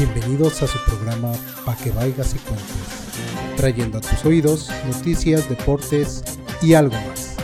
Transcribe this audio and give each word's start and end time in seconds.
Bienvenidos 0.00 0.62
a 0.62 0.66
su 0.66 0.78
programa 0.86 1.30
Pa' 1.66 1.76
que 1.76 1.90
vayas 1.90 2.34
y 2.34 2.38
cuentes, 2.38 3.54
trayendo 3.58 3.98
a 3.98 4.00
tus 4.00 4.24
oídos 4.24 4.70
noticias, 4.86 5.46
deportes 5.46 6.24
y 6.62 6.72
algo 6.72 6.94
más. 6.94 7.36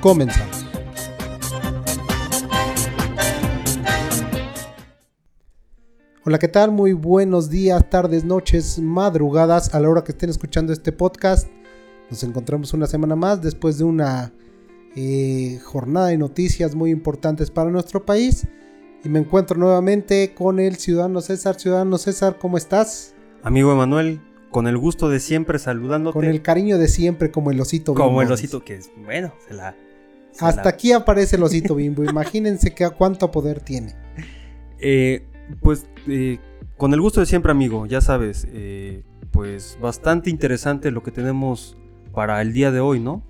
Comenzamos. 0.00 0.66
Hola, 6.24 6.40
¿qué 6.40 6.48
tal? 6.48 6.72
Muy 6.72 6.92
buenos 6.92 7.50
días, 7.50 7.88
tardes, 7.88 8.24
noches, 8.24 8.80
madrugadas 8.80 9.72
a 9.72 9.78
la 9.78 9.88
hora 9.88 10.02
que 10.02 10.10
estén 10.10 10.30
escuchando 10.30 10.72
este 10.72 10.90
podcast. 10.90 11.46
Nos 12.10 12.24
encontramos 12.24 12.72
una 12.72 12.88
semana 12.88 13.14
más 13.14 13.40
después 13.42 13.78
de 13.78 13.84
una 13.84 14.32
eh, 14.96 15.60
jornada 15.62 16.08
de 16.08 16.18
noticias 16.18 16.74
muy 16.74 16.90
importantes 16.90 17.52
para 17.52 17.70
nuestro 17.70 18.04
país. 18.04 18.48
Y 19.04 19.08
me 19.08 19.18
encuentro 19.18 19.58
nuevamente 19.58 20.32
con 20.32 20.60
el 20.60 20.76
ciudadano 20.76 21.20
César. 21.20 21.58
Ciudadano 21.58 21.98
César, 21.98 22.38
¿cómo 22.38 22.56
estás? 22.56 23.14
Amigo 23.42 23.72
Emanuel, 23.72 24.20
con 24.50 24.68
el 24.68 24.78
gusto 24.78 25.08
de 25.08 25.18
siempre 25.18 25.58
saludándote. 25.58 26.14
Con 26.14 26.24
el 26.24 26.40
cariño 26.40 26.78
de 26.78 26.86
siempre, 26.86 27.32
como 27.32 27.50
el 27.50 27.60
osito 27.60 27.94
bimbo. 27.94 28.04
Como 28.04 28.22
el 28.22 28.30
osito 28.30 28.64
que 28.64 28.76
es, 28.76 28.92
bueno, 29.04 29.34
se 29.48 29.54
la... 29.54 29.74
Hasta 30.38 30.68
aquí 30.68 30.92
aparece 30.92 31.36
el 31.36 31.42
osito 31.42 31.74
bimbo. 31.74 32.04
Imagínense 32.04 32.72
que, 32.74 32.88
cuánto 32.90 33.30
poder 33.30 33.60
tiene. 33.60 33.94
Eh, 34.84 35.24
pues 35.60 35.86
eh, 36.08 36.40
con 36.76 36.92
el 36.92 37.00
gusto 37.00 37.20
de 37.20 37.26
siempre, 37.26 37.52
amigo, 37.52 37.86
ya 37.86 38.00
sabes, 38.00 38.48
eh, 38.50 39.04
pues 39.30 39.78
bastante 39.80 40.28
interesante 40.28 40.90
lo 40.90 41.04
que 41.04 41.12
tenemos 41.12 41.76
para 42.12 42.42
el 42.42 42.52
día 42.52 42.72
de 42.72 42.80
hoy, 42.80 42.98
¿no? 42.98 43.22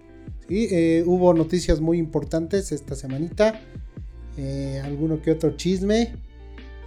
Sí, 0.49 1.03
hubo 1.05 1.35
noticias 1.35 1.83
muy 1.83 1.99
importantes 1.99 2.73
esta 2.73 2.95
semanita, 2.95 3.61
alguno 4.83 5.21
que 5.21 5.33
otro 5.33 5.57
chisme. 5.57 6.17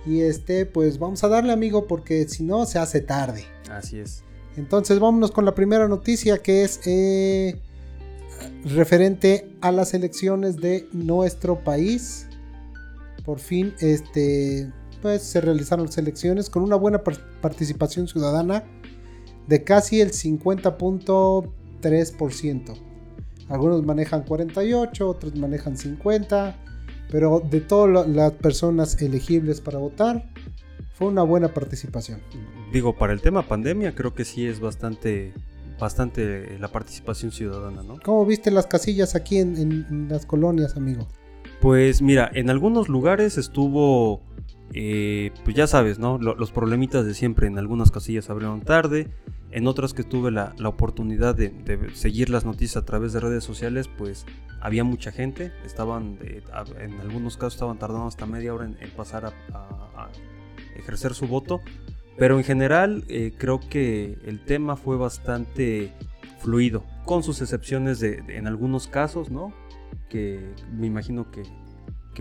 Y 0.06 0.22
este, 0.22 0.66
pues 0.66 1.00
vamos 1.00 1.24
a 1.24 1.28
darle, 1.28 1.52
amigo, 1.52 1.88
porque 1.88 2.28
si 2.28 2.44
no 2.44 2.66
se 2.66 2.78
hace 2.78 3.02
tarde. 3.02 3.46
Así 3.72 4.00
es. 4.00 4.24
Entonces 4.58 5.00
vámonos 5.00 5.32
con 5.32 5.46
la 5.46 5.56
primera 5.56 5.88
noticia 5.88 6.38
que 6.38 6.64
es 6.64 6.80
referente 8.64 9.50
a 9.62 9.72
las 9.72 9.94
elecciones 9.94 10.58
de 10.58 10.88
nuestro 10.92 11.64
país. 11.64 12.28
Por 13.26 13.40
fin, 13.40 13.74
este, 13.80 14.72
pues 15.02 15.24
se 15.24 15.42
realizaron 15.42 15.88
las 15.88 15.98
elecciones 15.98 16.50
con 16.50 16.64
una 16.64 16.76
buena 16.76 17.02
participación 17.42 18.08
ciudadana 18.08 18.64
de 19.48 19.64
casi 19.64 20.02
el 20.02 20.12
50.3%. 20.12 22.74
Algunos 23.48 23.86
manejan 23.86 24.24
48, 24.24 25.08
otros 25.08 25.36
manejan 25.36 25.78
50, 25.78 26.56
pero 27.16 27.40
de 27.40 27.62
todas 27.62 28.10
las 28.10 28.34
personas 28.34 29.02
elegibles 29.02 29.62
para 29.62 29.78
votar, 29.78 30.26
fue 30.96 31.08
una 31.08 31.24
buena 31.24 31.54
participación. 31.54 32.20
Digo, 32.74 32.98
para 32.98 33.14
el 33.14 33.22
tema 33.22 33.48
pandemia 33.48 33.96
creo 33.96 34.14
que 34.14 34.26
sí 34.26 34.46
es 34.46 34.60
bastante 34.60 35.32
bastante 35.80 36.60
la 36.60 36.68
participación 36.68 37.32
ciudadana, 37.32 37.84
¿no? 37.84 38.00
¿Cómo 38.04 38.26
viste 38.26 38.52
las 38.52 38.68
casillas 38.68 39.16
aquí 39.16 39.38
en 39.38 40.08
las 40.10 40.26
colonias, 40.26 40.76
amigo? 40.76 41.08
Pues 41.62 42.02
mira, 42.02 42.30
en 42.34 42.50
algunos 42.50 42.90
lugares 42.90 43.38
estuvo 43.38 44.22
eh, 44.74 45.32
pues 45.46 45.56
ya 45.56 45.68
sabes, 45.68 46.00
¿no? 46.00 46.18
los 46.18 46.52
problemitas 46.52 47.06
de 47.06 47.14
siempre. 47.14 47.48
En 47.48 47.58
algunas 47.58 47.92
casillas 47.92 48.30
abrieron 48.30 48.60
tarde. 48.60 49.08
En 49.56 49.68
otras 49.68 49.94
que 49.94 50.04
tuve 50.04 50.32
la, 50.32 50.54
oportunidad 50.66 51.34
de, 51.34 51.90
seguir 51.94 52.30
las 52.30 52.44
noticias 52.44 52.76
a 52.76 52.86
través 52.86 53.14
de 53.14 53.22
redes 53.22 53.42
sociales, 53.42 53.88
pues 53.88 54.26
había 54.60 54.84
mucha 54.84 55.14
gente. 55.14 55.54
Estaban, 55.64 56.20
en 56.78 57.00
algunos 57.00 57.38
casos 57.38 57.54
estaban 57.54 57.80
tardando 57.80 58.06
hasta 58.06 58.26
media 58.26 58.54
hora 58.54 58.66
en, 58.66 58.90
pasar 58.98 59.34
a, 59.54 60.10
ejercer 60.76 61.14
su 61.14 61.28
voto. 61.28 61.62
Pero 62.18 62.38
en 62.38 62.44
general 62.44 63.06
eh, 63.08 63.34
creo 63.38 63.62
que 63.62 64.18
el 64.26 64.44
tema 64.44 64.76
fue 64.76 64.98
bastante 64.98 65.94
fluido, 66.40 66.84
con 67.06 67.24
sus 67.24 67.42
excepciones 67.42 68.02
de, 68.02 68.26
en 68.28 68.48
algunos 68.48 68.90
casos, 68.90 69.32
¿no? 69.32 69.54
Que 70.10 70.54
me 70.74 70.86
imagino 70.88 71.32
que 71.32 71.44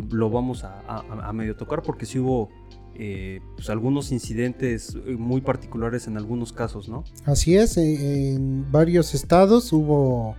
lo 0.08 0.30
vamos 0.30 0.62
a, 0.62 1.32
medio 1.32 1.56
tocar 1.56 1.82
porque 1.82 2.06
sí 2.06 2.20
hubo 2.20 2.50
eh, 2.96 3.40
pues, 3.56 3.70
algunos 3.70 4.12
incidentes 4.12 4.96
eh, 5.06 5.16
muy 5.16 5.40
particulares 5.40 6.06
en 6.06 6.16
algunos 6.16 6.52
casos, 6.52 6.88
¿no? 6.88 7.04
Así 7.24 7.56
es, 7.56 7.76
en 7.76 8.70
varios 8.70 9.14
estados 9.14 9.72
hubo 9.72 10.36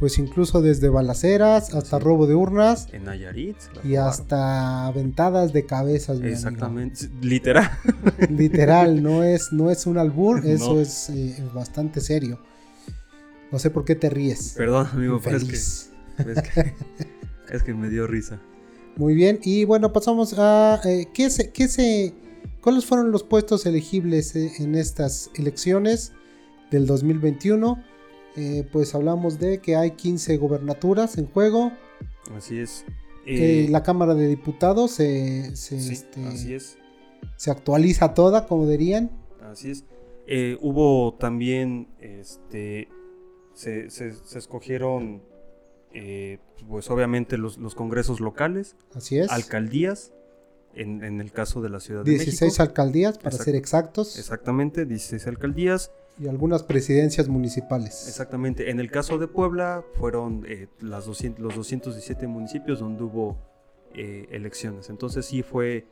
pues 0.00 0.16
incluso 0.16 0.62
desde 0.62 0.88
balaceras 0.88 1.74
hasta 1.74 1.98
robo 1.98 2.26
de 2.26 2.34
urnas. 2.34 2.88
En 2.90 3.04
Nayarit. 3.04 3.58
Y 3.84 3.96
hasta 3.96 4.86
aventadas 4.86 5.52
de 5.52 5.66
cabezas. 5.66 6.18
Exactamente, 6.22 7.10
literal. 7.20 7.70
literal, 8.30 9.02
no 9.02 9.22
es, 9.22 9.52
no 9.52 9.70
es 9.70 9.86
un 9.86 9.98
albur, 9.98 10.40
eso 10.46 10.80
es 10.80 11.10
eh, 11.10 11.44
bastante 11.52 12.00
serio. 12.00 12.40
No 13.52 13.58
sé 13.58 13.68
por 13.68 13.84
qué 13.84 13.94
te 13.94 14.08
ríes. 14.08 14.54
Perdón, 14.56 14.88
amigo, 14.90 15.20
pero 15.22 15.36
es 15.36 15.44
que, 15.44 16.74
es 17.54 17.62
que 17.62 17.74
me 17.74 17.90
dio 17.90 18.06
risa. 18.06 18.40
Muy 19.00 19.14
bien, 19.14 19.40
y 19.42 19.64
bueno, 19.64 19.94
pasamos 19.94 20.38
a 20.38 20.78
eh, 20.84 21.08
¿qué 21.14 21.30
se, 21.30 21.50
qué 21.52 21.68
se, 21.68 22.12
cuáles 22.60 22.84
fueron 22.84 23.10
los 23.10 23.22
puestos 23.22 23.64
elegibles 23.64 24.36
eh, 24.36 24.52
en 24.58 24.74
estas 24.74 25.30
elecciones 25.36 26.12
del 26.70 26.86
2021. 26.86 27.82
Eh, 28.36 28.68
pues 28.70 28.94
hablamos 28.94 29.38
de 29.38 29.62
que 29.62 29.74
hay 29.74 29.92
15 29.92 30.36
gobernaturas 30.36 31.16
en 31.16 31.28
juego. 31.28 31.72
Así 32.36 32.58
es. 32.58 32.84
la 33.24 33.82
Cámara 33.82 34.14
de 34.14 34.26
Diputados 34.26 34.90
se, 34.90 35.56
se, 35.56 35.78
este, 35.78 36.22
así 36.26 36.52
es. 36.52 36.76
se 37.36 37.50
actualiza 37.50 38.12
toda, 38.12 38.46
como 38.46 38.68
dirían. 38.68 39.10
Así 39.40 39.70
es. 39.70 39.84
hubo 40.60 41.14
también, 41.14 41.88
este, 42.00 42.88
se, 43.54 43.88
se 43.88 44.38
escogieron 44.38 45.22
eh, 45.92 46.38
pues 46.68 46.90
obviamente 46.90 47.38
los, 47.38 47.56
congresos 47.74 48.20
locales. 48.20 48.76
Así 48.94 49.18
es. 49.18 49.30
Alcaldías, 49.30 50.12
en, 50.74 51.20
el 51.20 51.32
caso 51.32 51.60
de 51.62 51.68
la 51.68 51.80
Ciudad 51.80 52.04
de 52.04 52.12
México. 52.12 52.30
16 52.30 52.60
alcaldías, 52.60 53.18
para 53.18 53.36
ser 53.36 53.56
exactos. 53.56 54.18
Exactamente, 54.18 54.86
16 54.86 55.26
alcaldías. 55.26 55.90
Y 56.18 56.28
algunas 56.28 56.62
presidencias 56.62 57.28
municipales. 57.28 58.06
Exactamente. 58.06 58.70
En 58.70 58.78
el 58.78 58.90
caso 58.90 59.18
de 59.18 59.26
Puebla 59.26 59.84
fueron 59.94 60.44
eh, 60.46 60.68
las 60.80 61.06
200, 61.06 61.42
los 61.42 61.54
217 61.54 62.26
municipios 62.26 62.80
donde 62.80 63.04
hubo 63.04 63.38
eh, 63.94 64.26
elecciones. 64.30 64.90
Entonces 64.90 65.24
sí 65.24 65.42
fue 65.42 65.86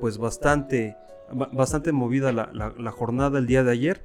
pues 0.00 0.18
bastante, 0.18 0.96
bastante 1.52 1.92
movida 1.92 2.32
la, 2.32 2.50
la 2.52 2.90
jornada 2.90 3.38
el 3.38 3.46
día 3.46 3.62
de 3.62 3.70
ayer 3.70 4.04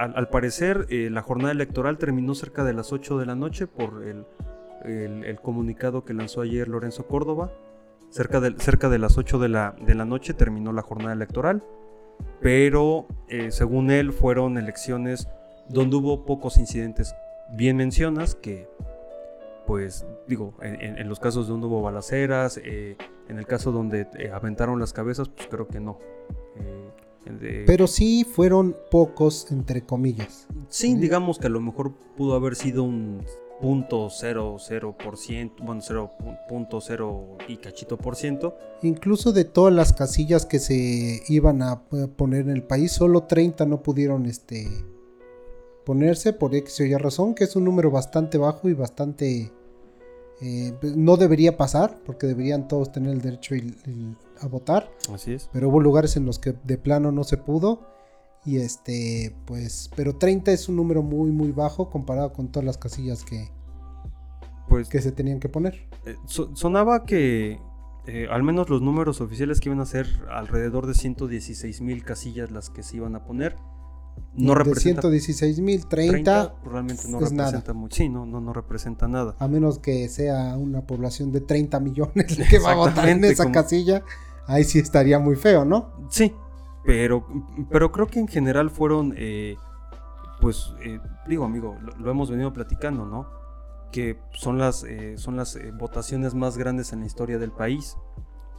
al, 0.00 0.28
parecer, 0.28 0.86
eh, 0.88 1.10
la 1.10 1.22
jornada 1.22 1.52
electoral 1.52 1.98
terminó 1.98 2.34
cerca 2.34 2.64
de 2.64 2.72
las 2.72 2.92
8 2.92 3.18
de 3.18 3.26
la 3.26 3.34
noche 3.34 3.66
por 3.66 4.02
el, 4.02 4.24
comunicado 5.42 6.04
que 6.04 6.14
lanzó 6.14 6.40
ayer 6.40 6.68
Lorenzo 6.68 7.06
Córdoba. 7.06 7.52
Cerca 8.08 8.40
de, 8.40 8.54
cerca 8.58 8.88
de 8.88 8.98
las 8.98 9.18
8 9.18 9.38
de 9.38 9.48
la, 9.48 9.76
de 9.80 9.94
la 9.94 10.04
noche 10.04 10.32
terminó 10.34 10.72
la 10.72 10.82
jornada 10.82 11.12
electoral, 11.12 11.62
pero 12.40 13.06
eh, 13.28 13.50
según 13.50 13.90
él 13.90 14.12
fueron 14.12 14.58
elecciones 14.58 15.28
donde 15.68 15.96
hubo 15.96 16.24
pocos 16.24 16.56
incidentes. 16.56 17.14
Bien 17.52 17.76
mencionas 17.76 18.34
que, 18.34 18.68
pues 19.66 20.06
digo, 20.26 20.54
en, 20.62 21.08
los 21.08 21.20
casos 21.20 21.46
donde 21.46 21.66
hubo 21.66 21.82
balaceras, 21.82 22.58
eh, 22.64 22.96
en 23.28 23.38
el 23.38 23.46
caso 23.46 23.70
donde 23.70 24.08
aventaron 24.32 24.80
las 24.80 24.92
cabezas, 24.92 25.28
pues 25.28 25.46
creo 25.48 25.68
que 25.68 25.78
no. 25.78 25.98
Pero 27.66 27.86
sí 27.86 28.24
fueron 28.24 28.76
pocos, 28.90 29.50
entre 29.50 29.82
comillas. 29.82 30.46
Sí, 30.68 30.94
digamos 30.94 31.38
que 31.38 31.46
a 31.46 31.50
lo 31.50 31.60
mejor 31.60 31.92
pudo 32.16 32.34
haber 32.34 32.56
sido 32.56 32.82
un 32.82 33.22
punto 33.60 34.08
cero 34.10 34.56
por 35.02 35.18
ciento, 35.18 35.62
bueno, 35.62 35.82
punto 36.48 36.80
cero 36.80 37.36
y 37.46 37.58
cachito 37.58 37.98
por 37.98 38.16
ciento. 38.16 38.56
Incluso 38.82 39.32
de 39.32 39.44
todas 39.44 39.74
las 39.74 39.92
casillas 39.92 40.46
que 40.46 40.58
se 40.58 41.22
iban 41.28 41.62
a 41.62 41.82
poner 42.16 42.42
en 42.42 42.50
el 42.50 42.62
país, 42.62 42.92
solo 42.92 43.24
30 43.24 43.66
no 43.66 43.82
pudieron 43.82 44.26
este 44.26 44.66
ponerse 45.84 46.32
por 46.32 46.54
X 46.54 46.80
o 46.80 46.84
Y 46.84 46.94
razón, 46.94 47.34
que 47.34 47.44
es 47.44 47.56
un 47.56 47.64
número 47.64 47.90
bastante 47.90 48.38
bajo 48.38 48.68
y 48.68 48.74
bastante 48.74 49.52
eh, 50.40 50.72
pues, 50.80 50.96
no 50.96 51.16
debería 51.16 51.56
pasar, 51.56 51.98
porque 52.06 52.26
deberían 52.26 52.66
todos 52.66 52.92
tener 52.92 53.12
el 53.12 53.20
derecho 53.20 53.54
a 54.40 54.46
votar. 54.46 54.90
Así 55.12 55.32
es. 55.32 55.48
Pero 55.52 55.68
hubo 55.68 55.80
lugares 55.80 56.16
en 56.16 56.26
los 56.26 56.38
que 56.38 56.54
de 56.64 56.78
plano 56.78 57.12
no 57.12 57.24
se 57.24 57.36
pudo. 57.36 57.88
Y 58.44 58.56
este, 58.56 59.36
pues, 59.44 59.90
pero 59.96 60.16
30 60.16 60.52
es 60.52 60.68
un 60.68 60.76
número 60.76 61.02
muy, 61.02 61.30
muy 61.30 61.52
bajo 61.52 61.90
comparado 61.90 62.32
con 62.32 62.50
todas 62.50 62.64
las 62.64 62.78
casillas 62.78 63.22
que, 63.22 63.50
pues, 64.68 64.88
que 64.88 65.02
se 65.02 65.12
tenían 65.12 65.40
que 65.40 65.50
poner. 65.50 65.88
Eh, 66.06 66.16
sonaba 66.26 67.04
que 67.04 67.60
eh, 68.06 68.28
al 68.30 68.42
menos 68.42 68.70
los 68.70 68.80
números 68.80 69.20
oficiales 69.20 69.60
que 69.60 69.68
iban 69.68 69.80
a 69.80 69.86
ser 69.86 70.06
alrededor 70.30 70.86
de 70.86 70.94
116 70.94 71.82
mil 71.82 72.02
casillas 72.02 72.50
las 72.50 72.70
que 72.70 72.82
se 72.82 72.96
iban 72.96 73.14
a 73.14 73.24
poner 73.24 73.56
no 74.34 74.54
representa. 74.54 75.02
116 75.02 75.60
mil, 75.60 75.86
30, 75.86 76.54
realmente 76.64 77.08
no 77.08 77.18
representa 77.18 77.72
mucho. 77.72 77.96
Sí, 77.96 78.08
no, 78.08 78.24
no, 78.26 78.52
representa 78.52 79.08
nada. 79.08 79.34
A 79.38 79.48
menos 79.48 79.78
que 79.78 80.08
sea 80.08 80.56
una 80.56 80.82
población 80.82 81.32
de 81.32 81.40
30 81.40 81.80
millones 81.80 82.38
que 82.50 82.58
va 82.58 82.72
a 82.72 82.76
votar 82.76 83.08
en 83.08 83.24
esa 83.24 83.50
casilla. 83.50 84.04
Ahí 84.50 84.64
sí 84.64 84.78
estaría 84.78 85.18
muy 85.18 85.36
feo, 85.36 85.64
¿no? 85.64 85.92
Sí, 86.10 86.34
pero, 86.84 87.26
pero 87.70 87.92
creo 87.92 88.06
que 88.06 88.20
en 88.20 88.28
general 88.28 88.70
fueron, 88.70 89.14
eh, 89.16 89.56
pues, 90.40 90.74
eh, 90.82 91.00
digo 91.26 91.44
amigo, 91.44 91.76
lo, 91.80 91.96
lo, 91.96 92.10
hemos 92.10 92.30
venido 92.30 92.52
platicando, 92.52 93.06
¿no? 93.06 93.28
Que 93.92 94.18
son 94.32 94.58
las, 94.58 94.84
eh, 94.84 95.16
son 95.18 95.36
las 95.36 95.56
eh, 95.56 95.72
votaciones 95.72 96.34
más 96.34 96.56
grandes 96.56 96.92
en 96.92 97.00
la 97.00 97.06
historia 97.06 97.38
del 97.38 97.52
país 97.52 97.96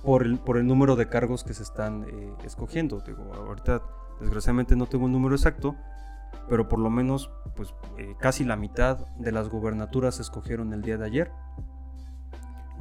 por 0.04 0.24
el, 0.24 0.40
por 0.40 0.58
el 0.58 0.66
número 0.66 0.96
de 0.96 1.08
cargos 1.10 1.44
que 1.44 1.54
se 1.54 1.64
están 1.64 2.06
eh, 2.10 2.34
escogiendo. 2.44 3.02
Digo, 3.02 3.32
ahorita 3.34 3.82
desgraciadamente 4.20 4.76
no 4.76 4.88
tengo 4.88 5.06
un 5.06 5.12
número 5.12 5.36
exacto, 5.36 5.76
pero 6.50 6.68
por 6.68 6.80
lo 6.80 6.90
menos 6.90 7.32
pues 7.56 7.74
eh, 7.98 8.16
casi 8.20 8.44
la 8.44 8.56
mitad 8.56 8.98
de 9.18 9.32
las 9.32 9.50
gubernaturas 9.50 10.16
se 10.16 10.22
escogieron 10.22 10.74
el 10.74 10.82
día 10.82 10.98
de 10.98 11.06
ayer. 11.06 11.32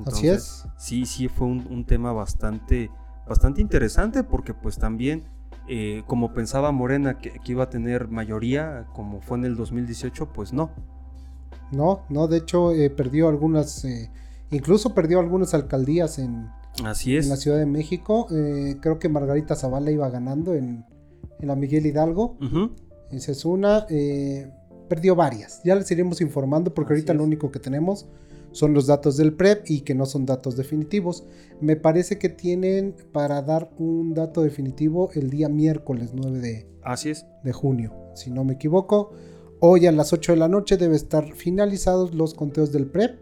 Así 0.07 0.29
es. 0.29 0.67
Sí, 0.79 1.05
sí, 1.05 1.29
fue 1.29 1.47
un, 1.47 1.67
un 1.71 1.85
tema 1.85 2.13
bastante, 2.13 2.91
bastante 3.31 3.61
interesante 3.63 4.25
porque 4.25 4.53
pues 4.55 4.77
también, 4.77 5.23
eh, 5.69 6.03
como 6.07 6.35
pensaba 6.35 6.73
Morena 6.73 7.19
que, 7.19 7.31
que, 7.31 7.53
iba 7.53 7.65
a 7.65 7.71
tener 7.71 8.09
mayoría, 8.09 8.87
como 8.93 9.21
fue 9.21 9.39
en 9.39 9.45
el 9.45 9.57
2018, 9.57 10.33
pues 10.35 10.53
no. 10.53 10.71
No, 11.71 12.01
no, 12.09 12.27
de 12.27 12.39
hecho 12.39 12.73
eh, 12.73 12.91
perdió 12.91 13.29
algunas, 13.29 13.85
eh, 13.85 14.11
incluso 14.51 14.95
perdió 14.95 15.21
algunas 15.21 15.55
alcaldías 15.55 16.19
en, 16.19 16.49
Así 16.85 17.17
es. 17.17 17.25
en 17.27 17.31
la 17.31 17.37
Ciudad 17.37 17.57
de 17.59 17.67
México. 17.67 18.27
Eh, 18.33 18.79
creo 18.81 18.99
que 18.99 19.09
Margarita 19.09 19.55
Zavala 19.55 19.93
iba 19.93 20.11
ganando 20.11 20.55
en, 20.55 20.85
en 21.39 21.49
la 21.49 21.55
Miguel 21.55 21.87
Hidalgo. 21.87 22.37
Uh 22.41 22.45
-huh. 22.45 22.71
Esa 23.13 23.31
es 23.33 23.45
una. 23.45 23.87
Perdió 24.89 25.15
varias. 25.15 25.61
Ya 25.65 25.77
les 25.77 25.89
iremos 25.93 26.21
informando 26.21 26.75
porque 26.75 26.93
Así 26.95 27.01
ahorita 27.01 27.13
es. 27.13 27.19
lo 27.19 27.25
único 27.25 27.53
que 27.53 27.61
tenemos 27.61 28.07
son 28.53 28.75
los 28.75 28.87
datos 28.87 29.17
del 29.17 29.33
PREP 29.35 29.65
y 29.69 29.81
que 29.83 29.95
no 29.95 30.07
son 30.07 30.27
datos 30.27 30.57
definitivos. 30.57 31.25
Me 31.61 31.77
parece 31.77 32.19
que 32.19 32.29
tienen 32.29 32.95
para 33.13 33.43
dar 33.43 33.71
un 33.79 34.15
dato 34.15 34.43
definitivo 34.43 35.11
el 35.15 35.31
día 35.31 35.49
miércoles 35.49 36.11
9 36.15 36.39
de, 36.41 36.69
Así 36.83 37.11
es. 37.11 37.27
de 37.45 37.53
junio, 37.53 37.95
si 38.15 38.31
no 38.31 38.45
me 38.45 38.55
equivoco. 38.55 39.13
Hoy 39.61 39.87
a 39.87 39.93
las 39.93 40.13
8 40.13 40.33
de 40.33 40.39
la 40.39 40.49
noche 40.49 40.77
debe 40.77 40.97
estar 40.97 41.35
finalizados 41.35 42.15
los 42.15 42.35
conteos 42.35 42.73
del 42.73 42.87
PREP, 42.87 43.21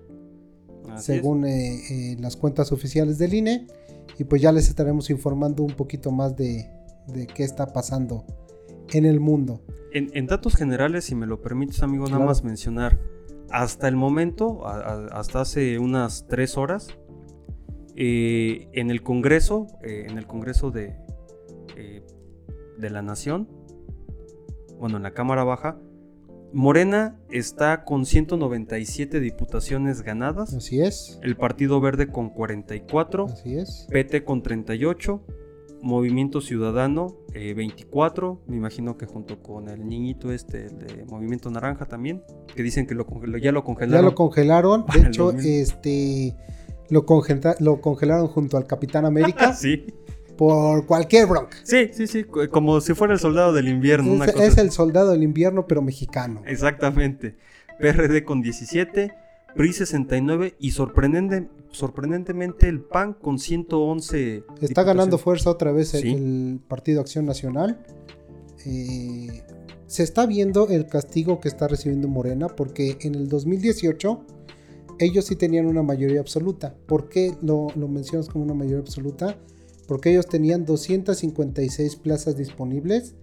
Así 0.90 1.12
según 1.12 1.44
eh, 1.44 1.80
eh, 1.90 2.16
las 2.20 2.36
cuentas 2.36 2.72
oficiales 2.72 3.18
del 3.18 3.34
INE. 3.34 3.66
Y 4.18 4.24
pues 4.24 4.42
ya 4.42 4.50
les 4.52 4.68
estaremos 4.68 5.10
informando 5.10 5.62
un 5.62 5.74
poquito 5.74 6.10
más 6.10 6.36
de, 6.36 6.68
de 7.06 7.26
qué 7.26 7.44
está 7.44 7.72
pasando 7.72 8.24
en 8.92 9.04
el 9.04 9.20
mundo. 9.20 9.60
En, 9.92 10.10
en, 10.14 10.26
datos 10.26 10.54
generales, 10.56 11.04
si 11.04 11.14
me 11.14 11.26
lo 11.26 11.40
permites, 11.40 11.82
amigo, 11.82 12.04
Claro. 12.04 12.18
nada 12.20 12.28
más 12.30 12.42
mencionar. 12.42 12.98
Hasta 13.50 13.88
el 13.88 13.96
momento, 13.96 14.66
a- 14.66 14.76
a- 14.78 15.06
hasta 15.18 15.40
hace 15.40 15.78
unas 15.78 16.26
tres 16.28 16.56
horas, 16.56 16.88
eh, 17.96 18.68
en 18.72 18.90
el 18.90 19.02
Congreso, 19.02 19.66
eh, 19.82 20.06
en 20.08 20.18
el 20.18 20.26
Congreso 20.26 20.70
de, 20.70 20.96
eh, 21.76 22.02
de 22.78 22.90
la 22.90 23.02
Nación, 23.02 23.48
bueno, 24.78 24.98
en 24.98 25.02
la 25.02 25.12
Cámara 25.12 25.44
Baja, 25.44 25.78
Morena 26.52 27.20
está 27.30 27.84
con 27.84 28.06
197 28.06 29.20
diputaciones 29.20 30.02
ganadas, 30.02 30.54
Así 30.54 30.80
es, 30.80 31.18
el 31.22 31.36
Partido 31.36 31.80
Verde 31.80 32.06
con 32.08 32.30
44, 32.30 33.26
así 33.26 33.56
es. 33.56 33.86
PT 33.90 34.24
con 34.24 34.42
38, 34.42 35.22
Movimiento 35.82 36.40
Ciudadano 36.40 37.16
eh, 37.34 37.54
24, 37.54 38.42
me 38.46 38.56
imagino 38.56 38.96
que 38.98 39.06
junto 39.06 39.42
con 39.42 39.68
el 39.68 39.86
niñito 39.88 40.32
este, 40.32 40.66
el 40.66 40.78
de 40.78 41.04
Movimiento 41.06 41.50
Naranja 41.50 41.84
también, 41.86 42.22
que 42.54 42.62
dicen 42.62 42.86
que 42.86 42.94
lo 42.94 43.06
ya 43.38 43.52
lo 43.52 43.60
Ya 43.60 43.64
congelaron. 43.64 44.04
lo 44.04 44.14
congelaron. 44.14 44.84
De 44.92 45.08
hecho, 45.08 45.32
2000. 45.32 45.46
este 45.62 46.36
lo, 46.90 47.04
congela- 47.06 47.56
lo 47.60 47.80
congelaron 47.80 48.26
junto 48.28 48.56
al 48.56 48.66
Capitán 48.66 49.04
América 49.04 49.52
sí, 49.54 49.86
por 50.36 50.86
cualquier 50.86 51.26
bronca. 51.26 51.56
sí, 51.64 51.90
sí, 51.92 52.06
sí, 52.06 52.24
co- 52.24 52.48
como 52.50 52.80
si 52.80 52.94
fuera 52.94 53.12
el 53.14 53.20
soldado 53.20 53.52
del 53.52 53.68
invierno. 53.68 54.12
una 54.12 54.24
Es, 54.24 54.32
cosa 54.32 54.44
es 54.46 54.58
el 54.58 54.70
soldado 54.70 55.10
del 55.10 55.22
invierno, 55.22 55.66
pero 55.66 55.82
mexicano. 55.82 56.42
Exactamente. 56.46 57.36
PRD 57.80 58.24
con 58.24 58.40
17, 58.42 59.12
PRI 59.54 59.72
69 59.72 60.54
y 60.58 60.70
sorprendente, 60.72 61.48
sorprendentemente 61.70 62.68
el 62.68 62.80
PAN 62.80 63.14
con 63.14 63.38
111. 63.38 64.44
Está 64.60 64.82
ganando 64.84 65.18
fuerza 65.18 65.50
otra 65.50 65.72
vez 65.72 65.94
el, 65.94 66.02
Sí. 66.02 66.12
el 66.12 66.60
Partido 66.68 67.00
Acción 67.00 67.26
Nacional. 67.26 67.84
Eh, 68.66 69.42
se 69.86 70.02
está 70.02 70.26
viendo 70.26 70.68
el 70.68 70.86
castigo 70.86 71.40
que 71.40 71.48
está 71.48 71.66
recibiendo 71.66 72.08
Morena 72.08 72.48
porque 72.48 72.98
en 73.00 73.14
el 73.14 73.28
2018 73.28 74.20
ellos 74.98 75.24
sí 75.26 75.36
tenían 75.36 75.66
una 75.66 75.82
mayoría 75.82 76.20
absoluta. 76.20 76.74
¿Por 76.86 77.08
qué 77.08 77.34
lo, 77.40 77.68
lo 77.76 77.88
mencionas 77.88 78.28
como 78.28 78.44
una 78.44 78.54
mayoría 78.54 78.80
absoluta? 78.80 79.36
Porque 79.86 80.10
ellos 80.10 80.26
tenían 80.26 80.66
256 80.66 81.96
plazas 81.96 82.36
disponibles 82.36 83.14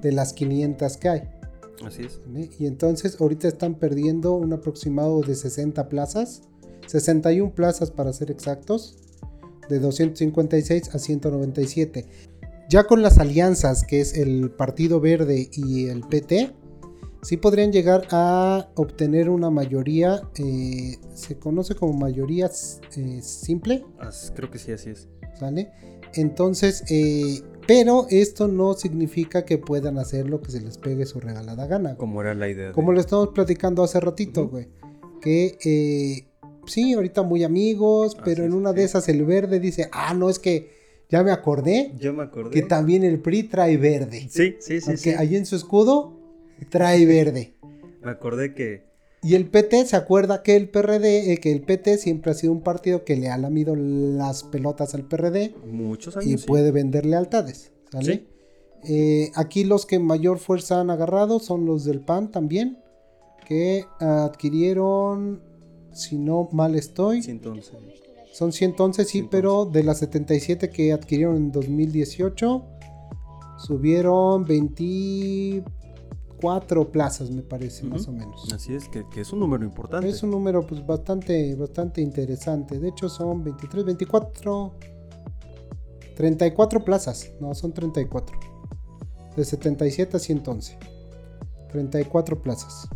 de 0.00 0.12
las 0.12 0.32
500 0.34 0.96
que 0.98 1.08
hay. 1.08 1.22
Así 1.86 2.02
es. 2.02 2.20
Y 2.58 2.66
entonces 2.66 3.20
ahorita 3.20 3.48
están 3.48 3.74
perdiendo 3.74 4.32
un 4.34 4.52
aproximado 4.52 5.20
de 5.20 5.34
60 5.34 5.88
plazas, 5.88 6.42
61 6.86 7.54
plazas 7.54 7.90
para 7.90 8.12
ser 8.12 8.30
exactos, 8.30 8.96
de 9.68 9.78
256 9.78 10.94
a 10.94 10.98
197. 10.98 12.06
Ya 12.68 12.84
con 12.84 13.02
las 13.02 13.18
alianzas, 13.18 13.84
que 13.84 14.00
es 14.00 14.16
el 14.16 14.50
Partido 14.50 15.00
Verde 15.00 15.48
y 15.52 15.86
el 15.86 16.00
PT, 16.00 16.52
sí 17.22 17.36
podrían 17.36 17.70
llegar 17.72 18.06
a 18.10 18.70
obtener 18.76 19.28
una 19.28 19.50
mayoría, 19.50 20.22
eh, 20.36 20.96
se 21.14 21.38
conoce 21.38 21.74
como 21.74 21.92
mayoría 21.92 22.50
eh, 22.96 23.20
simple, 23.22 23.84
As- 23.98 24.32
creo 24.34 24.50
que 24.50 24.58
sí, 24.58 24.72
así 24.72 24.90
es. 24.90 25.08
¿sale? 25.38 25.70
Entonces, 26.14 26.84
eh, 26.90 27.40
pero 27.66 28.06
esto 28.10 28.48
no 28.48 28.74
significa 28.74 29.44
que 29.44 29.58
puedan 29.58 29.98
hacer 29.98 30.28
lo 30.28 30.40
que 30.40 30.50
se 30.50 30.60
les 30.60 30.78
pegue 30.78 31.06
su 31.06 31.20
regalada 31.20 31.66
gana. 31.66 31.96
Como 31.96 32.20
era 32.20 32.34
la 32.34 32.48
idea. 32.48 32.68
de- 32.68 32.72
Como 32.72 32.92
lo 32.92 33.00
estamos 33.00 33.28
platicando 33.28 33.82
hace 33.82 34.00
ratito, 34.00 34.48
güey. 34.48 34.68
Que 35.20 35.58
eh, 35.64 36.26
sí, 36.66 36.92
ahorita 36.94 37.22
muy 37.22 37.44
amigos, 37.44 38.16
pero 38.24 38.44
en 38.44 38.52
una 38.54 38.72
de 38.72 38.84
esas 38.84 39.08
el 39.08 39.24
verde 39.24 39.60
dice, 39.60 39.88
ah, 39.92 40.14
no, 40.14 40.28
es 40.30 40.38
que 40.38 40.80
ya 41.08 41.22
me 41.22 41.30
acordé 41.30 41.92
Yo 41.98 42.12
me 42.12 42.22
acordé. 42.22 42.50
que 42.50 42.62
también 42.62 43.04
el 43.04 43.20
PRI 43.20 43.44
trae 43.44 43.76
verde. 43.76 44.26
Sí, 44.30 44.56
sí, 44.60 44.80
sí. 44.80 44.86
Porque 44.86 44.96
sí. 44.96 45.10
ahí 45.10 45.36
en 45.36 45.46
su 45.46 45.56
escudo 45.56 46.18
trae 46.70 47.04
verde. 47.06 47.54
Me 48.02 48.10
acordé 48.10 48.54
que. 48.54 48.90
Y 49.22 49.36
el 49.36 49.48
PT 49.48 49.86
se 49.86 49.94
acuerda 49.96 50.42
que 50.42 50.56
el 50.56 50.68
PRD, 50.68 51.32
eh, 51.32 51.38
que 51.38 51.52
el 51.52 51.62
PT 51.62 51.96
siempre 51.98 52.32
ha 52.32 52.34
sido 52.34 52.52
un 52.52 52.60
partido 52.62 53.04
que 53.04 53.14
le 53.16 53.28
ha 53.28 53.38
lamido 53.38 53.76
las 53.76 54.42
pelotas 54.42 54.94
al 54.94 55.04
PRD 55.04 55.54
Muchos 55.64 56.16
y 56.16 56.30
años. 56.30 56.40
sí. 56.40 56.46
puede 56.46 56.72
vender 56.72 57.06
lealtades. 57.06 57.70
¿sale? 57.92 58.14
Sí. 58.14 58.26
Eh, 58.92 59.30
aquí 59.36 59.62
los 59.62 59.86
que 59.86 60.00
mayor 60.00 60.38
fuerza 60.40 60.80
han 60.80 60.90
agarrado 60.90 61.38
son 61.38 61.66
los 61.66 61.84
del 61.84 62.00
PAN 62.00 62.32
también, 62.32 62.78
que 63.46 63.84
adquirieron, 64.00 65.40
si 65.92 66.18
no 66.18 66.48
mal 66.52 66.74
estoy, 66.74 67.22
Sí, 67.22 67.30
entonces. 67.30 67.72
son 68.32 68.50
111, 68.52 69.04
sí, 69.04 69.10
111. 69.10 69.28
pero 69.30 69.66
de 69.66 69.84
las 69.84 69.98
77 69.98 70.70
que 70.70 70.92
adquirieron 70.92 71.36
en 71.36 71.52
2018, 71.52 72.64
subieron 73.58 74.44
24 76.42 76.90
plazas, 76.90 77.30
me 77.30 77.42
parece, 77.42 77.84
más 77.84 78.08
o 78.08 78.12
menos. 78.12 78.52
Así 78.52 78.74
es, 78.74 78.88
que, 78.88 79.04
que 79.10 79.20
es 79.20 79.32
un 79.32 79.40
número 79.40 79.64
importante. 79.64 80.08
Es 80.08 80.22
un 80.22 80.30
número 80.30 80.66
pues 80.66 80.84
bastante, 80.84 81.54
bastante 81.54 82.00
interesante. 82.00 82.78
De 82.78 82.88
hecho 82.88 83.08
son 83.08 83.44
23, 83.44 83.84
24, 83.84 84.72
34 86.16 86.84
plazas. 86.84 87.30
No, 87.40 87.54
son 87.54 87.72
34. 87.72 88.38
De 89.36 89.44
77 89.44 90.16
a 90.16 90.20
111. 90.20 90.78
34 91.70 92.42
plazas. 92.42 92.88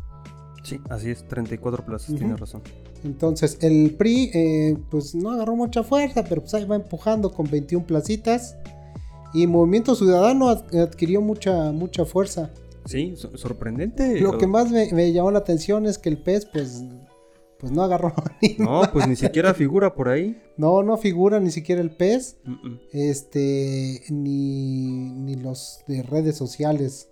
Sí, 0.62 0.80
así 0.90 1.10
es, 1.10 1.26
34 1.28 1.84
plazas, 1.86 2.08
Ujú. 2.10 2.18
tienes 2.18 2.40
razón. 2.40 2.62
Entonces 3.04 3.58
el 3.60 3.94
PRI 3.96 4.30
eh, 4.34 4.76
pues 4.90 5.14
no 5.14 5.30
agarró 5.30 5.54
mucha 5.54 5.84
fuerza, 5.84 6.24
pero 6.28 6.40
pues 6.42 6.52
ahí 6.54 6.64
va 6.64 6.74
empujando 6.76 7.32
con 7.32 7.48
21 7.48 7.86
placitas. 7.86 8.56
Y 9.32 9.46
Movimiento 9.46 9.94
Ciudadano 9.94 10.48
ad- 10.48 10.74
adquirió 10.76 11.20
mucha, 11.20 11.70
mucha 11.72 12.04
fuerza. 12.04 12.50
Sí, 12.86 13.14
so- 13.16 13.36
sorprendente. 13.36 14.20
Lo 14.20 14.38
que 14.38 14.46
más 14.46 14.70
me, 14.70 14.92
me 14.92 15.12
llamó 15.12 15.30
la 15.30 15.40
atención 15.40 15.86
es 15.86 15.98
que 15.98 16.08
el 16.08 16.18
PES 16.18 16.46
pues, 16.46 16.84
pues 17.58 17.72
no 17.72 17.82
agarró 17.82 18.12
ni 18.42 18.56
No, 18.58 18.82
pues 18.92 19.06
ni 19.08 19.16
siquiera 19.16 19.54
figura 19.54 19.94
por 19.94 20.08
ahí. 20.08 20.40
No, 20.56 20.82
no 20.82 20.96
figura 20.96 21.40
ni 21.40 21.50
siquiera 21.50 21.80
el 21.80 21.90
mm. 21.90 22.74
este, 22.92 24.02
ni, 24.10 25.10
ni 25.12 25.34
los 25.36 25.80
de 25.86 26.02
redes 26.02 26.36
sociales 26.36 27.10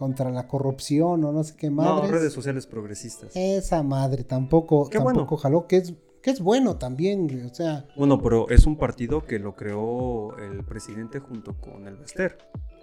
contra 0.00 0.30
la 0.30 0.48
corrupción 0.48 1.22
o 1.24 1.32
no 1.32 1.44
sé 1.44 1.54
qué 1.56 1.68
No, 1.68 1.76
madres. 1.76 2.10
redes 2.10 2.32
sociales 2.32 2.66
progresistas. 2.66 3.32
Esa 3.34 3.82
madre 3.82 4.24
tampoco, 4.24 4.88
Qué 4.88 4.96
tampoco 4.98 5.24
bueno. 5.26 5.36
jaló, 5.36 5.66
que 5.66 5.76
es, 5.76 5.92
que 6.22 6.30
es 6.30 6.40
bueno 6.40 6.76
también, 6.78 7.50
o 7.50 7.54
sea, 7.54 7.86
Bueno, 7.96 8.18
pero 8.22 8.48
es 8.48 8.64
un 8.66 8.76
partido 8.76 9.24
que 9.26 9.38
lo 9.38 9.54
creó 9.54 10.36
el 10.38 10.64
presidente 10.64 11.18
junto 11.18 11.54
con 11.60 11.86
el 11.86 11.96
Bester. 11.96 12.38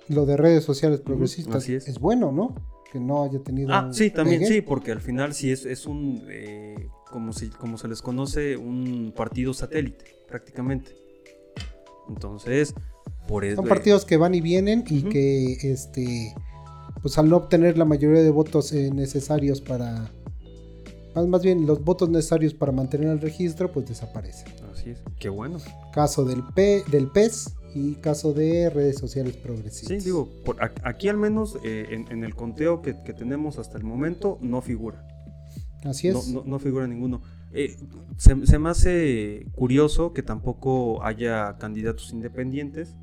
Lo 0.09 0.25
de 0.25 0.37
redes 0.37 0.63
sociales 0.63 1.01
progresistas 1.01 1.55
así 1.55 1.75
es. 1.75 1.99
bueno, 1.99 2.31
¿no? 2.31 2.55
Que 2.91 2.99
no 2.99 3.23
haya 3.23 3.39
tenido. 3.39 3.73
Ah, 3.73 3.89
sí, 3.91 4.09
también 4.09 4.45
sí, 4.45 4.61
porque 4.61 4.91
al 4.91 5.01
final 5.01 5.33
sí 5.33 5.51
es, 5.51 5.65
es 5.65 5.85
un, 5.85 6.23
eh, 6.29 6.87
como, 7.11 7.33
si, 7.33 7.49
como 7.49 7.77
se 7.77 7.87
les 7.87 8.01
conoce, 8.01 8.55
un 8.57 9.13
partido 9.15 9.53
satélite, 9.53 10.05
prácticamente. 10.27 10.95
Entonces, 12.07 12.73
por 13.27 13.43
eso... 13.43 13.57
Son 13.57 13.67
partidos 13.67 14.05
que 14.05 14.17
van 14.17 14.33
y 14.33 14.41
vienen 14.41 14.85
y 14.87 15.03
que, 15.03 15.57
este, 15.69 16.33
pues 17.01 17.17
al 17.17 17.29
no 17.29 17.37
obtener 17.37 17.77
la 17.77 17.85
mayoría 17.85 18.21
de 18.21 18.31
votos 18.31 18.71
eh, 18.71 18.89
necesarios 18.93 19.59
para, 19.59 20.09
más, 21.13 21.27
más 21.27 21.41
bien 21.43 21.65
los 21.65 21.83
votos 21.83 22.09
necesarios 22.09 22.53
para 22.53 22.71
mantener 22.71 23.09
el 23.09 23.19
registro, 23.19 23.71
pues 23.71 23.87
desaparecen. 23.87 24.47
Así 24.71 24.91
es, 24.91 25.01
qué 25.19 25.27
bueno. 25.29 25.57
Caso 25.93 26.23
del, 26.23 26.43
P, 26.55 26.83
del 26.89 27.09
PES 27.09 27.55
y 27.77 27.95
caso 27.95 28.33
de 28.33 28.69
redes 28.69 28.97
sociales 28.97 29.35
progresistas. 29.37 30.01
Sí, 30.01 30.05
digo, 30.05 30.27
por 30.45 30.57
aquí 30.83 31.07
al 31.09 31.17
menos 31.17 31.57
eh, 31.63 31.85
en, 31.91 32.11
en 32.11 32.23
el 32.23 32.33
conteo 32.35 32.81
que, 32.81 32.95
que 33.03 33.13
tenemos 33.13 33.59
hasta 33.59 33.77
el 33.77 33.83
momento 33.83 34.37
no 34.41 34.61
figura. 34.61 35.05
Así 35.83 36.09
No, 36.09 36.19
es. 36.19 36.27
no- 36.29 36.43
no 36.45 36.59
figura 36.59 36.87
ninguno. 36.87 37.21
Eh, 37.53 37.75
se, 38.17 38.45
se 38.45 38.59
me 38.59 38.69
hace 38.69 39.45
curioso 39.53 40.11
que 40.13 40.23
tampoco 40.23 41.03
haya 41.03 41.57
candidatos 41.59 42.11
independientes, 42.11 42.95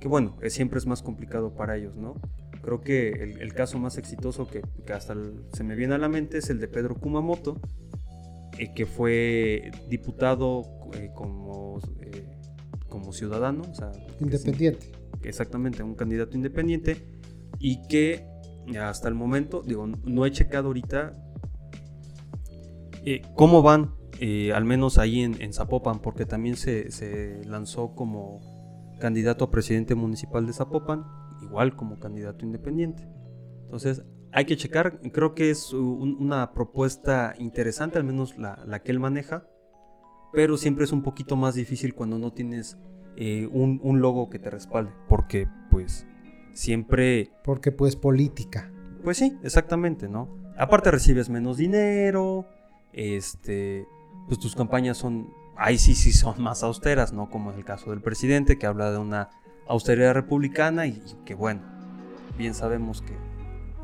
que 0.00 0.08
bueno, 0.08 0.36
eh, 0.42 0.50
siempre 0.50 0.78
es 0.78 0.86
más 0.86 1.02
complicado 1.02 1.54
para 1.54 1.76
ellos, 1.76 1.96
¿no? 1.96 2.14
Creo 2.62 2.80
que 2.80 3.10
el, 3.10 3.40
el 3.42 3.52
caso 3.52 3.78
más 3.78 3.98
exitoso 3.98 4.48
que, 4.48 4.62
que 4.86 4.92
hasta 4.94 5.12
el- 5.12 5.44
se 5.52 5.62
me 5.64 5.74
viene 5.76 5.94
a 5.94 5.98
la 5.98 6.08
mente 6.08 6.38
es 6.38 6.48
el 6.50 6.58
de 6.60 6.66
Pedro 6.68 6.94
Kumamoto, 6.96 7.60
eh, 8.58 8.72
que 8.74 8.86
fue 8.86 9.70
diputado 9.88 10.62
como, 11.14 11.78
como 12.94 13.12
ciudadano, 13.12 13.62
o 13.68 13.74
sea, 13.74 13.90
que 13.90 14.24
Independiente. 14.24 14.92
exactamente, 15.24 15.82
un 15.82 15.96
candidato 15.96 16.36
independiente 16.36 16.96
y 17.58 17.86
que 17.88 18.24
hasta 18.80 19.08
el 19.08 19.14
momento, 19.16 19.62
digo, 19.66 19.84
no 19.86 20.24
he 20.24 20.30
checado 20.30 20.68
ahorita 20.68 21.12
eh, 23.04 23.22
cómo 23.34 23.62
van, 23.62 23.94
eh, 24.20 24.52
al 24.52 24.64
menos 24.64 24.98
ahí 24.98 25.20
en, 25.22 25.40
en 25.42 25.52
Zapopan, 25.52 25.98
porque 26.00 26.24
también 26.24 26.56
se, 26.56 26.90
se 26.92 27.44
lanzó 27.46 27.94
como 27.96 28.40
candidato 29.00 29.44
a 29.44 29.50
presidente 29.50 29.96
municipal 29.96 30.46
de 30.46 30.52
Zapopan, 30.52 31.04
igual 31.42 31.74
como 31.74 31.98
candidato 31.98 32.44
independiente. 32.46 33.08
Entonces, 33.64 34.04
hay 34.32 34.44
que 34.44 34.56
checar, 34.56 35.00
creo 35.12 35.34
que 35.34 35.50
es 35.50 35.72
un- 35.72 36.16
una 36.20 36.52
propuesta 36.52 37.34
interesante, 37.38 37.98
al 37.98 38.04
menos 38.04 38.38
la, 38.38 38.62
la 38.66 38.82
que 38.82 38.92
él 38.92 39.00
maneja, 39.00 39.48
pero 40.34 40.56
siempre 40.56 40.84
es 40.84 40.92
un 40.92 41.02
poquito 41.02 41.36
más 41.36 41.54
difícil 41.54 41.94
cuando 41.94 42.18
no 42.18 42.32
tienes 42.32 42.76
eh, 43.16 43.48
un, 43.52 43.80
un 43.82 44.00
logo 44.00 44.28
que 44.28 44.38
te 44.38 44.50
respalde, 44.50 44.92
porque 45.08 45.48
pues 45.70 46.06
siempre, 46.52 47.30
Porque 47.44 47.72
pues 47.72 47.96
política. 47.96 48.70
pues 49.02 49.16
sí, 49.18 49.36
exactamente, 49.42 50.08
¿no? 50.08 50.28
Aparte 50.56 50.90
recibes 50.90 51.28
menos 51.28 51.56
dinero, 51.56 52.46
este, 52.92 53.86
pues 54.28 54.38
tus 54.38 54.54
campañas 54.54 54.96
son, 54.96 55.28
ahí 55.56 55.78
sí, 55.78 55.94
sí 55.94 56.12
son 56.12 56.40
más 56.42 56.62
austeras, 56.62 57.12
¿no? 57.12 57.28
Como 57.28 57.50
en 57.52 57.58
el 57.58 57.64
caso 57.64 57.90
del 57.90 58.00
presidente 58.00 58.56
que 58.58 58.66
habla 58.66 58.90
de 58.92 58.98
una 58.98 59.30
austeridad 59.66 60.14
republicana 60.14 60.86
y, 60.86 60.90
y 60.90 61.24
que 61.24 61.34
bueno, 61.34 61.62
bien 62.38 62.54
sabemos 62.54 63.02
que, 63.02 63.14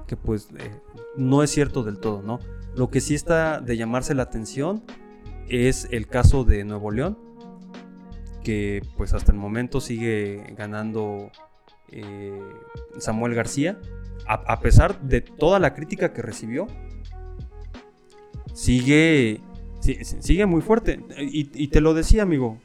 que 0.06 0.16
pues 0.16 0.48
eh, 0.58 0.70
no 1.16 1.42
es 1.42 1.50
cierto 1.50 1.82
del 1.82 1.98
todo, 1.98 2.22
¿no? 2.22 2.38
Lo 2.76 2.88
que 2.90 3.00
sí 3.00 3.14
está 3.16 3.60
de 3.60 3.76
llamarse 3.76 4.14
la 4.14 4.22
atención 4.24 4.84
es 5.50 5.88
el 5.90 6.06
caso 6.06 6.44
de 6.44 6.64
Nuevo 6.64 6.90
León, 6.90 7.18
que 8.44 8.82
pues 8.96 9.12
hasta 9.12 9.32
el 9.32 9.38
momento 9.38 9.80
sigue 9.80 10.54
ganando 10.56 11.30
eh, 11.92 12.40
Samuel 12.98 13.34
García, 13.34 13.78
a, 14.26 14.34
a 14.34 14.60
pesar 14.60 15.00
de 15.02 15.20
toda 15.20 15.58
la 15.58 15.74
crítica 15.74 16.12
que 16.12 16.22
recibió, 16.22 16.66
sigue, 18.54 19.40
si- 19.80 20.04
si- 20.04 20.22
sigue 20.22 20.46
muy 20.46 20.62
fuerte. 20.62 21.00
Y, 21.18 21.50
y 21.54 21.68
te 21.68 21.80
lo 21.80 21.94
decía, 21.94 22.22
amigo. 22.22 22.58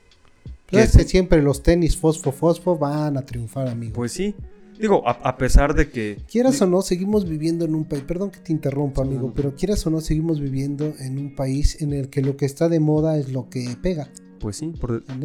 que- 0.67 0.81
es 0.81 0.95
que 0.97 1.03
siempre 1.03 1.41
los 1.41 1.61
tenis 1.63 1.95
fosfo 1.97 2.31
fosfo 2.31 2.77
van 2.77 3.17
a 3.17 3.21
triunfar, 3.25 3.67
amigo. 3.67 3.93
pues 3.93 4.11
sí, 4.11 4.35
digo, 4.79 5.07
a, 5.07 5.11
a 5.11 5.37
pesar 5.37 5.73
de 5.73 5.89
que... 5.89 6.17
Quieras 6.29 6.61
o 6.61 6.67
no, 6.67 6.81
seguimos 6.81 7.27
viviendo 7.27 7.65
en 7.65 7.75
un 7.75 7.85
país, 7.85 8.03
perdón 8.03 8.31
que 8.31 8.39
te 8.39 8.51
interrumpa, 8.51 9.01
amigo, 9.01 9.31
pero 9.35 9.55
quieras 9.55 9.85
o 9.87 9.89
no, 9.89 10.01
seguimos 10.01 10.39
viviendo 10.39 10.93
en 10.99 11.17
un 11.17 11.35
país 11.35 11.81
en 11.81 11.93
el 11.93 12.09
que 12.09 12.21
lo 12.21 12.35
que 12.37 12.45
está 12.45 12.69
de 12.69 12.79
moda 12.79 13.17
es 13.17 13.31
lo 13.31 13.49
que 13.49 13.75
pega. 13.81 14.09
Pues 14.39 14.57
sí, 14.57 14.73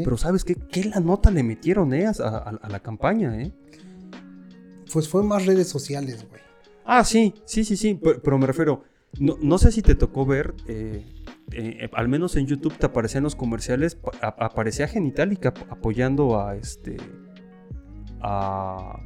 pero 0.05 0.17
¿sabes 0.17 0.45
qué? 0.45 0.55
¿Qué 0.55 0.85
la 0.85 1.01
nota 1.01 1.31
le 1.31 1.43
metieron 1.43 1.93
eh, 1.93 2.07
a, 2.07 2.11
a- 2.11 2.59
a 2.63 2.69
la 2.69 2.81
campaña? 2.81 3.43
Eh? 3.43 3.53
Pues 4.93 5.09
fue 5.09 5.23
más 5.23 5.47
redes 5.47 5.69
sociales, 5.69 6.25
güey. 6.29 6.41
Ah, 6.85 7.05
sí, 7.05 7.35
sí, 7.45 7.65
sí, 7.65 7.77
sí, 7.77 7.95
pe- 7.95 8.19
pero, 8.23 8.39
me 8.39 8.47
refiero, 8.47 8.83
no, 9.19 9.37
no 9.43 9.59
sé 9.59 9.73
si 9.73 9.83
te 9.83 9.95
tocó 9.95 10.25
ver, 10.27 10.55
eh, 10.67 11.05
eh, 11.53 11.89
al 11.93 12.09
menos 12.09 12.37
en 12.37 12.47
YouTube 12.47 12.77
te 12.79 12.87
aparecían 12.87 13.23
los 13.25 13.35
comerciales, 13.37 13.99
a- 14.23 14.29
aparecía 14.47 14.89
Genitalica 14.89 15.51
ap- 15.51 15.71
apoyando 15.73 16.41
a 16.41 16.57
este, 16.57 16.97
a, 18.23 18.97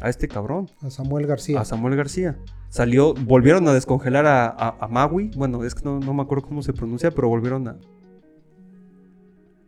a 0.00 0.08
este 0.08 0.28
cabrón, 0.28 0.70
A 0.82 0.90
Samuel 0.90 1.26
García. 1.26 1.60
a 1.60 1.64
Samuel 1.64 1.96
García. 1.96 2.38
Salió, 2.68 3.14
volvieron 3.14 3.66
a 3.68 3.72
descongelar 3.72 4.26
a, 4.26 4.46
a, 4.46 4.76
a 4.80 4.88
Maui, 4.88 5.30
bueno, 5.36 5.64
es 5.64 5.74
que 5.74 5.82
no, 5.84 5.98
no 6.00 6.12
me 6.14 6.22
acuerdo 6.22 6.46
cómo 6.48 6.62
se 6.62 6.72
pronuncia, 6.72 7.10
pero 7.10 7.28
volvieron 7.28 7.68
a, 7.68 7.76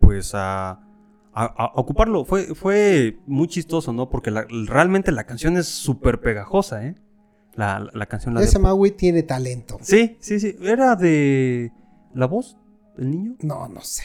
pues 0.00 0.34
a, 0.34 0.70
a- 0.70 0.80
a 1.34 1.72
ocuparlo. 1.74 2.24
Fue, 2.24 2.54
fue 2.54 3.18
muy 3.26 3.48
chistoso, 3.48 3.92
¿no? 3.92 4.08
Porque 4.08 4.30
la- 4.30 4.46
realmente 4.66 5.12
la 5.12 5.24
canción 5.24 5.56
es 5.56 5.66
súper 5.68 6.20
pegajosa, 6.20 6.84
¿eh? 6.86 6.94
La, 7.54 7.80
la- 7.80 7.90
la 7.92 8.06
canción 8.06 8.34
la 8.34 8.40
de- 8.40 8.46
Ese 8.46 8.58
Maui 8.58 8.90
tiene 8.92 9.22
talento. 9.22 9.78
Sí, 9.80 10.16
sí, 10.20 10.38
sí. 10.40 10.56
Era 10.62 10.96
de 10.96 11.72
la 12.14 12.26
voz 12.26 12.56
del 12.96 13.10
niño. 13.10 13.36
No, 13.42 13.68
no 13.68 13.80
sé, 13.80 14.04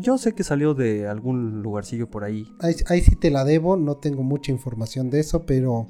Yo 0.00 0.18
sé 0.18 0.32
que 0.34 0.42
salió 0.44 0.74
de 0.74 1.06
algún 1.08 1.62
lugarcillo 1.62 2.08
por 2.10 2.24
ahí. 2.24 2.46
Ahí, 2.60 2.74
ahí 2.86 3.00
sí 3.02 3.16
te 3.16 3.30
la 3.30 3.44
debo, 3.44 3.76
no 3.76 3.96
tengo 3.96 4.22
mucha 4.22 4.52
información 4.52 5.10
de 5.10 5.20
eso, 5.20 5.44
pero 5.46 5.86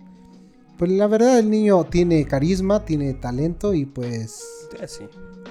pues 0.79 0.91
la 0.91 1.07
verdad 1.07 1.39
el 1.39 1.51
niño 1.51 1.85
tiene 1.85 2.25
carisma, 2.25 2.85
tiene 2.85 3.13
talento 3.15 3.75
y 3.75 3.85
pues 3.87 4.43
Eh, 4.81 4.87
sí. 4.89 5.05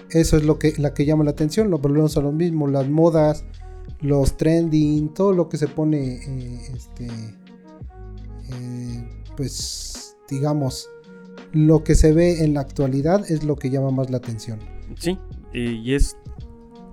eso 0.09 0.37
es 0.37 0.43
lo 0.43 0.57
que, 0.59 0.73
la 0.77 0.93
que 0.93 1.05
llama 1.05 1.23
la 1.23 1.31
atención. 1.31 1.69
Lo 1.69 1.79
volvemos 1.79 2.17
a 2.17 2.21
lo 2.21 2.31
mismo, 2.31 2.67
las 2.67 2.89
modas, 2.89 3.45
los 4.01 4.37
trending, 4.37 5.13
todo 5.13 5.33
lo 5.33 5.49
que 5.49 5.57
se 5.57 5.67
pone, 5.67 6.15
eh, 6.15 6.59
este, 6.75 7.07
eh, 8.51 9.07
pues 9.37 10.15
digamos, 10.29 10.89
lo 11.53 11.83
que 11.83 11.95
se 11.95 12.13
ve 12.13 12.43
en 12.43 12.53
la 12.53 12.61
actualidad 12.61 13.29
es 13.29 13.43
lo 13.43 13.55
que 13.55 13.69
llama 13.69 13.91
más 13.91 14.09
la 14.09 14.17
atención. 14.17 14.59
Sí, 14.97 15.17
y 15.53 15.93
es, 15.93 16.15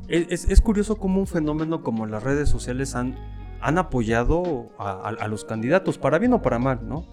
es, 0.08 0.44
es 0.48 0.60
curioso 0.60 0.96
cómo 0.96 1.20
un 1.20 1.26
fenómeno 1.26 1.82
como 1.82 2.06
las 2.06 2.22
redes 2.22 2.48
sociales 2.48 2.94
han, 2.94 3.16
han 3.60 3.78
apoyado 3.78 4.68
a, 4.78 4.90
a- 4.90 5.08
a 5.24 5.28
los 5.28 5.44
candidatos, 5.44 5.98
para 5.98 6.18
bien 6.18 6.32
o 6.32 6.42
para 6.42 6.58
mal, 6.58 6.86
¿no? 6.88 7.06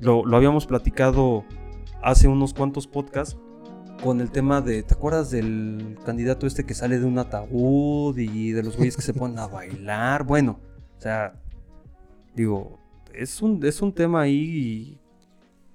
Lo, 0.00 0.24
lo 0.24 0.36
habíamos 0.36 0.66
platicado 0.66 1.44
hace 2.02 2.28
unos 2.28 2.52
cuantos 2.54 2.86
podcasts 2.86 3.36
con 4.02 4.20
el 4.20 4.30
tema 4.30 4.60
de, 4.60 4.82
¿te 4.82 4.92
acuerdas 4.94 5.30
del 5.30 5.96
candidato 6.04 6.46
este 6.46 6.64
que 6.66 6.74
sale 6.74 6.98
de 6.98 7.06
un 7.06 7.18
ataúd 7.18 8.16
y 8.18 8.52
de 8.52 8.62
los 8.62 8.76
güeyes 8.76 8.94
que 8.94 9.02
se 9.02 9.14
ponen 9.14 9.38
a 9.38 9.46
bailar? 9.48 10.24
Bueno, 10.24 10.60
o 10.98 11.00
sea, 11.00 11.32
digo, 12.34 12.78
es 13.14 13.40
un, 13.40 13.64
es 13.64 13.80
un 13.80 13.92
tema 13.92 14.20
ahí 14.20 15.00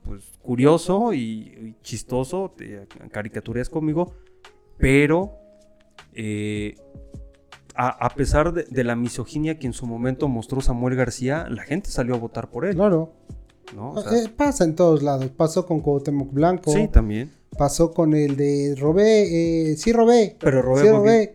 pues 0.04 0.32
curioso 0.42 1.14
y, 1.14 1.20
y 1.20 1.76
chistoso, 1.82 2.54
caricaturesco 3.12 3.80
conmigo, 3.80 4.14
pero 4.78 5.34
eh, 6.14 6.76
a, 7.76 8.06
a 8.06 8.10
pesar 8.10 8.54
de, 8.54 8.64
de 8.70 8.84
la 8.84 8.96
misoginia 8.96 9.58
que 9.58 9.68
en 9.68 9.74
su 9.74 9.86
momento 9.86 10.28
mostró 10.28 10.62
Samuel 10.62 10.96
García, 10.96 11.48
la 11.50 11.64
gente 11.64 11.90
salió 11.90 12.16
a 12.16 12.18
votar 12.18 12.50
por 12.50 12.66
él, 12.66 12.76
Claro, 12.76 13.14
¿no? 13.76 13.92
O 13.94 14.02
sea, 14.02 14.18
eh, 14.20 14.30
pasa 14.36 14.64
en 14.66 14.76
todos 14.76 15.02
lados. 15.04 15.30
Pasó 15.36 15.66
con 15.66 15.80
Cuauhtémoc 15.80 16.32
Blanco, 16.34 16.72
sí, 16.72 16.88
también. 16.90 17.32
pasó 17.58 17.92
con 17.92 18.14
el 18.14 18.36
de 18.36 18.76
Robé, 18.78 19.72
eh, 19.72 19.78
sí 19.78 19.94
robé, 19.94 20.36
Pero 20.40 20.62
robé 20.62 20.82
sí 20.82 20.90
robé, 20.90 21.34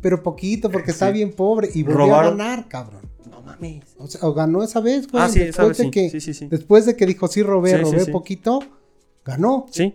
pero 0.00 0.22
poquito 0.22 0.70
porque 0.70 0.90
está 0.90 1.06
Sí. 1.08 1.14
bien 1.14 1.32
pobre 1.32 1.70
y 1.74 1.82
volvió 1.82 2.14
a 2.16 2.24
ganar, 2.30 2.68
cabrón. 2.68 3.02
No 3.30 3.40
mames. 3.40 3.84
O 3.98 4.06
sea, 4.06 4.28
o 4.28 4.34
ganó 4.34 4.62
esa 4.62 4.80
vez, 4.80 5.10
güey. 5.10 5.22
Ah, 5.24 5.28
sí, 5.28 5.38
después, 5.38 5.68
vez 5.68 5.78
de 5.78 5.90
que, 5.90 6.20
Sí, 6.20 6.46
después 6.50 6.84
de 6.86 6.96
que 6.96 7.06
dijo 7.06 7.28
sí 7.28 7.42
robé, 7.42 7.78
robé 7.78 8.04
poquito, 8.06 8.58
ganó. 9.24 9.66
Sí, 9.70 9.94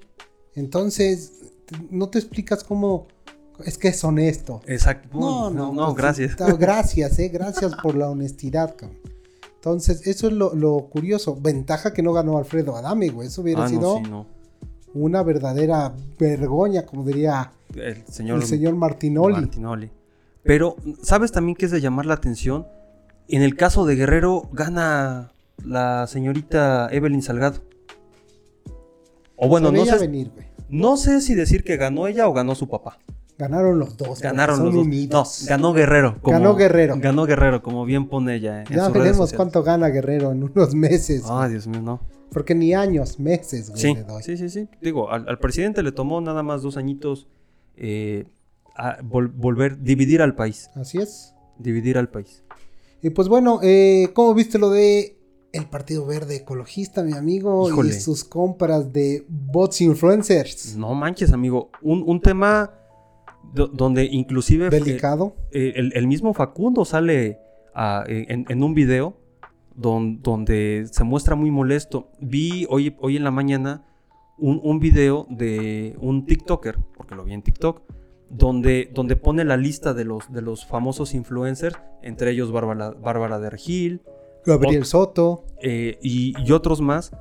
Entonces, 0.56 1.34
no 1.92 2.10
te 2.10 2.18
explicas 2.18 2.64
cómo 2.64 3.08
es 3.66 3.78
que 3.78 3.90
es 3.90 4.04
honesto. 4.04 4.62
exacto. 4.68 5.18
No, 5.18 5.50
no, 5.50 5.74
no, 5.74 5.86
pues, 5.86 5.98
gracias. 5.98 6.36
gracias, 6.58 7.20
eh, 7.20 7.30
gracias 7.30 7.76
por 7.82 7.96
la 7.96 8.10
honestidad, 8.10 8.76
cabrón. 8.76 8.98
Entonces, 9.56 10.06
eso 10.08 10.28
es 10.28 10.34
lo, 10.34 10.54
lo 10.56 10.88
curioso. 10.90 11.36
Ventaja 11.40 11.92
que 11.94 12.02
no 12.04 12.14
ganó 12.14 12.38
Alfredo 12.38 12.76
Adame, 12.76 13.10
güey. 13.10 13.28
Eso 13.28 13.42
hubiera 13.42 13.66
Ah, 13.66 13.70
sido 13.70 14.00
no, 14.00 14.06
sí, 14.06 14.10
no. 14.12 14.26
una 14.94 15.24
verdadera 15.24 15.94
vergoña, 16.18 16.86
como 16.86 17.04
diría 17.04 17.52
El 17.76 18.06
señor, 18.08 18.42
el 18.42 18.48
señor 18.48 18.76
Martinoli. 18.76 19.34
Martinoli. 19.36 19.92
Pero, 20.44 20.78
¿sabes 21.02 21.32
también 21.34 21.56
que 21.58 21.66
es 21.66 21.72
de 21.72 21.82
llamar 21.82 22.06
la 22.06 22.14
atención? 22.14 22.66
En 23.28 23.42
el 23.42 23.58
caso 23.58 23.86
de 23.86 23.96
Guerrero, 23.96 24.48
gana 24.54 25.34
la 25.66 26.08
señorita 26.08 26.88
Evelyn 26.92 27.22
Salgado. 27.22 27.62
O 29.36 29.50
bueno, 29.50 29.70
Se 29.72 29.76
no 29.78 29.86
sé, 29.86 29.98
venir, 30.00 30.32
no 30.70 30.98
sé 30.98 31.20
si 31.22 31.36
decir 31.36 31.64
que 31.64 31.78
ganó 31.78 32.08
ella 32.08 32.28
o 32.30 32.34
ganó 32.34 32.56
su 32.56 32.68
papá. 32.70 33.00
Ganaron 33.38 33.78
los 33.78 33.96
dos. 33.98 34.20
Ganaron 34.20 34.64
los 34.64 34.74
dos. 34.74 34.84
unidos. 34.86 35.42
No, 35.44 35.48
ganó 35.50 35.74
Guerrero. 35.74 36.18
como- 36.22 36.38
Ganó 36.38 36.56
Guerrero. 36.56 36.96
Ganó 37.00 37.26
Guerrero, 37.26 37.62
como 37.62 37.86
bien 37.86 38.08
pone 38.10 38.36
ella. 38.36 38.64
En 38.64 38.76
ya 38.76 38.90
veremos 38.90 39.32
cuánto 39.34 39.62
gana 39.64 39.90
Guerrero 39.90 40.32
en 40.32 40.44
unos 40.44 40.74
meses. 40.74 41.22
güey. 41.24 41.34
Ay, 41.38 41.52
Dios 41.52 41.68
mío, 41.68 41.82
no. 41.82 42.02
Porque 42.32 42.56
ni 42.56 42.74
años, 42.74 43.20
meses, 43.20 43.70
güey, 43.70 43.82
Sí, 43.82 43.94
le 43.94 44.04
doy. 44.04 44.24
sí, 44.24 44.38
sí, 44.38 44.50
sí. 44.50 44.68
Digo, 44.82 45.12
al, 45.12 45.28
al 45.30 45.40
presidente 45.40 45.82
le 45.84 45.92
tomó 45.92 46.20
nada 46.20 46.42
más 46.44 46.62
dos 46.62 46.78
añitos 46.78 47.28
eh, 47.76 48.26
a 48.76 48.98
vol- 49.00 49.32
volver, 49.34 49.82
dividir 49.82 50.22
al 50.22 50.36
país. 50.36 50.70
Así 50.76 50.98
es. 50.98 51.34
Dividir 51.60 51.98
al 51.98 52.10
país. 52.10 52.44
Y 53.02 53.12
pues 53.12 53.28
bueno, 53.28 53.60
eh, 53.62 54.10
¿cómo 54.14 54.34
viste 54.34 54.58
lo 54.58 54.72
de 54.72 55.18
el 55.54 55.66
Partido 55.68 56.06
Verde 56.06 56.36
Ecologista, 56.38 57.04
mi 57.04 57.14
amigo? 57.14 57.70
Híjole. 57.70 57.90
Y 57.96 58.00
sus 58.00 58.24
compras 58.24 58.92
de 58.92 59.26
bots 59.30 59.82
influencers. 59.82 60.76
No 60.76 60.94
manches, 60.96 61.32
amigo. 61.32 61.70
Un, 61.82 62.04
un 62.06 62.20
tema 62.22 62.72
do- 63.54 63.68
donde 63.68 64.06
inclusive 64.06 64.70
fue- 64.70 64.80
Delicado. 64.80 65.36
eh, 65.52 65.74
el, 65.76 65.92
el 65.96 66.08
mismo 66.08 66.34
Facundo 66.34 66.86
sale 66.86 67.40
a- 67.74 68.04
eh, 68.08 68.26
en, 68.30 68.46
en 68.50 68.64
un 68.64 68.74
video 68.74 69.18
don- 69.76 70.22
donde 70.22 70.86
se 70.92 71.04
muestra 71.04 71.36
muy 71.36 71.52
molesto. 71.52 72.10
Vi 72.20 72.66
hoy, 72.70 72.96
hoy 73.00 73.18
en 73.18 73.24
la 73.24 73.32
mañana 73.32 73.86
un, 74.38 74.60
un 74.64 74.80
video 74.80 75.26
de 75.30 75.96
un 76.00 76.26
TikToker, 76.26 76.78
porque 76.96 77.16
lo 77.16 77.24
vi 77.24 77.34
en 77.34 77.42
TikTok, 77.42 77.82
donde, 78.30 78.90
donde 78.94 79.16
pone 79.16 79.46
la 79.46 79.58
lista 79.58 79.94
de 79.94 80.04
los, 80.04 80.32
de 80.32 80.42
los 80.42 80.66
famosos 80.66 81.14
influencers, 81.14 81.78
entre 82.02 82.32
ellos 82.32 82.52
Bárbara, 82.52 82.92
Bárbara 82.92 83.40
de 83.40 83.50
Regil 83.50 84.02
Gabriel 84.46 84.86
Soto. 84.86 85.46
eh, 85.62 85.98
y, 86.02 86.34
y 86.46 86.52
otros 86.52 86.82
más, 86.82 87.12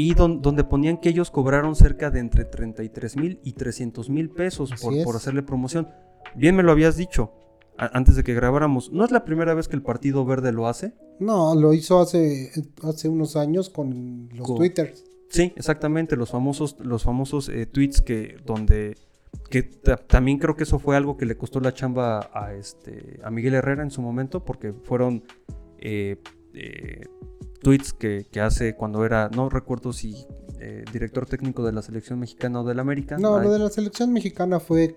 y 0.00 0.14
don- 0.14 0.40
donde 0.42 0.62
ponían 0.62 0.98
que 0.98 1.08
ellos 1.08 1.32
cobraron 1.32 1.74
cerca 1.74 2.10
de 2.12 2.20
entre 2.20 2.44
33 2.44 3.16
mil 3.16 3.40
y 3.42 3.54
300 3.54 4.08
mil 4.10 4.30
pesos 4.30 4.70
por, 4.80 4.94
por 5.02 5.16
hacerle 5.16 5.42
promoción. 5.42 5.88
Bien 6.36 6.54
me 6.54 6.62
lo 6.62 6.70
habías 6.70 6.96
dicho 6.96 7.32
a- 7.76 7.90
antes 7.98 8.14
de 8.14 8.22
que 8.22 8.32
grabáramos. 8.32 8.92
¿No 8.92 9.04
es 9.04 9.10
la 9.10 9.24
primera 9.24 9.54
vez 9.54 9.66
que 9.66 9.74
el 9.74 9.82
Partido 9.82 10.24
Verde 10.24 10.52
lo 10.52 10.68
hace? 10.68 10.92
No, 11.18 11.52
lo 11.56 11.74
hizo 11.74 11.98
hace, 11.98 12.52
hace 12.84 13.08
unos 13.08 13.34
años 13.34 13.70
con 13.70 14.28
los 14.34 14.46
Con- 14.46 14.58
twitters. 14.58 15.04
Sí, 15.30 15.52
exactamente, 15.56 16.14
los 16.14 16.30
famosos, 16.30 16.76
los 16.78 17.02
famosos 17.02 17.48
eh, 17.48 17.66
tweets 17.66 18.00
que 18.00 18.36
donde 18.46 18.94
que 19.50 19.62
ta- 19.64 19.96
también 19.96 20.38
creo 20.38 20.54
que 20.54 20.62
eso 20.62 20.78
fue 20.78 20.96
algo 20.96 21.16
que 21.16 21.26
le 21.26 21.36
costó 21.36 21.58
la 21.58 21.74
chamba 21.74 22.30
a 22.32 22.54
este 22.54 23.18
a 23.24 23.30
Miguel 23.32 23.54
Herrera 23.54 23.82
en 23.82 23.90
su 23.90 24.00
momento 24.00 24.44
porque 24.44 24.72
fueron 24.72 25.24
eh, 25.80 26.16
eh, 26.54 27.00
tweets 27.62 27.92
que, 27.92 28.26
que 28.30 28.40
hace 28.40 28.74
cuando 28.76 29.04
era 29.04 29.28
no 29.34 29.48
recuerdo 29.48 29.92
si 29.92 30.14
eh, 30.60 30.84
director 30.92 31.26
técnico 31.26 31.64
de 31.64 31.72
la 31.72 31.82
selección 31.82 32.18
mexicana 32.20 32.60
o 32.60 32.64
del 32.64 32.78
América 32.80 33.16
No, 33.18 33.36
Ay, 33.36 33.44
lo 33.46 33.52
de 33.52 33.58
la 33.58 33.68
selección 33.70 34.12
mexicana 34.12 34.60
fue 34.60 34.84
eh, 34.84 34.96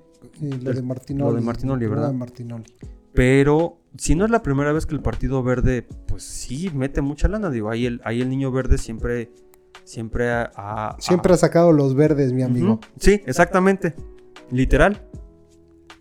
lo 0.61 0.69
El- 0.71 0.75
de 0.77 0.81
Martinoli. 0.81 1.29
lo 1.31 1.35
de 1.35 1.41
Martinoli, 1.45 1.87
¿verdad? 1.87 2.07
de 2.09 2.17
Martinoli. 2.17 2.65
pero 3.13 3.77
si 3.97 4.15
no 4.15 4.25
es 4.25 4.31
la 4.31 4.41
primera 4.43 4.71
vez 4.71 4.85
que 4.85 4.95
el 4.95 5.01
Partido 5.01 5.43
Verde 5.43 5.85
pues 6.07 6.23
sí 6.23 6.69
mete 6.73 7.01
mucha 7.01 7.27
lana 7.27 7.49
digo 7.49 7.69
ahí 7.69 7.85
el 7.85 8.01
ahí 8.03 8.21
el 8.21 8.29
niño 8.29 8.51
verde 8.51 8.77
siempre 8.77 9.31
siempre 9.83 10.31
ha, 10.31 10.51
ha- 10.55 10.95
Siempre 10.99 11.33
ha 11.33 11.37
sacado 11.37 11.71
los 11.73 11.95
verdes, 11.95 12.31
mi 12.33 12.43
amigo. 12.43 12.79
Sí, 12.99 13.21
exactamente. 13.25 13.95
Literal. 14.51 15.01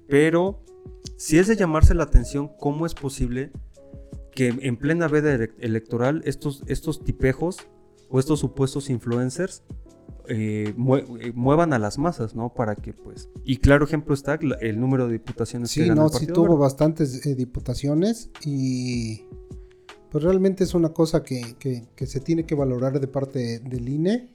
Pero 0.08 0.60
si 1.16 1.38
es 1.38 1.46
de 1.48 1.56
llamarse 1.56 1.94
la 1.94 2.04
atención, 2.04 2.50
¿cómo 2.58 2.84
es 2.86 2.94
posible 2.94 3.50
que 4.34 4.48
en 4.48 4.76
plena 4.76 5.08
veda 5.08 5.34
ele- 5.34 5.52
electoral 5.58 6.22
estos, 6.24 6.62
estos 6.66 7.02
tipejos 7.04 7.58
o 8.08 8.18
estos 8.20 8.40
supuestos 8.40 8.90
influencers 8.90 9.62
eh, 10.28 10.74
mue- 10.76 11.04
eh, 11.20 11.32
muevan 11.34 11.72
a 11.72 11.78
las 11.78 11.98
masas, 11.98 12.34
¿no? 12.36 12.54
Para 12.54 12.76
que, 12.76 12.92
pues. 12.92 13.28
Y 13.44 13.56
claro 13.56 13.84
ejemplo 13.84 14.14
está 14.14 14.38
el 14.60 14.78
número 14.78 15.06
de 15.06 15.14
diputaciones 15.14 15.70
que 15.74 15.82
Sí, 15.82 15.88
gana 15.88 16.02
no, 16.02 16.06
el 16.06 16.10
sí 16.12 16.18
Partido 16.18 16.34
tuvo 16.34 16.44
Verde. 16.48 16.60
bastantes 16.60 17.26
eh, 17.26 17.34
diputaciones 17.34 18.30
y 18.44 19.22
pues 20.10 20.22
realmente 20.24 20.64
es 20.64 20.74
una 20.74 20.90
cosa 20.90 21.22
que, 21.22 21.56
que- 21.58 21.84
que 21.96 22.06
se 22.06 22.20
tiene 22.20 22.44
que 22.44 22.54
valorar 22.54 23.00
de 23.00 23.06
parte 23.08 23.58
del 23.60 23.88
INE, 23.88 24.28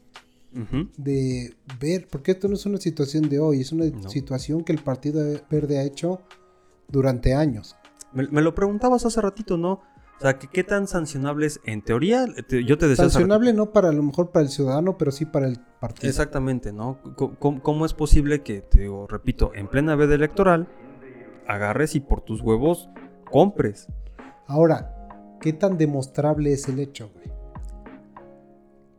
de 0.97 1.53
ver, 1.81 2.08
porque 2.10 2.31
esto 2.31 2.47
no 2.47 2.53
es 2.55 2.65
una 2.65 2.77
situación 2.77 3.27
de 3.27 3.39
hoy, 3.39 3.60
es 3.62 3.73
una 3.73 3.86
No. 3.86 4.10
situación 4.10 4.63
que 4.63 4.71
el 4.71 4.79
Partido 4.79 5.21
Verde 5.51 5.79
ha 5.79 5.84
hecho 5.84 6.21
durante 6.89 7.34
años. 7.34 7.75
Me, 8.15 8.28
me 8.30 8.41
lo 8.41 8.56
preguntabas 8.56 9.06
hace 9.06 9.21
ratito, 9.21 9.58
¿no? 9.58 9.73
O 10.17 10.21
sea, 10.21 10.39
¿qué, 10.39 10.47
qué 10.47 10.63
tan 10.63 10.88
sancionable 10.88 11.45
es? 11.45 11.60
En 11.65 11.82
teoría, 11.84 12.25
te- 12.47 12.63
yo 12.63 12.78
te 12.78 12.88
decía 12.88 13.04
Sancionable 13.10 13.51
no 13.54 13.71
para 13.73 13.89
a 13.89 13.91
lo 13.91 14.01
mejor 14.01 14.32
para 14.32 14.43
el 14.45 14.49
ciudadano, 14.49 14.97
pero 14.97 15.12
sí 15.12 15.25
para 15.25 15.45
el 15.47 15.60
partido. 15.82 16.10
Exactamente, 16.10 16.71
¿no? 16.71 16.99
¿Cómo, 17.38 17.62
cómo 17.62 17.86
es 17.86 17.93
posible 17.93 18.41
que, 18.41 18.62
te 18.62 18.80
digo, 18.82 19.06
repito, 19.08 19.51
en 19.54 19.67
plena 19.67 19.95
veda 19.95 20.15
electoral, 20.15 20.69
agarres 21.47 21.95
y 21.95 21.99
por 21.99 22.21
tus 22.21 22.39
huevos 22.41 22.89
compres? 23.30 23.88
Ahora, 24.47 25.36
¿qué 25.41 25.51
tan 25.51 25.78
demostrable 25.78 26.54
es 26.54 26.69
el 26.69 26.80
hecho, 26.80 27.12
güey? 27.13 27.25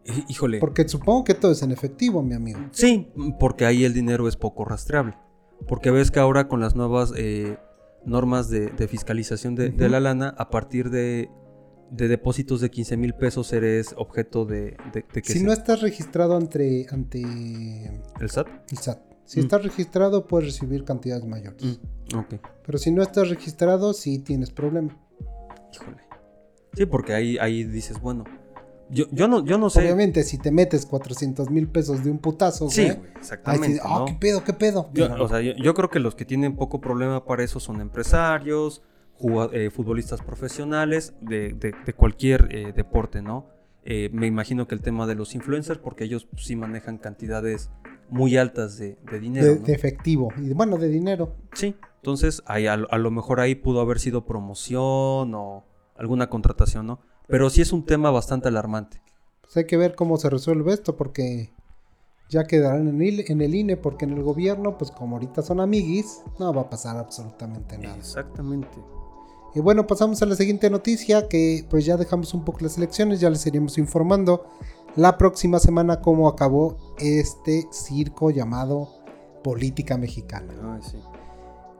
Hí- 0.04 0.24
Híjole. 0.28 0.58
Porque 0.60 0.86
supongo 0.88 1.24
que 1.24 1.34
todo 1.34 1.52
es 1.52 1.62
en 1.62 1.72
efectivo, 1.72 2.22
mi 2.22 2.34
amigo. 2.34 2.60
Sí, 2.72 3.10
porque 3.40 3.64
ahí 3.66 3.84
el 3.84 3.94
dinero 3.94 4.28
es 4.28 4.36
poco 4.36 4.64
rastreable. 4.64 5.14
Porque 5.66 5.90
ves 5.90 6.10
que 6.10 6.20
ahora 6.20 6.46
con 6.48 6.60
las 6.60 6.76
nuevas 6.76 7.12
eh, 7.16 7.58
normas 8.06 8.48
de, 8.48 8.68
de 8.70 8.88
fiscalización 8.88 9.54
de, 9.54 9.88
la 9.88 10.00
lana, 10.00 10.34
a 10.38 10.48
partir 10.50 10.90
de, 10.90 11.28
de 11.90 12.08
depósitos 12.08 12.60
de 12.60 12.70
15 12.70 12.96
mil 12.96 13.14
pesos 13.14 13.52
eres 13.52 13.94
objeto 13.96 14.44
de, 14.46 14.76
que 15.12 15.20
Si 15.32 15.40
se- 15.40 15.44
no 15.44 15.52
estás 15.52 15.80
registrado 15.82 16.36
ante, 16.36 16.86
ante 16.90 17.20
el 18.20 18.30
SAT. 18.30 18.46
el 18.70 18.78
SAT, 18.78 18.98
si 19.24 19.40
Mm. 19.40 19.42
estás 19.42 19.62
registrado 19.64 20.26
puedes 20.26 20.46
recibir 20.54 20.84
cantidades 20.84 21.24
mayores. 21.26 21.62
Mm, 21.62 22.16
ok. 22.18 22.34
Pero 22.64 22.78
si 22.78 22.90
no 22.92 23.02
estás 23.02 23.28
registrado, 23.28 23.92
sí 23.92 24.18
tienes 24.20 24.50
problema. 24.50 24.96
Híjole. 25.74 25.98
Sí, 26.74 26.86
porque 26.86 27.12
ahí, 27.14 27.38
ahí 27.38 27.64
dices, 27.64 28.00
bueno, 28.00 28.24
yo, 28.90 29.06
yo, 29.10 29.28
no, 29.28 29.44
yo 29.44 29.58
no 29.58 29.70
sé. 29.70 29.80
Obviamente, 29.80 30.22
si 30.24 30.38
te 30.38 30.50
metes 30.50 30.86
400 30.86 31.50
mil 31.50 31.68
pesos 31.68 32.04
de 32.04 32.10
un 32.10 32.18
putazo, 32.18 32.68
Sí, 32.70 32.84
güey, 32.84 32.98
exactamente. 33.16 33.74
sí, 33.74 33.80
ah, 33.84 33.98
¿no? 34.00 34.04
qué 34.06 34.14
pedo, 34.14 34.44
qué 34.44 34.52
pedo. 34.52 34.90
Yo, 34.94 35.08
o 35.22 35.28
sea, 35.28 35.40
yo, 35.40 35.52
yo 35.54 35.74
creo 35.74 35.90
que 35.90 35.98
los 36.00 36.14
que 36.14 36.24
tienen 36.24 36.56
poco 36.56 36.80
problema 36.80 37.24
para 37.24 37.42
eso 37.42 37.58
son 37.60 37.80
empresarios, 37.80 38.82
eh, 39.52 39.70
futbolistas 39.70 40.20
profesionales 40.22 41.14
de, 41.20 41.54
de- 41.54 41.74
de 41.84 41.92
cualquier 41.94 42.48
eh, 42.50 42.72
deporte, 42.74 43.22
¿no? 43.22 43.46
Eh, 43.84 44.10
me 44.12 44.26
imagino 44.26 44.66
que 44.66 44.74
el 44.74 44.80
tema 44.82 45.06
de 45.06 45.14
los 45.14 45.34
influencers, 45.34 45.78
porque 45.78 46.04
ellos 46.04 46.28
sí 46.36 46.56
manejan 46.56 46.98
cantidades 46.98 47.70
muy 48.10 48.36
altas 48.36 48.78
de, 48.78 48.98
de 49.10 49.20
dinero. 49.20 49.46
de, 49.46 49.60
¿no? 49.60 49.64
de 49.66 49.72
efectivo. 49.72 50.28
Y 50.38 50.52
bueno, 50.52 50.76
de 50.76 50.88
dinero. 50.88 51.34
Sí, 51.54 51.76
entonces 51.96 52.42
ahí, 52.46 52.66
a, 52.66 52.74
a 52.74 52.98
lo 52.98 53.10
mejor 53.10 53.40
ahí 53.40 53.54
pudo 53.54 53.80
haber 53.80 53.98
sido 54.00 54.26
promoción 54.26 55.34
o 55.34 55.64
alguna 55.96 56.28
contratación, 56.28 56.86
¿no? 56.86 57.00
Pero 57.28 57.50
sí 57.50 57.62
es 57.62 57.72
un 57.72 57.84
tema 57.84 58.10
bastante 58.10 58.48
alarmante. 58.48 59.00
Pues 59.42 59.56
hay 59.56 59.66
que 59.66 59.76
ver 59.76 59.94
cómo 59.94 60.16
se 60.16 60.30
resuelve 60.30 60.72
esto, 60.72 60.96
porque 60.96 61.50
ya 62.28 62.44
quedarán 62.44 62.88
en 62.88 63.02
el, 63.02 63.24
en 63.28 63.40
el 63.40 63.54
INE, 63.54 63.76
porque 63.76 64.04
en 64.04 64.12
el 64.12 64.22
gobierno, 64.22 64.78
pues 64.78 64.90
como 64.90 65.16
ahorita 65.16 65.42
son 65.42 65.60
amiguis, 65.60 66.22
no 66.38 66.52
va 66.52 66.62
a 66.62 66.70
pasar 66.70 66.96
absolutamente 66.96 67.78
nada. 67.78 67.96
Exactamente. 67.96 68.78
Y 69.54 69.60
bueno, 69.60 69.86
pasamos 69.86 70.20
a 70.22 70.26
la 70.26 70.34
siguiente 70.34 70.68
noticia, 70.68 71.28
que 71.28 71.64
pues 71.70 71.84
ya 71.84 71.96
dejamos 71.96 72.34
un 72.34 72.44
poco 72.44 72.58
las 72.60 72.76
elecciones, 72.76 73.20
ya 73.20 73.30
les 73.30 73.46
iremos 73.46 73.78
informando 73.78 74.44
la 74.96 75.16
próxima 75.18 75.58
semana 75.58 76.00
cómo 76.00 76.28
acabó 76.28 76.76
este 76.98 77.66
circo 77.70 78.30
llamado 78.30 78.90
política 79.42 79.96
mexicana. 79.96 80.52
Ay, 80.74 80.82
sí. 80.82 80.98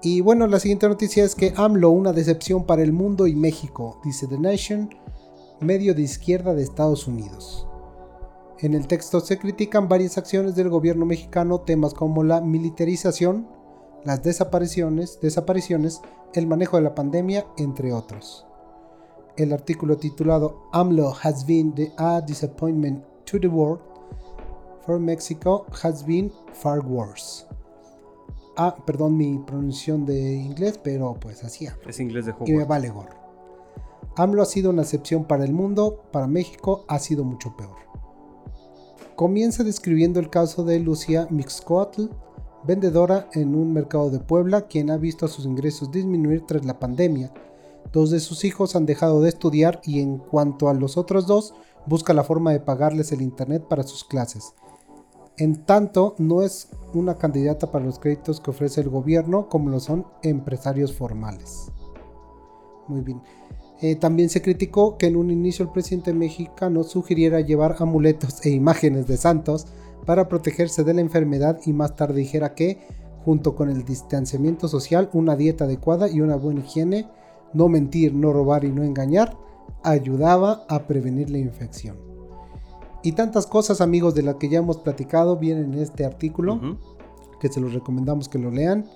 Y 0.02 0.20
bueno, 0.20 0.46
la 0.46 0.60
siguiente 0.60 0.88
noticia 0.88 1.24
es 1.24 1.34
que 1.34 1.52
AMLO, 1.56 1.90
una 1.90 2.12
decepción 2.12 2.64
para 2.64 2.82
el 2.82 2.92
mundo 2.92 3.26
y 3.26 3.34
México, 3.34 4.00
dice 4.04 4.26
The 4.26 4.38
Nation, 4.38 4.90
medio 5.60 5.94
de 5.94 6.02
izquierda 6.02 6.54
de 6.54 6.62
Estados 6.62 7.06
Unidos. 7.06 7.66
En 8.58 8.74
el 8.74 8.86
texto 8.86 9.20
se 9.20 9.38
critican 9.38 9.88
varias 9.88 10.16
acciones 10.16 10.54
del 10.54 10.70
gobierno 10.70 11.04
mexicano, 11.04 11.60
temas 11.60 11.92
como 11.92 12.24
la 12.24 12.40
militarización, 12.40 13.48
las 14.04 14.22
desapariciones, 14.22 15.18
desapariciones, 15.20 16.00
el 16.32 16.46
manejo 16.46 16.76
de 16.76 16.82
la 16.82 16.94
pandemia, 16.94 17.46
entre 17.58 17.92
otros. 17.92 18.46
El 19.36 19.52
artículo 19.52 19.98
titulado 19.98 20.68
AMLO 20.72 21.14
has 21.22 21.44
been 21.44 21.74
the 21.74 21.92
a 21.98 22.22
disappointment 22.22 23.04
to 23.24 23.38
the 23.38 23.48
world 23.48 23.80
for 24.86 24.98
Mexico 25.00 25.66
has 25.82 26.06
been 26.06 26.32
far 26.54 26.78
worse. 26.80 27.44
Ah, 28.56 28.74
perdón 28.86 29.18
mi 29.18 29.38
pronunciación 29.38 30.06
de 30.06 30.34
inglés, 30.34 30.80
pero 30.82 31.14
pues 31.20 31.44
así 31.44 31.66
hablo. 31.66 31.90
Es 31.90 32.00
inglés 32.00 32.24
de 32.24 32.34
Y 32.46 32.52
me 32.52 32.64
vale 32.64 32.88
gorro. 32.88 33.25
AMLO 34.16 34.42
ha 34.42 34.46
sido 34.46 34.70
una 34.70 34.82
excepción 34.82 35.24
para 35.24 35.44
el 35.44 35.52
mundo, 35.52 36.04
para 36.10 36.26
México 36.26 36.84
ha 36.88 36.98
sido 36.98 37.22
mucho 37.24 37.54
peor. 37.56 37.76
Comienza 39.14 39.62
describiendo 39.62 40.20
el 40.20 40.30
caso 40.30 40.64
de 40.64 40.80
Lucía 40.80 41.26
Mixcoatl, 41.30 42.06
vendedora 42.64 43.28
en 43.34 43.54
un 43.54 43.72
mercado 43.72 44.10
de 44.10 44.18
Puebla, 44.18 44.62
quien 44.62 44.90
ha 44.90 44.96
visto 44.96 45.28
sus 45.28 45.44
ingresos 45.44 45.90
disminuir 45.90 46.44
tras 46.46 46.64
la 46.64 46.78
pandemia. 46.78 47.32
Dos 47.92 48.10
de 48.10 48.20
sus 48.20 48.44
hijos 48.44 48.74
han 48.74 48.86
dejado 48.86 49.20
de 49.20 49.28
estudiar 49.28 49.80
y 49.84 50.00
en 50.00 50.18
cuanto 50.18 50.68
a 50.68 50.74
los 50.74 50.96
otros 50.96 51.26
dos, 51.26 51.54
busca 51.86 52.12
la 52.12 52.24
forma 52.24 52.52
de 52.52 52.60
pagarles 52.60 53.12
el 53.12 53.22
internet 53.22 53.64
para 53.68 53.84
sus 53.84 54.04
clases. 54.04 54.54
En 55.38 55.64
tanto, 55.64 56.14
no 56.18 56.42
es 56.42 56.70
una 56.94 57.16
candidata 57.16 57.70
para 57.70 57.84
los 57.84 57.98
créditos 57.98 58.40
que 58.40 58.50
ofrece 58.50 58.80
el 58.80 58.88
gobierno 58.88 59.48
como 59.48 59.68
lo 59.68 59.80
son 59.80 60.06
empresarios 60.22 60.94
formales. 60.94 61.70
Muy 62.88 63.02
bien. 63.02 63.20
Eh, 63.80 63.96
también 63.96 64.30
se 64.30 64.40
criticó 64.40 64.96
que 64.96 65.06
en 65.06 65.16
un 65.16 65.30
inicio 65.30 65.64
el 65.64 65.70
presidente 65.70 66.14
mexicano 66.14 66.82
sugiriera 66.82 67.40
llevar 67.40 67.76
amuletos 67.78 68.44
e 68.44 68.50
imágenes 68.50 69.06
de 69.06 69.18
santos 69.18 69.66
para 70.06 70.28
protegerse 70.28 70.82
de 70.82 70.94
la 70.94 71.02
enfermedad 71.02 71.58
y 71.66 71.72
más 71.72 71.94
tarde 71.94 72.20
dijera 72.20 72.54
que, 72.54 72.78
junto 73.24 73.54
con 73.54 73.68
el 73.68 73.84
distanciamiento 73.84 74.68
social, 74.68 75.10
una 75.12 75.36
dieta 75.36 75.64
adecuada 75.64 76.08
y 76.08 76.20
una 76.20 76.36
buena 76.36 76.60
higiene, 76.60 77.08
no 77.52 77.68
mentir, 77.68 78.14
no 78.14 78.32
robar 78.32 78.64
y 78.64 78.72
no 78.72 78.82
engañar, 78.82 79.36
ayudaba 79.82 80.64
a 80.68 80.86
prevenir 80.86 81.28
la 81.28 81.38
infección. 81.38 81.96
Y 83.02 83.12
tantas 83.12 83.46
cosas 83.46 83.80
amigos 83.80 84.14
de 84.14 84.22
las 84.22 84.36
que 84.36 84.48
ya 84.48 84.58
hemos 84.58 84.78
platicado 84.78 85.36
vienen 85.36 85.74
en 85.74 85.80
este 85.80 86.04
artículo, 86.04 86.78
que 87.40 87.48
se 87.48 87.60
los 87.60 87.74
recomendamos 87.74 88.28
que 88.28 88.38
lo 88.38 88.50
lean. 88.50 88.86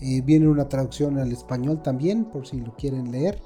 Eh, 0.00 0.22
viene 0.22 0.48
una 0.48 0.68
traducción 0.68 1.18
al 1.18 1.30
español 1.30 1.82
también, 1.82 2.24
por 2.24 2.46
si 2.46 2.60
lo 2.60 2.74
quieren 2.74 3.12
leer. 3.12 3.40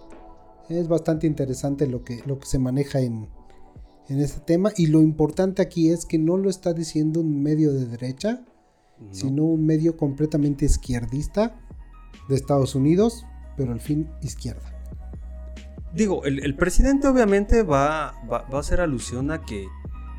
Es 0.68 0.88
bastante 0.88 1.27
interesante 1.27 1.87
lo 1.87 2.05
que, 2.05 2.22
lo 2.27 2.38
que 2.38 2.46
se 2.46 2.59
maneja 2.59 3.01
en, 3.01 3.29
en 4.09 4.20
este 4.20 4.40
tema. 4.40 4.72
Y 4.77 4.87
lo 4.87 5.01
importante 5.01 5.62
aquí 5.62 5.90
es 5.90 6.07
que 6.07 6.18
no 6.18 6.37
lo 6.37 6.51
está 6.51 6.72
diciendo 6.72 7.20
un 7.20 7.42
medio 7.42 7.72
de 7.72 7.87
derecha, 7.87 8.44
sino 9.11 9.44
un 9.44 9.66
medio 9.66 9.96
completamente 9.96 10.64
izquierdista 10.64 11.61
de 12.29 12.37
Estados 12.37 12.75
Unidos, 12.75 13.27
pero 13.57 13.72
al 13.72 13.81
fin 13.81 14.09
izquierda. 14.22 14.72
Digo, 15.94 16.25
el, 16.25 16.55
presidente 16.55 17.09
obviamente 17.09 17.62
va, 17.64 18.14
va, 18.31 18.46
a 18.51 18.59
hacer 18.59 18.81
alusión 18.81 19.31
a 19.31 19.42
que 19.42 19.66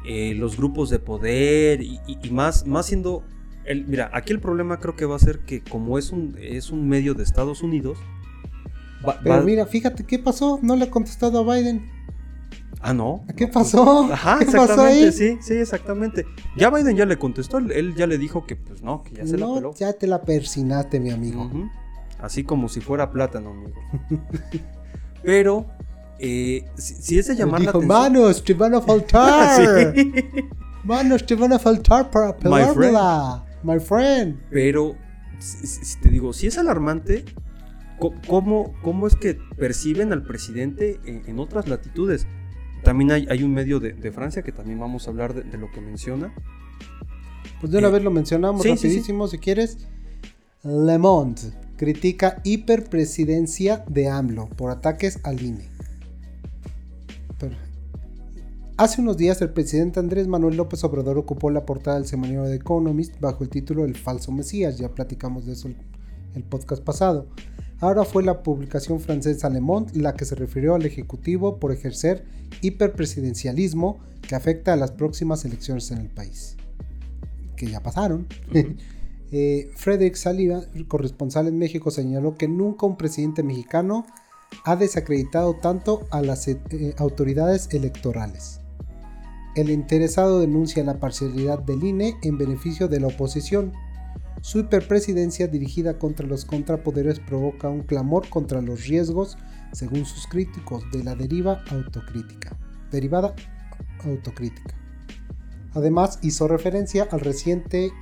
eh, 0.05 0.35
los 0.35 0.57
grupos 0.57 0.89
de 0.89 0.99
poder 0.99 1.81
y, 1.81 1.99
más, 2.29 2.67
más 2.67 2.87
siendo... 2.87 3.23
El, 3.65 3.87
mira, 3.87 4.11
aquí 4.13 4.33
el 4.33 4.41
problema 4.41 4.79
creo 4.79 4.95
que 4.95 5.05
va 5.05 5.15
a 5.15 5.19
ser 5.19 5.39
que 5.45 5.63
como 5.63 5.97
es 5.97 6.11
un, 6.11 6.35
es 6.39 6.69
un 6.69 6.87
medio 6.87 7.13
de 7.13 7.23
Estados 7.23 7.63
Unidos... 7.63 7.97
Pero 9.23 9.43
mira, 9.43 9.65
fíjate, 9.65 10.05
¿qué 10.05 10.19
pasó? 10.19 10.59
No 10.61 10.75
le 10.75 10.85
ha 10.85 10.91
contestado 10.91 11.39
a 11.39 11.55
Biden. 11.55 11.89
Ah, 12.81 12.93
no. 12.93 13.25
¿Qué 13.37 13.47
pasó? 13.47 14.11
Ajá, 14.11 14.39
exactamente, 14.41 15.11
sí, 15.13 15.37
sí, 15.41 15.53
exactamente. 15.53 16.25
Ya 16.57 16.69
Biden 16.69 16.97
ya 16.97 17.05
le 17.05 17.17
contestó, 17.17 17.59
él 17.59 17.95
ya 17.95 18.07
le 18.07 18.17
dijo 18.17 18.45
que 18.45 18.57
pues 18.57 18.81
no, 18.81 19.03
que 19.03 19.15
ya 19.15 19.25
se 19.25 19.37
la 19.37 19.53
peló. 19.53 19.73
Ya 19.75 19.93
te 19.93 20.05
la 20.05 20.21
persinaste, 20.21 20.99
mi 20.99 21.11
amigo. 21.11 21.49
Así 22.19 22.43
como 22.43 22.67
si 22.67 22.81
fuera 22.81 23.11
plátano, 23.11 23.51
amigo. 23.51 23.73
Pero, 25.23 25.65
eh, 26.19 26.65
si, 26.75 27.17
es 27.17 27.27
de 27.27 27.35
llamar 27.35 27.61
dijo, 27.61 27.79
la 27.79 27.79
atención... 27.79 28.13
Manos, 28.13 28.43
te 28.43 28.53
van 28.53 28.75
a 28.75 28.81
faltar. 28.81 29.93
Manos, 30.83 31.25
te 31.25 31.35
van 31.35 31.53
a 31.53 31.59
faltar 31.59 32.11
para 32.11 32.35
pelármela. 32.35 33.45
My 33.63 33.79
friend. 33.79 34.41
Pero, 34.51 34.95
si, 35.39 35.99
te 36.01 36.09
digo, 36.09 36.33
si 36.33 36.47
es 36.47 36.57
alarmante, 36.57 37.23
¿cómo, 38.27 38.73
¿cómo 38.81 39.07
es 39.07 39.15
que 39.15 39.37
perciben 39.57 40.11
al 40.11 40.23
presidente 40.23 40.99
en 41.05 41.39
otras 41.39 41.67
latitudes? 41.67 42.27
También 42.83 43.11
hay, 43.11 43.43
un 43.43 43.53
medio 43.53 43.79
de, 43.79 44.11
Francia 44.11 44.43
que 44.43 44.51
también 44.51 44.77
vamos 44.77 45.07
a 45.07 45.11
hablar 45.11 45.33
de, 45.33 45.57
lo 45.57 45.71
que 45.71 45.79
menciona. 45.79 46.33
Pues 47.61 47.71
de 47.71 47.77
una 47.77 47.87
eh, 47.87 47.91
vez 47.91 48.03
lo 48.03 48.11
mencionamos 48.11 48.65
rapidísimo 48.65 49.27
si 49.27 49.37
quieres. 49.37 49.77
Le 50.63 50.97
Monde 50.97 51.41
critica 51.77 52.41
hiperpresidencia 52.43 53.83
de 53.87 54.09
AMLO 54.09 54.49
por 54.49 54.69
ataques 54.69 55.19
al 55.23 55.41
INE. 55.41 55.69
Hace 58.75 59.01
unos 59.01 59.17
días 59.17 59.41
el 59.41 59.51
presidente 59.51 59.99
Andrés 59.99 60.27
Manuel 60.27 60.57
López 60.57 60.83
Obrador 60.83 61.17
ocupó 61.17 61.51
la 61.51 61.65
portada 61.65 61.97
del 61.97 62.07
semanario 62.07 62.43
The 62.45 62.55
Economist 62.55 63.19
bajo 63.21 63.43
el 63.43 63.49
título 63.49 63.85
El 63.85 63.95
falso 63.95 64.31
Mesías, 64.31 64.77
ya 64.77 64.89
platicamos 64.89 65.45
de 65.45 65.53
eso 65.53 65.69
el 66.35 66.43
podcast 66.43 66.83
pasado. 66.83 67.27
Ahora 67.83 68.05
fue 68.05 68.23
la 68.23 68.43
publicación 68.43 69.01
francesa 69.01 69.49
Le 69.49 69.59
Monde 69.59 69.99
la 69.99 70.15
que 70.15 70.23
se 70.23 70.35
refirió 70.35 70.73
al 70.73 70.85
Ejecutivo 70.85 71.59
por 71.59 71.73
ejercer 71.73 72.23
hiperpresidencialismo 72.61 73.99
que 74.25 74.35
afecta 74.35 74.71
a 74.71 74.77
las 74.77 74.91
próximas 74.91 75.43
elecciones 75.43 75.91
en 75.91 75.97
el 75.97 76.07
país. 76.07 76.55
Que 77.57 77.67
ya 77.67 77.81
pasaron. 77.81 78.27
Eh, 79.35 79.71
Frederick 79.75 80.13
Saliba, 80.13 80.61
corresponsal 80.87 81.47
en 81.47 81.57
México, 81.57 81.89
señaló 81.89 82.35
que 82.35 82.47
nunca 82.47 82.85
un 82.85 82.97
presidente 82.97 83.41
mexicano 83.41 84.05
ha 84.63 84.75
desacreditado 84.75 85.55
tanto 85.55 86.05
a 86.11 86.21
las 86.21 86.47
eh, 86.47 86.59
autoridades 86.99 87.67
electorales. 87.71 88.59
El 89.55 89.71
interesado 89.71 90.39
denuncia 90.39 90.83
la 90.83 90.99
parcialidad 90.99 91.57
del 91.57 91.83
INE 91.83 92.15
en 92.21 92.37
beneficio 92.37 92.87
de 92.87 92.99
la 92.99 93.07
oposición 93.07 93.73
su 94.43 94.59
hiperpresidencia 94.59 95.47
dirigida 95.47 95.97
contra 95.97 96.27
los 96.27 96.43
contrapoderes 96.43 97.21
provoca 97.21 97.69
un 97.69 97.83
clamor 97.83 98.27
contra 98.27 98.61
los 98.61 98.87
riesgos, 98.87 99.37
según 99.71 100.05
sus 100.05 100.27
críticos, 100.27 100.83
de 100.91 101.01
la 101.01 101.15
deriva 101.15 101.63
autocrítica. 101.71 102.57
Derivada 102.91 103.33
autocrítica. 104.03 104.75
Además, 105.73 106.19
hizo 106.23 106.49
referencia 106.49 107.07
al 107.09 107.21
reciente 107.21 107.93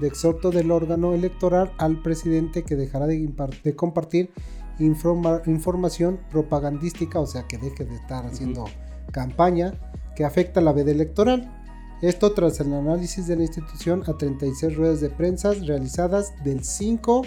exhorto 0.00 0.50
del 0.50 0.70
órgano 0.70 1.12
electoral 1.12 1.70
al 1.76 2.00
presidente 2.00 2.62
que 2.62 2.76
dejará 2.76 3.06
de, 3.06 3.76
compartir 3.76 4.30
información 4.78 6.18
propagandística, 6.30 7.20
o 7.20 7.26
sea, 7.26 7.46
que 7.46 7.58
deje 7.58 7.84
de 7.84 7.96
estar 7.96 8.24
haciendo 8.24 8.64
campaña 9.12 9.74
que 10.16 10.24
afecta 10.24 10.62
la 10.62 10.72
veda 10.72 10.92
electoral. 10.92 11.59
Esto 12.02 12.32
tras 12.32 12.58
el 12.60 12.72
análisis 12.72 13.26
de 13.26 13.36
la 13.36 13.42
institución 13.42 14.02
a 14.06 14.16
36 14.16 14.74
ruedas 14.74 15.02
de 15.02 15.10
prensa 15.10 15.52
realizadas 15.52 16.32
del 16.42 16.64
5 16.64 17.26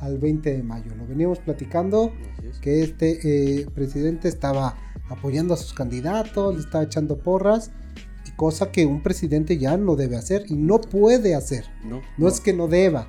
al 0.00 0.16
20 0.18 0.56
de 0.56 0.62
mayo. 0.62 0.94
Lo 0.96 1.06
veníamos 1.06 1.38
platicando 1.40 2.12
que 2.62 2.82
este 2.82 3.60
eh, 3.60 3.66
presidente 3.74 4.28
estaba 4.28 4.74
apoyando 5.10 5.52
a 5.52 5.58
sus 5.58 5.74
candidatos, 5.74 6.54
le 6.54 6.60
estaba 6.60 6.84
echando 6.84 7.18
porras, 7.18 7.72
y 8.26 8.30
cosa 8.32 8.72
que 8.72 8.86
un 8.86 9.02
presidente 9.02 9.58
ya 9.58 9.76
no 9.76 9.96
debe 9.96 10.16
hacer 10.16 10.44
y 10.48 10.54
no 10.54 10.80
puede 10.80 11.34
hacer. 11.34 11.66
No, 11.84 12.00
no, 12.16 12.28
es 12.28 12.40
que 12.40 12.54
no 12.54 12.68
deba, 12.68 13.06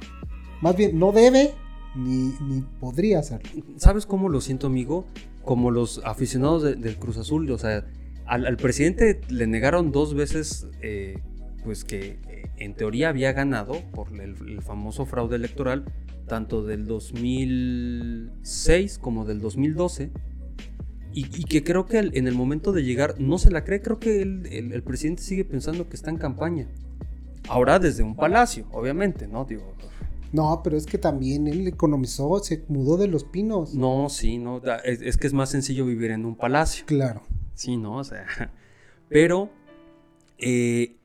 más 0.62 0.76
bien 0.76 1.00
no 1.00 1.14
debe 1.14 1.54
ni, 1.96 2.34
ni, 2.42 2.62
podría 2.82 3.20
hacerlo. 3.20 3.50
¿Sabes 3.78 4.06
cómo 4.06 4.28
lo 4.28 4.42
siento, 4.42 4.68
amigo? 4.68 5.06
Como 5.46 5.72
los 5.72 6.02
aficionados 6.04 6.64
del 6.64 6.98
Cruz 6.98 7.18
Azul, 7.18 7.50
o 7.50 7.58
sea, 7.58 7.86
al, 8.28 8.58
presidente 8.58 9.22
le 9.30 9.48
negaron 9.48 9.92
dos 9.92 10.14
veces, 10.14 10.68
eh, 10.82 11.24
pues 11.64 11.84
que 11.86 12.20
eh, 12.28 12.50
en 12.58 12.76
teoría 12.76 13.10
había 13.10 13.34
ganado 13.34 13.82
por 13.94 14.10
el, 14.20 14.62
famoso 14.62 15.06
fraude 15.06 15.38
electoral, 15.38 15.86
tanto 16.28 16.64
del 16.64 16.86
2006 16.86 19.00
como 19.00 19.26
del 19.26 19.40
2012. 19.40 20.12
Y, 21.14 21.46
que 21.46 21.64
creo 21.64 21.86
que 21.88 21.98
en 21.98 22.28
el 22.28 22.36
momento 22.36 22.74
de 22.74 22.84
llegar 22.84 23.20
no 23.20 23.40
se 23.40 23.50
la 23.50 23.64
cree, 23.64 23.82
creo 23.82 23.98
que 23.98 24.22
el, 24.22 24.84
presidente 24.84 25.24
sigue 25.24 25.46
pensando 25.46 25.90
que 25.90 25.96
está 25.96 26.12
en 26.12 26.18
campaña. 26.18 26.68
Ahora 27.48 27.80
desde 27.80 28.04
un 28.04 28.16
palacio, 28.16 28.68
obviamente, 28.72 29.28
¿no? 29.28 29.46
Digo, 29.46 29.74
no, 30.32 30.62
pero 30.64 30.78
es 30.78 30.86
que 30.86 31.00
también 31.00 31.48
él 31.48 31.68
economizó, 31.68 32.38
se 32.44 32.64
mudó 32.68 32.98
de 32.98 33.08
los 33.08 33.24
pinos. 33.24 33.74
No, 33.74 34.10
sí, 34.10 34.38
no, 34.38 34.62
es, 34.84 35.18
que 35.18 35.26
es 35.26 35.34
más 35.34 35.50
sencillo 35.50 35.88
vivir 35.88 36.12
en 36.12 36.24
un 36.24 36.36
palacio. 36.36 36.86
Claro. 36.86 37.24
Sí, 37.58 37.76
¿no? 37.76 37.98
O 37.98 38.04
sea, 38.04 38.28
pero 39.10 39.50
eh, 40.38 40.96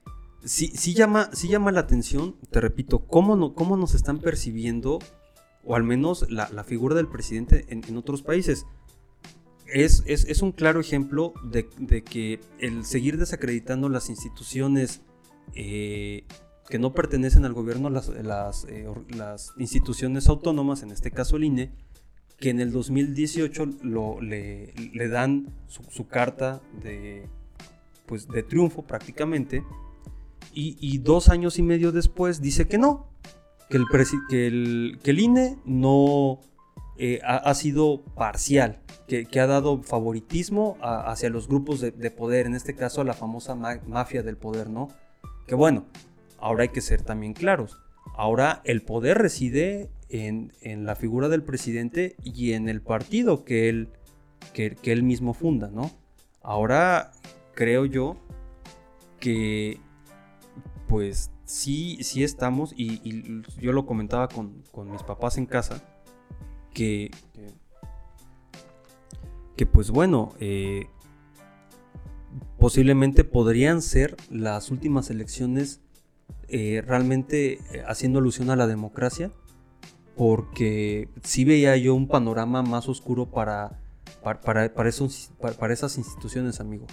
sí, 0.44 0.94
llama, 0.94 1.30
sí 1.32 1.48
llama 1.48 1.72
la 1.72 1.80
atención, 1.80 2.36
te 2.50 2.60
repito, 2.60 3.06
cómo, 3.06 3.36
no, 3.36 3.54
cómo 3.54 3.78
nos 3.78 3.94
están 3.94 4.18
percibiendo, 4.18 4.98
o 5.64 5.74
al 5.74 5.82
menos 5.82 6.30
la, 6.30 6.46
figura 6.64 6.94
del 6.94 7.08
presidente 7.08 7.64
en, 7.70 7.96
otros 7.96 8.22
países. 8.22 8.66
Es, 9.66 10.02
es, 10.06 10.42
un 10.42 10.52
claro 10.52 10.78
ejemplo 10.78 11.32
de, 11.42 12.04
que 12.04 12.40
el 12.58 12.84
seguir 12.84 13.16
desacreditando 13.16 13.88
las 13.88 14.10
instituciones 14.10 15.00
eh, 15.54 16.26
que 16.68 16.78
no 16.78 16.92
pertenecen 16.92 17.46
al 17.46 17.54
gobierno, 17.54 17.88
las, 17.88 18.08
las, 18.08 18.66
eh, 18.66 18.86
las 19.16 19.54
instituciones 19.56 20.28
autónomas, 20.28 20.82
en 20.82 20.90
este 20.90 21.10
caso 21.10 21.36
el 21.36 21.44
INE, 21.44 21.72
que 22.42 22.50
en 22.50 22.60
el 22.60 22.72
2018 22.72 23.66
lo, 23.84 24.20
le, 24.20 24.74
le 24.92 25.08
dan 25.08 25.54
su, 25.68 26.08
carta 26.08 26.60
de, 26.82 27.28
pues, 28.04 28.26
de 28.26 28.42
triunfo 28.42 28.82
prácticamente, 28.82 29.64
y, 30.52 30.98
dos 30.98 31.28
años 31.28 31.58
y 31.58 31.62
medio 31.62 31.92
después 31.92 32.42
dice 32.42 32.66
que 32.66 32.78
no, 32.78 33.06
que 33.70 33.76
el, 33.76 33.86
que 34.28 34.46
el, 34.48 34.98
que 35.04 35.12
INE 35.12 35.56
no 35.64 36.40
eh, 36.98 37.20
ha, 37.22 37.54
sido 37.54 38.02
parcial, 38.16 38.80
que, 39.06 39.40
ha 39.40 39.46
dado 39.46 39.80
favoritismo 39.84 40.76
hacia 40.82 41.30
los 41.30 41.46
grupos 41.46 41.80
de, 41.80 41.92
de, 41.92 42.10
poder, 42.10 42.46
en 42.46 42.56
este 42.56 42.74
caso 42.74 43.02
a 43.02 43.04
la 43.04 43.14
famosa 43.14 43.54
mafia 43.54 44.24
del 44.24 44.36
poder, 44.36 44.68
¿no? 44.68 44.88
Que 45.46 45.54
bueno, 45.54 45.86
ahora 46.38 46.64
hay 46.64 46.70
que 46.70 46.80
ser 46.80 47.02
también 47.02 47.34
claros. 47.34 47.78
Ahora 48.16 48.62
el 48.64 48.82
poder 48.82 49.18
reside 49.18 49.90
en, 50.12 50.84
la 50.84 50.94
figura 50.94 51.28
del 51.28 51.42
presidente 51.42 52.16
y 52.22 52.52
en 52.52 52.68
el 52.68 52.82
partido 52.82 53.44
que 53.44 53.68
él, 53.68 53.88
que, 54.52 54.76
él 54.84 55.02
mismo 55.02 55.32
funda, 55.34 55.70
¿no? 55.70 55.90
Ahora 56.42 57.12
creo 57.54 57.86
yo 57.86 58.16
que 59.18 59.80
pues 60.86 61.30
sí, 61.44 61.98
sí 62.02 62.22
estamos, 62.22 62.74
y, 62.76 63.42
yo 63.58 63.72
lo 63.72 63.86
comentaba 63.86 64.28
con, 64.28 64.62
con, 64.70 64.90
mis 64.90 65.02
papás 65.02 65.38
en 65.38 65.46
casa, 65.46 65.82
que, 66.74 67.10
que 69.56 69.64
pues 69.64 69.90
bueno, 69.90 70.34
eh, 70.40 70.88
posiblemente 72.58 73.24
podrían 73.24 73.80
ser 73.80 74.16
las 74.30 74.70
últimas 74.70 75.08
elecciones 75.08 75.80
eh, 76.48 76.82
realmente 76.86 77.54
eh, 77.54 77.82
haciendo 77.86 78.18
alusión 78.18 78.50
a 78.50 78.56
la 78.56 78.66
democracia, 78.66 79.32
porque 80.16 81.08
sí 81.22 81.44
veía 81.44 81.76
yo 81.76 81.94
un 81.94 82.08
panorama 82.08 82.62
más 82.62 82.88
oscuro 82.88 83.26
para, 83.26 83.80
para, 84.22 84.40
para, 84.40 84.74
para, 84.74 84.88
esos, 84.88 85.32
para 85.58 85.72
esas 85.72 85.98
instituciones, 85.98 86.60
amigo. 86.60 86.86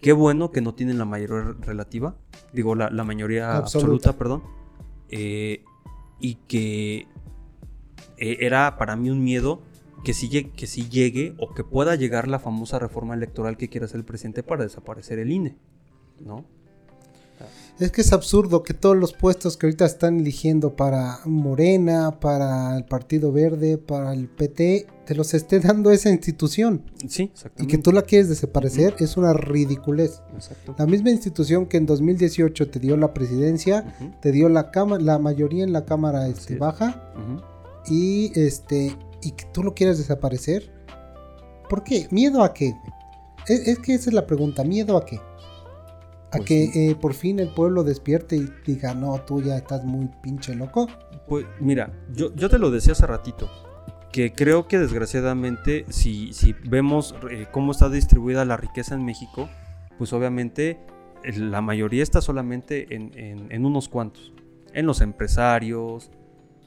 Qué 0.00 0.12
bueno 0.12 0.50
que 0.50 0.60
no 0.60 0.74
tienen 0.74 0.98
la 0.98 1.04
mayoría 1.04 1.54
relativa, 1.60 2.16
digo, 2.52 2.74
la, 2.74 2.90
la 2.90 3.04
mayoría 3.04 3.56
absoluta, 3.56 4.12
perdón, 4.14 4.42
eh, 5.08 5.64
y 6.20 6.34
que 6.46 7.06
eh, 8.18 8.38
era 8.40 8.76
para 8.76 8.96
mí 8.96 9.10
un 9.10 9.24
miedo 9.24 9.62
que 10.04 10.12
sí, 10.12 10.28
que 10.28 10.66
sí 10.66 10.88
llegue 10.88 11.34
o 11.38 11.54
que 11.54 11.64
pueda 11.64 11.94
llegar 11.94 12.28
la 12.28 12.38
famosa 12.38 12.78
reforma 12.78 13.14
electoral 13.14 13.56
que 13.56 13.68
quiere 13.68 13.86
hacer 13.86 13.98
el 13.98 14.04
presidente 14.04 14.42
para 14.42 14.64
desaparecer 14.64 15.18
el 15.18 15.32
INE, 15.32 15.56
¿no? 16.20 16.44
Es 17.80 17.90
que 17.90 18.02
es 18.02 18.12
absurdo 18.12 18.62
que 18.62 18.72
todos 18.72 18.96
los 18.96 19.12
puestos 19.12 19.56
que 19.56 19.66
ahorita 19.66 19.84
están 19.84 20.20
eligiendo 20.20 20.76
para 20.76 21.18
Morena, 21.24 22.20
para 22.20 22.76
el 22.76 22.84
Partido 22.84 23.32
Verde, 23.32 23.78
para 23.78 24.12
el 24.12 24.28
PT, 24.28 24.86
te 25.04 25.14
los 25.16 25.34
esté 25.34 25.58
dando 25.58 25.90
esa 25.90 26.10
institución. 26.10 26.82
Sí, 27.08 27.30
exactamente. 27.32 27.64
Y 27.64 27.66
que 27.66 27.82
tú 27.82 27.90
la 27.90 28.02
quieres 28.02 28.28
desaparecer 28.28 28.94
es 29.00 29.16
una 29.16 29.32
ridiculez. 29.32 30.22
Exacto. 30.34 30.76
La 30.78 30.86
misma 30.86 31.10
institución 31.10 31.66
que 31.66 31.76
en 31.76 31.86
2018 31.86 32.70
te 32.70 32.78
dio 32.78 32.96
la 32.96 33.12
presidencia, 33.12 33.96
te 34.22 34.30
dio 34.30 34.48
la 34.48 34.70
la 35.00 35.18
mayoría 35.18 35.64
en 35.64 35.72
la 35.72 35.84
cámara 35.84 36.28
este, 36.28 36.56
baja 36.56 37.12
y 37.86 38.32
este 38.38 38.96
y 39.20 39.32
que 39.32 39.46
tú 39.46 39.64
lo 39.64 39.74
quieras 39.74 39.98
desaparecer. 39.98 40.70
¿Por 41.68 41.82
qué? 41.82 42.06
¿Miedo 42.10 42.44
a 42.44 42.54
qué? 42.54 42.74
es 43.46 43.78
que 43.80 43.94
esa 43.94 44.10
es 44.10 44.14
la 44.14 44.26
pregunta, 44.26 44.64
¿miedo 44.64 44.96
a 44.96 45.04
qué? 45.04 45.20
A 46.34 46.38
pues 46.38 46.48
que 46.48 46.90
eh, 46.90 46.96
por 46.96 47.14
fin 47.14 47.38
el 47.38 47.48
pueblo 47.48 47.84
despierte 47.84 48.36
y 48.36 48.48
diga, 48.66 48.92
no, 48.92 49.20
tú 49.20 49.40
ya 49.40 49.56
estás 49.56 49.84
muy 49.84 50.08
pinche 50.20 50.54
loco. 50.56 50.88
Pues 51.28 51.46
mira, 51.60 51.92
yo, 52.12 52.34
yo 52.34 52.48
te 52.48 52.58
lo 52.58 52.72
decía 52.72 52.92
hace 52.92 53.06
ratito, 53.06 53.48
que 54.10 54.32
creo 54.32 54.66
que 54.66 54.78
desgraciadamente 54.78 55.84
si, 55.90 56.32
si 56.32 56.52
vemos 56.64 57.14
eh, 57.30 57.46
cómo 57.52 57.70
está 57.70 57.88
distribuida 57.88 58.44
la 58.44 58.56
riqueza 58.56 58.96
en 58.96 59.04
México, 59.04 59.48
pues 59.96 60.12
obviamente 60.12 60.80
la 61.24 61.60
mayoría 61.60 62.02
está 62.02 62.20
solamente 62.20 62.94
en, 62.94 63.12
en, 63.50 63.64
unos 63.64 63.88
cuantos, 63.88 64.32
en 64.72 64.86
los 64.86 65.00
empresarios, 65.00 66.10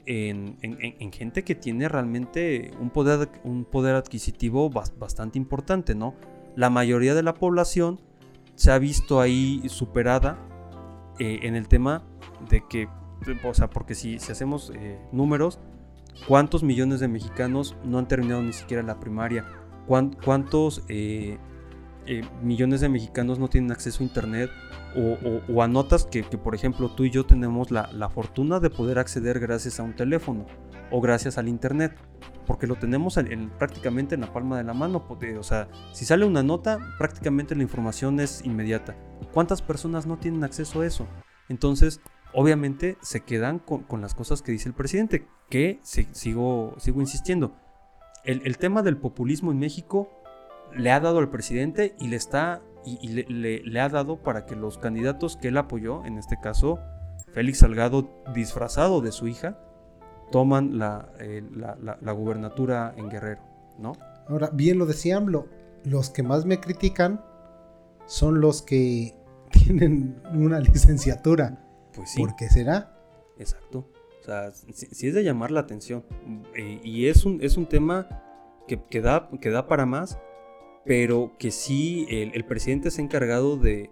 en, 0.06 0.56
en, 0.62 1.12
gente 1.12 1.44
que 1.44 1.54
tiene 1.54 1.88
realmente 1.88 2.70
un 2.80 2.88
poder, 2.90 3.28
un 3.44 3.66
poder 3.66 3.94
adquisitivo 3.94 4.70
bastante 4.70 5.38
importante, 5.38 5.94
¿no? 5.94 6.14
La 6.56 6.70
mayoría 6.70 7.14
de 7.14 7.22
la 7.22 7.34
población 7.34 8.00
se 8.58 8.72
ha 8.72 8.78
visto 8.80 9.20
ahí 9.20 9.62
superada 9.68 10.36
eh, 11.20 11.38
en 11.42 11.54
el 11.54 11.68
tema 11.68 12.02
de 12.50 12.64
que, 12.68 12.88
o 13.44 13.54
sea, 13.54 13.70
porque 13.70 13.94
si, 13.94 14.18
si 14.18 14.32
hacemos 14.32 14.72
eh, 14.74 14.98
números, 15.12 15.60
¿cuántos 16.26 16.64
millones 16.64 16.98
de 16.98 17.06
mexicanos 17.06 17.76
no 17.84 17.98
han 17.98 18.08
terminado 18.08 18.42
ni 18.42 18.52
siquiera 18.52 18.82
la 18.82 18.98
primaria? 18.98 19.46
¿Cuántos 19.86 20.82
eh, 20.88 21.38
millones 22.42 22.80
de 22.80 22.88
mexicanos 22.88 23.38
no 23.38 23.46
tienen 23.46 23.70
acceso 23.70 24.02
a 24.02 24.06
internet? 24.06 24.50
O, 24.96 25.62
a 25.62 25.68
notas 25.68 26.04
que, 26.04 26.24
por 26.24 26.56
ejemplo, 26.56 26.90
tú 26.90 27.04
y 27.04 27.10
yo 27.10 27.24
tenemos 27.24 27.70
la, 27.70 27.88
la 27.92 28.08
fortuna 28.08 28.58
de 28.58 28.70
poder 28.70 28.98
acceder 28.98 29.38
gracias 29.38 29.78
a 29.78 29.84
un 29.84 29.94
teléfono 29.94 30.46
o 30.90 31.00
gracias 31.00 31.38
al 31.38 31.48
internet 31.48 31.96
porque 32.48 32.66
lo 32.66 32.76
tenemos 32.76 33.18
en, 33.18 33.50
prácticamente 33.50 34.14
en 34.14 34.22
la 34.22 34.32
palma 34.32 34.56
de 34.56 34.64
la 34.64 34.72
mano. 34.72 35.04
O 35.38 35.42
sea, 35.42 35.68
si 35.92 36.06
sale 36.06 36.24
una 36.24 36.42
nota, 36.42 36.78
prácticamente 36.96 37.54
la 37.54 37.62
información 37.62 38.18
es 38.20 38.42
inmediata. 38.42 38.96
¿Cuántas 39.34 39.60
personas 39.60 40.06
no 40.06 40.16
tienen 40.16 40.42
acceso 40.44 40.80
a 40.80 40.86
eso? 40.86 41.06
Entonces, 41.50 42.00
obviamente 42.32 42.96
se 43.02 43.20
quedan 43.20 43.58
con, 43.58 44.00
las 44.00 44.14
cosas 44.14 44.40
que 44.40 44.52
dice 44.52 44.66
el 44.66 44.74
presidente, 44.74 45.26
que 45.50 45.78
sigo, 45.82 46.74
sigo 46.78 47.00
insistiendo. 47.00 47.54
El, 48.24 48.56
tema 48.56 48.82
del 48.82 48.96
populismo 48.96 49.52
en 49.52 49.58
México 49.58 50.10
le 50.74 50.90
ha 50.90 51.00
dado 51.00 51.18
al 51.18 51.28
presidente 51.28 51.94
y 52.00 52.08
le 52.08 52.16
está 52.16 52.62
y, 52.84 53.08
le, 53.08 53.80
ha 53.80 53.88
dado 53.90 54.22
para 54.22 54.46
que 54.46 54.56
los 54.56 54.78
candidatos 54.78 55.36
que 55.36 55.48
él 55.48 55.58
apoyó, 55.58 56.04
en 56.06 56.16
este 56.16 56.38
caso 56.40 56.78
Félix 57.32 57.58
Salgado 57.58 58.10
disfrazado 58.34 59.02
de 59.02 59.12
su 59.12 59.28
hija, 59.28 59.58
toman 60.30 60.78
eh, 61.20 61.42
la, 61.54 61.76
la, 62.00 62.12
gubernatura 62.12 62.94
en 62.96 63.08
Guerrero, 63.08 63.40
¿no? 63.78 63.92
Ahora, 64.28 64.50
bien 64.52 64.78
lo 64.78 64.86
decía 64.86 65.16
AMLO, 65.16 65.46
los 65.84 66.10
que 66.10 66.22
más 66.22 66.44
me 66.44 66.60
critican 66.60 67.24
son 68.06 68.40
los 68.40 68.62
que 68.62 69.14
tienen 69.50 70.20
una 70.32 70.60
licenciatura. 70.60 71.64
Pues 71.94 72.10
sí. 72.10 72.20
¿Por 72.20 72.36
qué 72.36 72.48
será? 72.48 72.96
Exacto. 73.38 73.88
O 74.20 74.24
sea, 74.24 74.50
sí, 74.52 75.08
es 75.08 75.14
de 75.14 75.24
llamar 75.24 75.50
la 75.50 75.60
atención. 75.60 76.04
Eh, 76.54 76.80
y 76.84 77.06
es 77.06 77.24
un, 77.24 77.42
es 77.42 77.56
un 77.56 77.66
tema 77.66 78.08
que, 78.66 78.82
que, 78.82 79.00
da, 79.00 79.30
que 79.40 79.50
da 79.50 79.66
para 79.66 79.86
más, 79.86 80.18
pero 80.84 81.32
que 81.38 81.50
sí 81.50 82.06
el, 82.10 82.44
presidente 82.44 82.90
se 82.90 83.00
ha 83.00 83.04
encargado 83.04 83.56
de, 83.56 83.90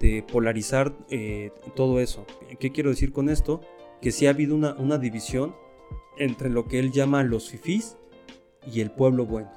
de 0.00 0.24
polarizar 0.30 0.92
eh, 1.10 1.52
todo 1.74 2.00
eso. 2.00 2.26
¿Qué 2.58 2.72
quiero 2.72 2.90
decir 2.90 3.12
con 3.12 3.28
esto? 3.28 3.60
Que 4.00 4.12
sí 4.12 4.26
ha 4.26 4.30
habido 4.30 4.54
una, 4.54 4.74
una 4.74 4.98
división 4.98 5.54
entre 6.18 6.48
lo 6.48 6.66
que 6.66 6.78
él 6.78 6.92
llama 6.92 7.22
los 7.22 7.50
fifís 7.50 7.96
y 8.72 8.80
el 8.80 8.90
pueblo 8.90 9.26
bueno. 9.26 9.50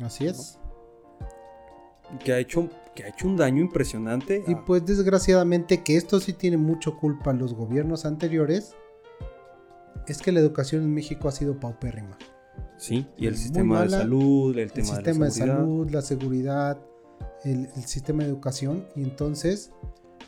Así 0.00 0.26
es. 0.26 0.58
Que, 2.24 2.32
ha 2.32 2.38
hecho, 2.38 2.68
que 2.94 3.04
ha 3.04 3.08
hecho 3.08 3.26
un 3.26 3.36
daño 3.36 3.62
impresionante. 3.62 4.42
Y 4.46 4.54
pues 4.54 4.84
desgraciadamente 4.84 5.82
que 5.82 5.96
esto 5.96 6.20
sí 6.20 6.32
tiene 6.32 6.56
mucho 6.56 6.96
culpa 6.96 7.30
en 7.30 7.38
los 7.38 7.54
gobiernos 7.54 8.04
anteriores, 8.04 8.74
es 10.06 10.22
que 10.22 10.32
la 10.32 10.40
educación 10.40 10.82
en 10.82 10.94
México 10.94 11.28
ha 11.28 11.32
sido 11.32 11.60
paupérrima. 11.60 12.16
Sí, 12.76 13.06
y 13.16 13.26
el 13.26 13.36
sistema 13.36 13.82
de 13.82 13.90
salud, 13.90 14.56
el, 14.56 14.72
tema 14.72 14.86
sistema 14.86 15.24
de, 15.26 15.30
salud, 15.32 15.90
la 15.90 16.00
seguridad, 16.00 16.78
el, 17.44 17.68
el 17.76 17.84
sistema 17.84 18.22
de 18.22 18.30
educación, 18.30 18.86
y 18.94 19.02
entonces 19.02 19.72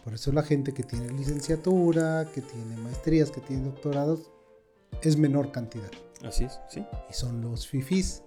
por 0.04 0.14
eso 0.14 0.32
la 0.32 0.42
gente 0.42 0.72
que 0.72 0.82
tiene 0.82 1.08
licenciatura, 1.10 2.26
que 2.34 2.40
tiene 2.40 2.76
maestrías, 2.76 3.30
que 3.30 3.40
tiene 3.40 3.64
doctorados, 3.64 4.30
es 5.02 5.16
menor 5.16 5.52
cantidad. 5.52 5.90
Así 6.24 6.44
es, 6.44 6.60
sí. 6.68 6.84
Y 7.08 7.12
son 7.12 7.40
los 7.40 7.66
fifís. 7.66 8.22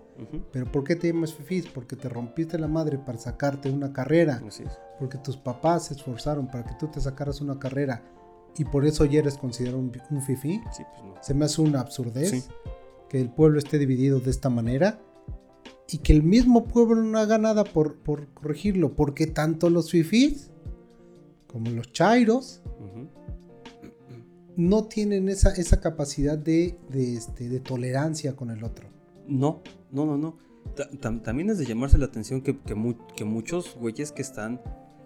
Pero 0.51 0.71
¿por 0.71 0.83
qué 0.83 0.95
te 0.95 1.07
llamas 1.07 1.33
fifís? 1.33 1.67
Porque 1.67 1.95
te 1.95 2.07
rompiste 2.07 2.59
la 2.59 2.67
madre 2.67 2.99
para 2.99 3.17
sacarte 3.17 3.69
una 3.69 3.93
carrera. 3.93 4.41
Así 4.47 4.63
es. 4.63 4.71
Porque 4.99 5.17
tus 5.17 5.37
papás 5.37 5.87
se 5.87 5.95
esforzaron 5.95 6.47
para 6.47 6.65
que 6.65 6.75
tú 6.79 6.87
te 6.87 7.01
sacaras 7.01 7.41
una 7.41 7.57
carrera 7.57 8.03
y 8.57 8.65
por 8.65 8.85
eso 8.85 9.05
ya 9.05 9.19
eres 9.19 9.37
considerado 9.37 9.79
un, 9.79 9.91
un 10.09 10.21
fifí. 10.21 10.61
Sí, 10.71 10.83
pues 10.91 11.03
no. 11.03 11.15
Se 11.21 11.33
me 11.33 11.45
hace 11.45 11.61
una 11.61 11.79
absurdez 11.79 12.49
que 13.09 13.19
el 13.19 13.29
pueblo 13.29 13.57
esté 13.57 13.79
dividido 13.79 14.19
de 14.19 14.29
esta 14.29 14.49
manera 14.49 14.99
y 15.89 15.97
que 15.99 16.13
el 16.13 16.23
mismo 16.23 16.65
pueblo 16.65 17.01
no 17.03 17.17
haga 17.17 17.37
nada 17.37 17.63
por, 17.63 17.97
por 17.97 18.27
corregirlo. 18.33 18.95
Porque 18.95 19.27
tanto 19.27 19.69
los 19.69 19.91
fifís 19.91 20.51
como 21.53 21.69
los 21.69 21.91
chairos, 21.91 22.63
no 24.55 24.85
tienen 24.85 25.29
esa, 25.29 25.51
esa 25.51 25.79
capacidad 25.79 26.37
de, 26.37 26.77
este, 26.91 27.47
de, 27.47 27.59
tolerancia 27.59 28.35
con 28.35 28.49
el 28.49 28.63
otro. 28.63 28.89
No, 29.27 29.61
no, 29.91 30.05
no, 30.05 30.17
no. 30.17 30.37
también 31.21 31.51
es 31.51 31.59
de 31.59 31.65
llamarse 31.65 31.99
la 31.99 32.05
atención 32.05 32.41
que, 32.41 32.57
que, 32.59 33.23
muchos 33.23 33.75
güeyes 33.75 34.11
que 34.11 34.23
están 34.23 34.61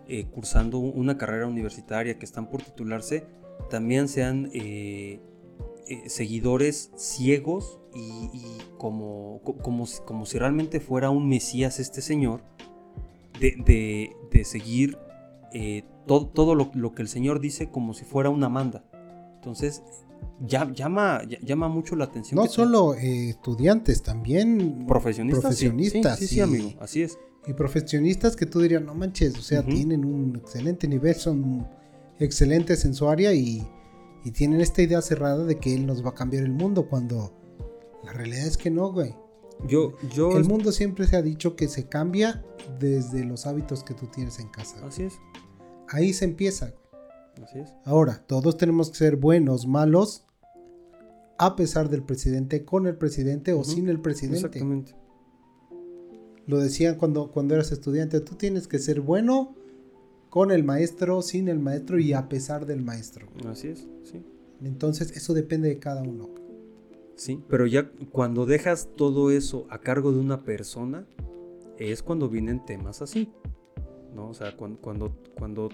eh, 0.07 0.25
cursando 0.31 0.79
una 0.79 1.17
carrera 1.17 1.47
universitaria, 1.47 2.17
que 2.17 2.25
están 2.25 2.49
por 2.49 2.61
titularse, 2.61 3.25
también 3.69 4.07
sean 4.07 4.49
eh, 4.53 5.19
eh, 5.89 6.09
seguidores 6.09 6.91
ciegos 6.95 7.81
y, 7.93 8.29
como, 8.77 9.41
como, 9.43 9.85
como, 10.05 10.25
si 10.25 10.39
realmente 10.39 10.79
fuera 10.79 11.09
un 11.09 11.27
mesías 11.27 11.79
este 11.81 12.01
señor, 12.01 12.41
de, 13.41 13.55
de, 13.65 14.15
de 14.31 14.45
seguir 14.45 14.97
todo, 16.07 16.55
lo, 16.55 16.71
que 16.93 17.01
el 17.01 17.07
Señor 17.07 17.39
dice 17.39 17.69
como 17.69 17.93
si 17.93 18.05
fuera 18.05 18.29
una 18.29 18.49
manda. 18.49 18.83
Entonces, 19.35 19.83
ya, 20.39 20.71
llama, 20.71 21.21
llama 21.43 21.67
mucho 21.67 21.95
la 21.95 22.05
atención. 22.05 22.39
No 22.39 22.47
solo 22.47 22.95
eh, 22.95 23.29
estudiantes, 23.29 24.01
también 24.01 24.85
profesionistas. 24.87 25.41
Profesionistas, 25.41 26.19
sí, 26.19 26.27
sí, 26.27 26.41
amigo, 26.41 26.73
así 26.79 27.03
es. 27.03 27.19
Y 27.45 27.53
profesionistas 27.53 28.35
que 28.35 28.45
tú 28.45 28.59
dirías, 28.59 28.81
no 28.81 28.93
manches, 28.93 29.37
o 29.37 29.41
sea, 29.41 29.63
tienen 29.63 30.03
un 30.03 30.35
excelente 30.35 30.87
nivel, 30.87 31.15
son 31.15 31.67
excelentes 32.19 32.83
en 32.83 32.93
su 32.93 33.07
área 33.07 33.33
y, 33.33 33.65
y 34.25 34.31
tienen 34.31 34.59
esta 34.59 34.81
idea 34.81 35.01
cerrada 35.01 35.45
de 35.45 35.57
que 35.57 35.73
Él 35.73 35.85
nos 35.85 36.03
va 36.03 36.09
a 36.09 36.13
cambiar 36.13 36.43
el 36.43 36.51
mundo 36.51 36.89
cuando 36.89 37.33
la 38.03 38.11
realidad 38.11 38.47
es 38.47 38.57
que 38.57 38.69
no, 38.69 38.91
güey. 38.91 39.15
Yo, 39.65 39.93
yo... 40.13 40.37
El 40.37 40.43
mundo 40.43 40.71
siempre 40.71 41.07
se 41.07 41.15
ha 41.15 41.21
dicho 41.21 41.55
que 41.55 41.67
se 41.67 41.87
cambia 41.87 42.43
desde 42.79 43.23
los 43.23 43.47
hábitos 43.47 43.83
que 43.83 43.93
tú 43.93 44.07
tienes 44.07 44.39
en 44.39 44.49
casa. 44.49 44.85
Así 44.85 45.03
es 45.03 45.13
ahí 45.89 46.13
se 46.13 46.25
empieza. 46.25 46.73
Así 47.43 47.59
es. 47.59 47.73
Ahora, 47.85 48.23
todos 48.27 48.57
tenemos 48.57 48.89
que 48.89 48.97
ser 48.97 49.15
buenos, 49.15 49.67
malos, 49.67 50.25
a 51.37 51.55
pesar 51.55 51.89
del 51.89 52.03
presidente, 52.03 52.65
con 52.65 52.87
el 52.87 52.95
presidente 52.95 53.53
o 53.53 53.63
sin 53.63 53.89
el 53.89 53.99
presidente. 53.99 54.37
Exactamente. 54.37 54.95
Lo 56.47 56.59
decían 56.59 56.95
cuando, 56.95 57.31
cuando 57.31 57.53
eras 57.55 57.71
estudiante, 57.71 58.21
tú 58.21 58.35
tienes 58.35 58.67
que 58.67 58.79
ser 58.79 59.01
bueno 59.01 59.55
con 60.29 60.51
el 60.51 60.63
maestro, 60.63 61.21
sin 61.21 61.47
el 61.47 61.59
maestro 61.59 61.99
y 61.99 62.13
a 62.13 62.29
pesar 62.29 62.65
del 62.65 62.81
maestro. 62.81 63.27
Así 63.45 63.67
es, 63.67 63.87
sí. 64.03 64.23
Entonces, 64.63 65.11
eso 65.11 65.33
depende 65.33 65.69
de 65.69 65.77
cada 65.77 66.01
uno. 66.01 66.29
Sí, 67.15 67.43
pero 67.49 67.65
ya 67.65 67.91
cuando 68.11 68.45
dejas 68.45 68.89
todo 68.95 69.31
eso 69.31 69.65
a 69.69 69.79
cargo 69.79 70.11
de 70.11 70.19
una 70.19 70.43
persona, 70.43 71.05
es 71.77 72.01
cuando 72.01 72.29
vienen 72.29 72.63
temas 72.65 73.01
así. 73.01 73.31
¿No? 74.17 74.29
O 74.29 74.33
sea, 74.33 74.57
cuando, 74.57 74.79
cuando, 74.81 75.15
cuando, 75.37 75.69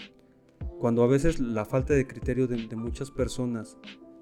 cuando 0.80 1.02
a 1.04 1.08
veces 1.08 1.40
la 1.40 1.64
falta 1.64 1.94
de 1.94 2.06
criterio 2.06 2.46
de, 2.46 2.68
de 2.68 2.76
muchas 2.76 3.10
personas 3.10 3.78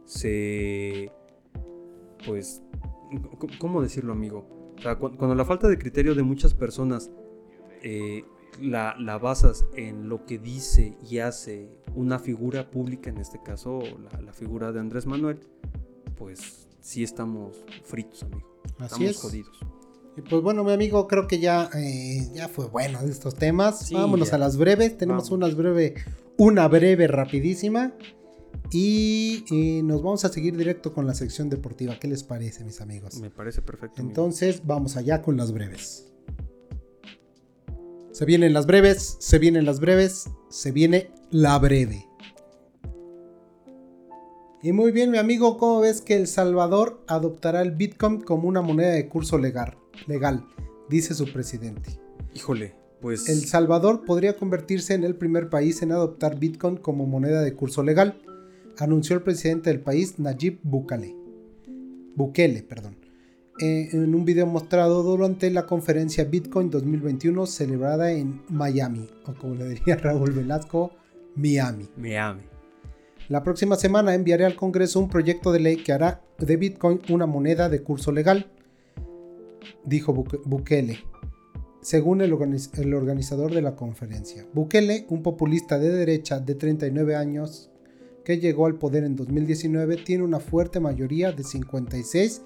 se. 0.05 1.11
Pues. 2.25 2.61
¿Cómo 3.59 3.81
decirlo, 3.81 4.13
amigo? 4.13 4.73
O 4.77 4.81
sea, 4.81 4.97
cu- 4.99 5.17
cuando 5.17 5.33
la 5.35 5.43
falta 5.43 5.67
de 5.67 5.77
criterio 5.77 6.13
de 6.15 6.21
muchas 6.23 6.53
personas 6.53 7.09
eh, 7.81 8.23
la, 8.61 8.95
la 8.99 9.17
basas 9.17 9.65
en 9.75 10.07
lo 10.07 10.25
que 10.25 10.37
dice 10.37 10.95
y 11.09 11.17
hace 11.17 11.75
una 11.95 12.19
figura 12.19 12.69
pública, 12.69 13.09
en 13.09 13.17
este 13.17 13.41
caso 13.43 13.81
la, 13.99 14.21
la 14.21 14.33
figura 14.33 14.71
de 14.71 14.79
Andrés 14.79 15.07
Manuel, 15.07 15.39
pues 16.15 16.67
sí 16.79 17.03
estamos 17.03 17.65
fritos, 17.83 18.23
amigo. 18.23 18.61
Así 18.77 19.05
estamos 19.05 19.09
es. 19.09 19.21
jodidos. 19.21 19.59
Y 20.17 20.21
pues 20.21 20.41
bueno, 20.41 20.63
mi 20.63 20.73
amigo, 20.73 21.07
creo 21.07 21.27
que 21.27 21.39
ya, 21.39 21.69
eh, 21.75 22.27
ya 22.33 22.47
fue 22.49 22.67
bueno 22.67 23.01
de 23.03 23.11
estos 23.11 23.35
temas. 23.35 23.79
Sí, 23.87 23.93
Vámonos 23.95 24.29
ya. 24.29 24.35
a 24.35 24.39
las 24.39 24.57
breves. 24.57 24.97
Tenemos 24.97 25.29
Vamos. 25.29 25.31
unas 25.45 25.55
breve, 25.55 25.95
una 26.37 26.67
breve 26.67 27.07
rapidísima. 27.07 27.93
Y, 28.73 29.45
y 29.49 29.81
nos 29.83 30.01
vamos 30.03 30.23
a 30.25 30.29
seguir 30.29 30.55
directo 30.57 30.93
con 30.93 31.07
la 31.07 31.13
sección 31.13 31.49
deportiva. 31.49 31.97
¿Qué 31.99 32.07
les 32.07 32.23
parece, 32.23 32.63
mis 32.65 32.81
amigos? 32.81 33.15
Me 33.21 33.29
parece 33.29 33.61
perfecto. 33.61 34.01
amigo. 34.01 34.09
Entonces, 34.09 34.61
vamos 34.65 34.97
allá 34.97 35.21
con 35.21 35.37
las 35.37 35.51
breves. 35.53 36.07
Se 38.11 38.25
vienen 38.25 38.53
las 38.53 38.65
breves, 38.65 39.15
se 39.19 39.39
vienen 39.39 39.65
las 39.65 39.79
breves, 39.79 40.29
se 40.49 40.71
viene 40.71 41.09
la 41.31 41.57
breve. 41.57 42.05
Y 44.61 44.73
muy 44.73 44.91
bien, 44.91 45.09
mi 45.09 45.17
amigo, 45.17 45.57
¿cómo 45.57 45.79
ves 45.79 46.01
que 46.01 46.15
El 46.17 46.27
Salvador 46.27 47.01
adoptará 47.07 47.61
el 47.61 47.71
Bitcoin 47.71 48.21
como 48.21 48.47
una 48.47 48.61
moneda 48.61 48.91
de 48.91 49.07
curso 49.07 49.37
legal? 49.37 49.77
Legal, 50.07 50.45
dice 50.89 51.13
su 51.13 51.31
presidente. 51.31 51.99
Híjole, 52.33 52.75
pues. 53.01 53.27
El 53.29 53.45
Salvador 53.45 54.05
podría 54.05 54.37
convertirse 54.37 54.93
en 54.93 55.03
el 55.03 55.15
primer 55.15 55.49
país 55.49 55.81
en 55.81 55.91
adoptar 55.91 56.39
Bitcoin 56.39 56.77
como 56.77 57.05
moneda 57.05 57.41
de 57.41 57.53
curso 57.53 57.83
legal, 57.83 58.21
anunció 58.77 59.15
el 59.15 59.23
presidente 59.23 59.69
del 59.69 59.81
país, 59.81 60.19
Nayib 60.19 60.59
Bukele. 60.63 61.15
Bukele, 62.15 62.63
perdón. 62.63 62.97
Eh, 63.59 63.89
en 63.91 64.15
un 64.15 64.25
video 64.25 64.47
mostrado 64.47 65.03
durante 65.03 65.51
la 65.51 65.67
conferencia 65.67 66.23
Bitcoin 66.23 66.69
2021 66.69 67.45
celebrada 67.45 68.11
en 68.11 68.41
Miami, 68.49 69.07
o 69.25 69.33
como 69.33 69.55
le 69.55 69.69
diría 69.69 69.95
Raúl 70.01 70.31
Velasco, 70.31 70.91
Miami. 71.35 71.87
Me 71.95 72.17
ame. 72.17 72.41
La 73.29 73.43
próxima 73.43 73.75
semana 73.75 74.15
enviaré 74.15 74.45
al 74.45 74.55
Congreso 74.55 74.99
un 74.99 75.09
proyecto 75.09 75.51
de 75.51 75.59
ley 75.59 75.77
que 75.77 75.93
hará 75.93 76.21
de 76.37 76.57
Bitcoin 76.57 77.01
una 77.09 77.27
moneda 77.27 77.69
de 77.69 77.81
curso 77.81 78.11
legal, 78.11 78.51
dijo 79.85 80.13
Buke- 80.13 80.41
Bukele, 80.45 80.99
según 81.81 82.21
el, 82.21 82.31
organiz- 82.33 82.77
el 82.79 82.93
organizador 82.93 83.53
de 83.53 83.61
la 83.61 83.75
conferencia. 83.75 84.45
Bukele, 84.53 85.05
un 85.09 85.23
populista 85.23 85.79
de 85.79 85.89
derecha 85.89 86.39
de 86.39 86.55
39 86.55 87.15
años 87.15 87.69
que 88.23 88.37
llegó 88.39 88.67
al 88.67 88.75
poder 88.77 89.03
en 89.03 89.15
2019, 89.15 89.97
tiene 89.97 90.23
una 90.23 90.39
fuerte 90.39 90.79
mayoría 90.79 91.31
de 91.31 91.43
56 91.43 92.43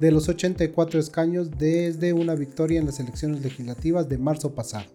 de 0.00 0.10
los 0.10 0.28
84 0.28 0.98
escaños 1.00 1.50
desde 1.58 2.12
una 2.12 2.34
victoria 2.34 2.78
en 2.80 2.86
las 2.86 2.98
elecciones 3.00 3.42
legislativas 3.42 4.08
de 4.08 4.16
marzo 4.16 4.54
pasado. 4.54 4.86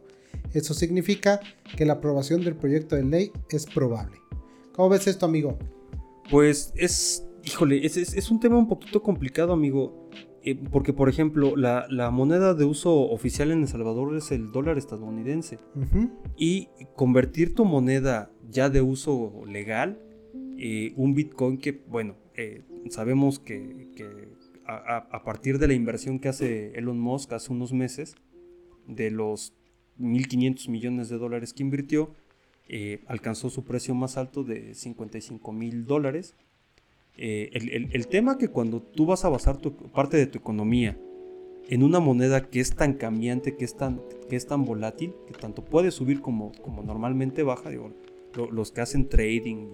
Eso 0.54 0.74
significa 0.74 1.40
que 1.78 1.86
la 1.86 1.94
aprobación 1.94 2.44
del 2.44 2.56
proyecto 2.56 2.96
de 2.96 3.04
ley 3.04 3.32
es 3.50 3.66
probable. 3.66 4.18
¿Cómo 4.72 4.90
ves 4.90 5.06
esto, 5.08 5.26
amigo? 5.26 5.58
Pues 6.32 6.72
es. 6.76 7.24
Híjole, 7.46 7.86
es 7.86 8.32
un 8.32 8.40
tema 8.40 8.58
un 8.58 8.68
poquito 8.68 9.04
complicado, 9.04 9.52
amigo. 9.54 10.10
Eh, 10.44 10.56
porque, 10.72 10.94
por 10.94 11.10
ejemplo, 11.10 11.56
la, 11.56 11.86
la 11.90 12.12
moneda 12.12 12.54
de 12.54 12.66
uso 12.66 12.94
oficial 13.10 13.52
en 13.52 13.62
El 13.62 13.68
Salvador 13.68 14.16
es 14.16 14.32
el 14.32 14.52
dólar 14.52 14.78
estadounidense. 14.78 15.60
Y 16.38 16.68
convertir 16.96 17.56
tu 17.56 17.66
moneda 17.66 18.32
ya 18.50 18.70
de 18.70 18.82
uso 18.82 19.44
legal, 19.48 20.00
eh, 20.58 20.94
un 20.96 21.14
Bitcoin 21.14 21.58
que, 21.58 21.84
bueno, 21.88 22.16
eh, 22.36 22.64
sabemos 22.90 23.40
que, 23.40 23.92
que 23.96 24.06
a, 24.66 24.76
a- 24.98 25.24
partir 25.24 25.60
de 25.60 25.68
la 25.68 25.74
inversión 25.74 26.20
que 26.20 26.30
hace 26.30 26.72
Elon 26.78 27.00
Musk 27.00 27.34
hace 27.34 27.52
unos 27.52 27.74
meses, 27.74 28.16
de 28.88 29.12
los 29.12 29.54
1.500 30.00 30.70
millones 30.70 31.10
de 31.10 31.18
dólares 31.18 31.54
que 31.54 31.64
invirtió, 31.64 32.14
alcanzó 33.08 33.50
su 33.50 33.64
precio 33.66 33.94
más 33.94 34.18
alto 34.18 34.44
de 34.44 34.74
55 34.74 35.52
mil 35.52 35.86
dólares. 35.86 36.36
Eh, 37.18 37.50
el, 37.54 37.70
el- 37.70 37.90
el 37.94 38.08
tema 38.08 38.38
que 38.38 38.48
cuando 38.48 38.82
tú 38.82 39.06
vas 39.06 39.24
a 39.26 39.30
basar 39.30 39.58
tu, 39.58 39.76
parte 39.76 40.18
de 40.18 40.26
tu 40.28 40.40
economía 40.40 40.98
en 41.70 41.84
una 41.84 42.00
moneda 42.00 42.50
que 42.50 42.60
es 42.60 42.76
tan 42.76 42.94
cambiante, 42.94 43.56
que 43.56 43.66
es 43.66 43.78
tan, 43.78 44.02
que 44.30 44.36
es 44.36 44.48
tan 44.48 44.66
volátil, 44.66 45.14
que 45.28 45.34
tanto 45.34 45.64
puede 45.64 45.92
subir 45.92 46.22
como, 46.22 46.52
como 46.62 46.82
normalmente 46.84 47.44
baja, 47.44 47.70
digo, 47.70 47.92
lo- 48.36 48.50
los 48.52 48.72
que 48.72 48.82
hacen 48.82 49.08
trading 49.10 49.68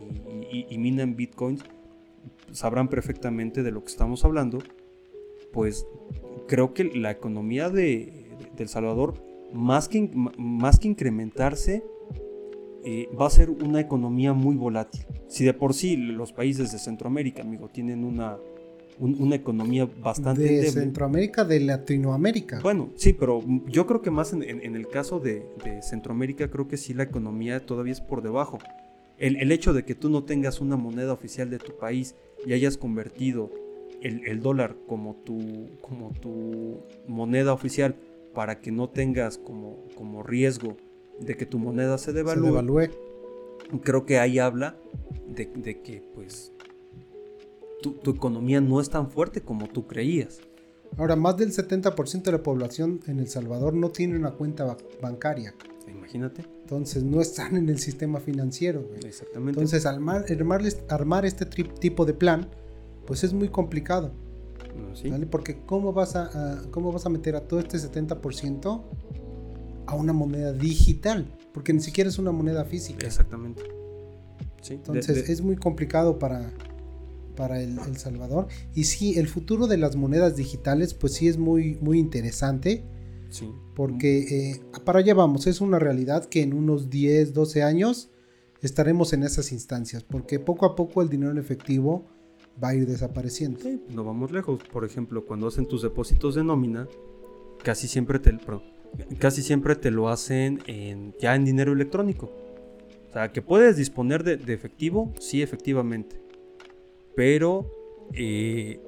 y, 0.51 0.57
y- 0.57 0.65
y 0.69 0.77
minan 0.77 1.15
bitcoins 1.15 1.63
sabrán 2.51 2.89
perfectamente 2.89 3.63
de 3.63 3.71
lo 3.71 3.81
que 3.83 3.87
estamos 3.89 4.25
hablando, 4.25 4.59
pues 5.53 5.85
creo 6.47 6.73
que 6.73 6.83
la 6.83 7.11
economía 7.11 7.69
de, 7.69 8.27
de- 8.37 8.49
de 8.55 8.63
El 8.63 8.69
Salvador, 8.69 9.13
más 9.53 9.87
que, 9.87 10.09
más 10.37 10.77
que 10.79 10.89
incrementarse, 10.89 11.83
eh, 12.83 13.09
va 13.19 13.27
a 13.27 13.29
ser 13.29 13.49
una 13.49 13.79
economía 13.79 14.33
muy 14.33 14.55
volátil. 14.55 15.05
Si 15.27 15.43
de 15.45 15.53
por 15.53 15.73
sí 15.73 15.95
los 15.97 16.31
países 16.33 16.71
de 16.71 16.79
Centroamérica, 16.79 17.41
amigo, 17.41 17.67
tienen 17.69 18.03
una, 18.03 18.37
un- 18.99 19.21
una 19.21 19.35
economía 19.35 19.87
bastante 20.01 20.41
De. 20.43 20.63
Centroamérica, 20.71 21.43
de 21.45 21.59
Latinoamérica. 21.59 22.59
Bueno, 22.61 22.89
sí, 22.95 23.13
pero 23.13 23.43
yo 23.67 23.85
creo 23.85 24.01
que 24.01 24.11
más 24.11 24.33
en, 24.33 24.43
en- 24.43 24.61
en 24.63 24.75
el 24.75 24.87
caso 24.87 25.19
de, 25.19 25.45
de 25.63 25.81
Centroamérica, 25.81 26.49
creo 26.49 26.67
que 26.67 26.77
sí 26.77 26.93
la 26.93 27.03
economía 27.03 27.65
todavía 27.65 27.93
es 27.93 28.01
por 28.01 28.21
debajo. 28.21 28.59
El, 29.17 29.35
el 29.37 29.51
hecho 29.51 29.73
de 29.73 29.83
que 29.83 29.95
tú 29.95 30.09
no 30.09 30.23
tengas 30.23 30.61
una 30.61 30.77
moneda 30.77 31.11
oficial 31.13 31.49
de 31.49 31.59
tu 31.59 31.77
país 31.77 32.15
y 32.45 32.53
hayas 32.53 32.77
convertido 32.77 33.51
el, 34.01 34.25
el 34.25 34.39
dólar 34.41 34.77
como 34.87 35.15
tu, 35.25 35.67
como 35.81 36.11
tu 36.21 36.79
moneda 37.07 37.51
oficial 37.51 37.95
para 38.33 38.61
que 38.61 38.71
no 38.71 38.87
tengas 38.89 39.37
como, 39.37 39.83
como 39.95 40.23
riesgo 40.23 40.77
de 41.21 41.35
que 41.37 41.45
tu 41.45 41.59
moneda 41.59 41.97
se 41.97 42.05
se 42.05 42.13
devalúe, 42.13 42.45
devalúe. 42.47 42.89
creo 43.83 44.05
que 44.05 44.19
ahí 44.19 44.39
habla 44.39 44.75
de, 45.27 45.45
de 45.55 45.81
que 45.81 46.01
pues 46.15 46.51
tu, 47.81 47.93
tu 47.93 48.11
economía 48.11 48.61
no 48.61 48.79
es 48.81 48.89
tan 48.89 49.09
fuerte 49.09 49.41
como 49.41 49.67
tú 49.67 49.87
creías. 49.87 50.39
Ahora, 50.97 51.15
más 51.15 51.37
del 51.37 51.51
70% 51.51 52.23
de 52.23 52.31
la 52.31 52.41
población 52.43 52.99
en 53.05 53.19
El 53.19 53.27
Salvador 53.27 53.73
no 53.75 53.89
tiene 53.89 54.17
una 54.17 54.31
cuenta 54.31 54.65
ba- 54.65 54.77
bancaria. 55.01 55.53
Imagínate. 55.87 56.43
Entonces, 56.61 57.03
no 57.03 57.21
están 57.21 57.55
en 57.57 57.69
el 57.69 57.77
sistema 57.79 58.19
financiero. 58.19 58.81
güey. 58.81 58.99
Exactamente. 59.05 59.51
Entonces, 59.59 59.85
armar, 59.85 60.25
armar 60.89 61.25
este 61.25 61.45
tipo 61.45 62.05
de 62.05 62.13
plan, 62.15 62.47
pues 63.05 63.23
es 63.23 63.33
muy 63.33 63.49
complicado. 63.49 64.11
No, 64.75 64.95
sí. 64.95 65.09
¿vale? 65.09 65.25
Porque 65.27 65.59
¿cómo 65.65 65.93
vas, 65.93 66.15
a, 66.15 66.25
a- 66.57 66.61
¿cómo 66.71 66.91
vas 66.91 67.05
a 67.05 67.09
meter 67.09 67.35
a 67.35 67.41
todo 67.47 67.59
este 67.59 67.77
70% 67.77 68.81
a 69.89 69.95
una 69.95 70.13
moneda 70.13 70.53
digital? 70.53 71.25
Porque 71.53 71.73
ni 71.73 71.79
siquiera 71.81 72.09
es 72.09 72.19
una 72.19 72.31
moneda 72.31 72.63
física. 72.65 73.05
Exactamente. 73.05 73.63
Sí, 74.61 74.73
Entonces 74.75 75.25
de- 75.27 75.33
es 75.33 75.41
muy 75.41 75.55
complicado 75.55 76.19
para, 76.19 76.51
para 77.35 77.61
el, 77.61 77.79
El 77.79 77.97
Salvador. 77.97 78.47
Y 78.75 78.83
sí, 78.83 79.17
el 79.17 79.27
futuro 79.27 79.65
de 79.67 79.77
las 79.77 79.95
monedas 79.95 80.35
digitales, 80.35 80.93
pues 80.93 81.13
sí 81.13 81.27
es 81.27 81.37
muy, 81.37 81.75
muy 81.81 81.97
interesante. 81.99 82.83
sí. 83.29 83.51
Porque 83.75 84.51
eh, 84.51 84.61
para 84.83 84.99
allá 84.99 85.13
vamos, 85.13 85.47
es 85.47 85.61
una 85.61 85.79
realidad 85.79 86.25
que 86.25 86.41
en 86.43 86.53
unos 86.53 86.89
10, 86.89 87.33
12 87.33 87.63
años 87.63 88.09
estaremos 88.61 89.13
en 89.13 89.23
esas 89.23 89.53
instancias. 89.53 90.03
Porque 90.03 90.37
poco 90.39 90.65
a 90.65 90.75
poco 90.75 91.01
el 91.01 91.07
dinero 91.09 91.31
en 91.31 91.37
efectivo 91.37 92.05
va 92.61 92.69
a 92.69 92.75
ir 92.75 92.85
desapareciendo. 92.85 93.59
Sí, 93.61 93.81
no 93.89 94.03
vamos 94.03 94.31
lejos. 94.31 94.59
Por 94.71 94.83
ejemplo, 94.83 95.25
cuando 95.25 95.47
hacen 95.47 95.65
tus 95.65 95.81
depósitos 95.81 96.35
de 96.35 96.43
nómina, 96.43 96.89
casi 97.63 97.87
siempre 97.87 98.19
te, 98.19 98.33
casi 99.19 99.41
siempre 99.41 99.75
te 99.75 99.91
lo 99.91 100.09
hacen 100.09 100.61
en, 100.67 101.13
ya 101.19 101.35
en 101.35 101.45
dinero 101.45 101.73
electrónico. 101.73 102.31
O 103.09 103.13
sea, 103.13 103.31
que 103.31 103.41
puedes 103.41 103.75
disponer 103.77 104.23
de, 104.23 104.37
de 104.37 104.53
efectivo, 104.53 105.13
sí, 105.19 105.41
efectivamente. 105.41 106.21
Pero 107.15 107.71
eh, 108.13 108.79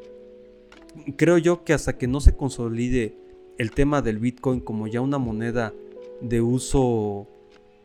creo 1.18 1.38
yo 1.38 1.64
que 1.64 1.74
hasta 1.74 1.97
que 1.97 2.08
no 2.08 2.22
se 2.22 2.36
consolide 2.36 3.16
el 3.58 3.72
tema 3.72 4.02
del 4.02 4.20
Bitcoin 4.20 4.60
como 4.60 4.88
ya 4.88 5.02
una 5.02 5.18
moneda 5.18 5.74
de 6.22 6.41
uso 6.41 7.28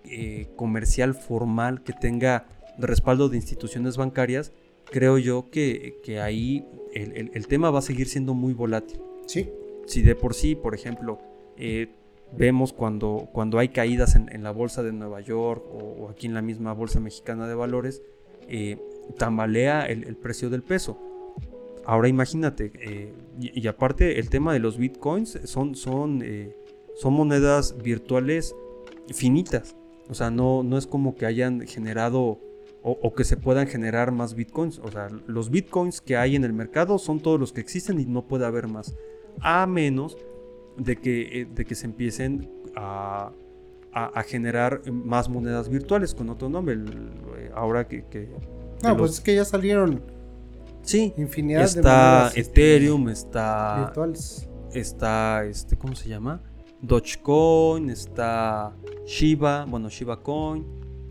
eh, 0.04 0.46
comercial 0.56 1.14
formal 1.14 1.82
que 1.82 1.92
tenga 1.92 2.46
respaldo 2.78 3.28
de 3.28 3.36
instituciones 3.36 3.96
bancarias, 3.96 4.52
creo 4.84 5.18
yo 5.18 5.48
que, 5.50 5.98
que 6.04 6.20
ahí 6.20 6.64
el, 6.94 7.12
el- 7.16 7.30
el 7.34 7.46
tema 7.46 7.70
va 7.70 7.78
a 7.80 7.82
seguir 7.82 8.08
siendo 8.08 8.34
muy 8.34 8.52
volátil. 8.52 9.00
Sí. 9.26 9.48
Si 9.86 10.02
de 10.02 10.14
por 10.14 10.34
sí, 10.34 10.54
por 10.54 10.74
ejemplo, 10.74 11.18
eh, 11.56 11.88
vemos 12.32 12.72
cuando, 12.72 13.28
cuando 13.32 13.58
hay 13.58 13.68
caídas 13.68 14.16
en, 14.16 14.32
en 14.32 14.42
la 14.42 14.50
bolsa 14.50 14.82
de 14.82 14.92
Nueva 14.92 15.20
York 15.20 15.64
o, 15.70 16.08
aquí 16.10 16.26
en 16.26 16.34
la 16.34 16.42
misma 16.42 16.72
bolsa 16.72 17.00
mexicana 17.00 17.46
de 17.46 17.54
valores, 17.54 18.02
eh, 18.48 18.78
tambalea 19.18 19.86
el, 19.86 20.16
precio 20.16 20.50
del 20.50 20.62
peso. 20.62 20.98
Ahora 21.84 22.08
imagínate, 22.08 22.72
eh, 22.80 23.12
y, 23.40 23.60
y 23.60 23.66
aparte 23.68 24.18
el 24.18 24.28
tema 24.28 24.52
de 24.52 24.58
los 24.58 24.76
bitcoins 24.76 25.38
son, 25.44 25.74
son, 25.74 26.22
eh, 26.24 26.56
son 26.96 27.12
monedas 27.12 27.76
virtuales 27.82 28.54
finitas. 29.12 29.76
O 30.08 30.14
sea, 30.14 30.30
no, 30.30 30.62
no 30.62 30.78
es 30.78 30.86
como 30.86 31.14
que 31.16 31.26
hayan 31.26 31.66
generado 31.66 32.40
o, 32.82 32.92
o 33.02 33.14
que 33.14 33.24
se 33.24 33.36
puedan 33.36 33.66
generar 33.66 34.12
más 34.12 34.34
bitcoins. 34.34 34.78
O 34.80 34.90
sea, 34.90 35.08
los 35.26 35.50
bitcoins 35.50 36.00
que 36.00 36.16
hay 36.16 36.36
en 36.36 36.44
el 36.44 36.52
mercado 36.52 36.98
son 36.98 37.20
todos 37.20 37.38
los 37.38 37.52
que 37.52 37.60
existen 37.60 38.00
y 38.00 38.06
no 38.06 38.26
puede 38.26 38.46
haber 38.46 38.68
más. 38.68 38.94
A 39.40 39.66
menos 39.66 40.16
de 40.76 40.96
que, 40.96 41.40
eh, 41.42 41.46
de 41.54 41.64
que 41.64 41.74
se 41.74 41.86
empiecen 41.86 42.50
a, 42.76 43.30
a- 43.92 44.06
a 44.20 44.22
generar 44.22 44.82
más 44.90 45.28
monedas 45.28 45.68
virtuales 45.68 46.14
con 46.14 46.28
otro 46.30 46.48
nombre. 46.48 46.74
El- 46.74 47.10
eh, 47.38 47.50
ahora 47.54 47.86
que... 47.88 48.04
que- 48.06 48.28
No, 48.82 48.90
los- 48.90 48.98
pues 48.98 49.10
es 49.12 49.20
que 49.20 49.34
ya 49.34 49.44
salieron 49.44 50.02
sí, 50.82 51.14
infinidad 51.16 51.60
de 51.60 51.64
está 51.66 51.80
monedas, 51.82 52.36
este, 52.36 52.50
Ethereum, 52.50 53.08
está 53.08 53.84
virtuales. 53.86 54.48
está 54.72 55.44
este 55.44 55.76
cómo 55.76 55.94
se 55.96 56.08
llama 56.08 56.40
Dogecoin 56.82 57.90
está 57.90 58.72
Shiba 59.06 59.64
bueno 59.64 59.88
Shiba 59.88 60.22
Coin 60.22 60.64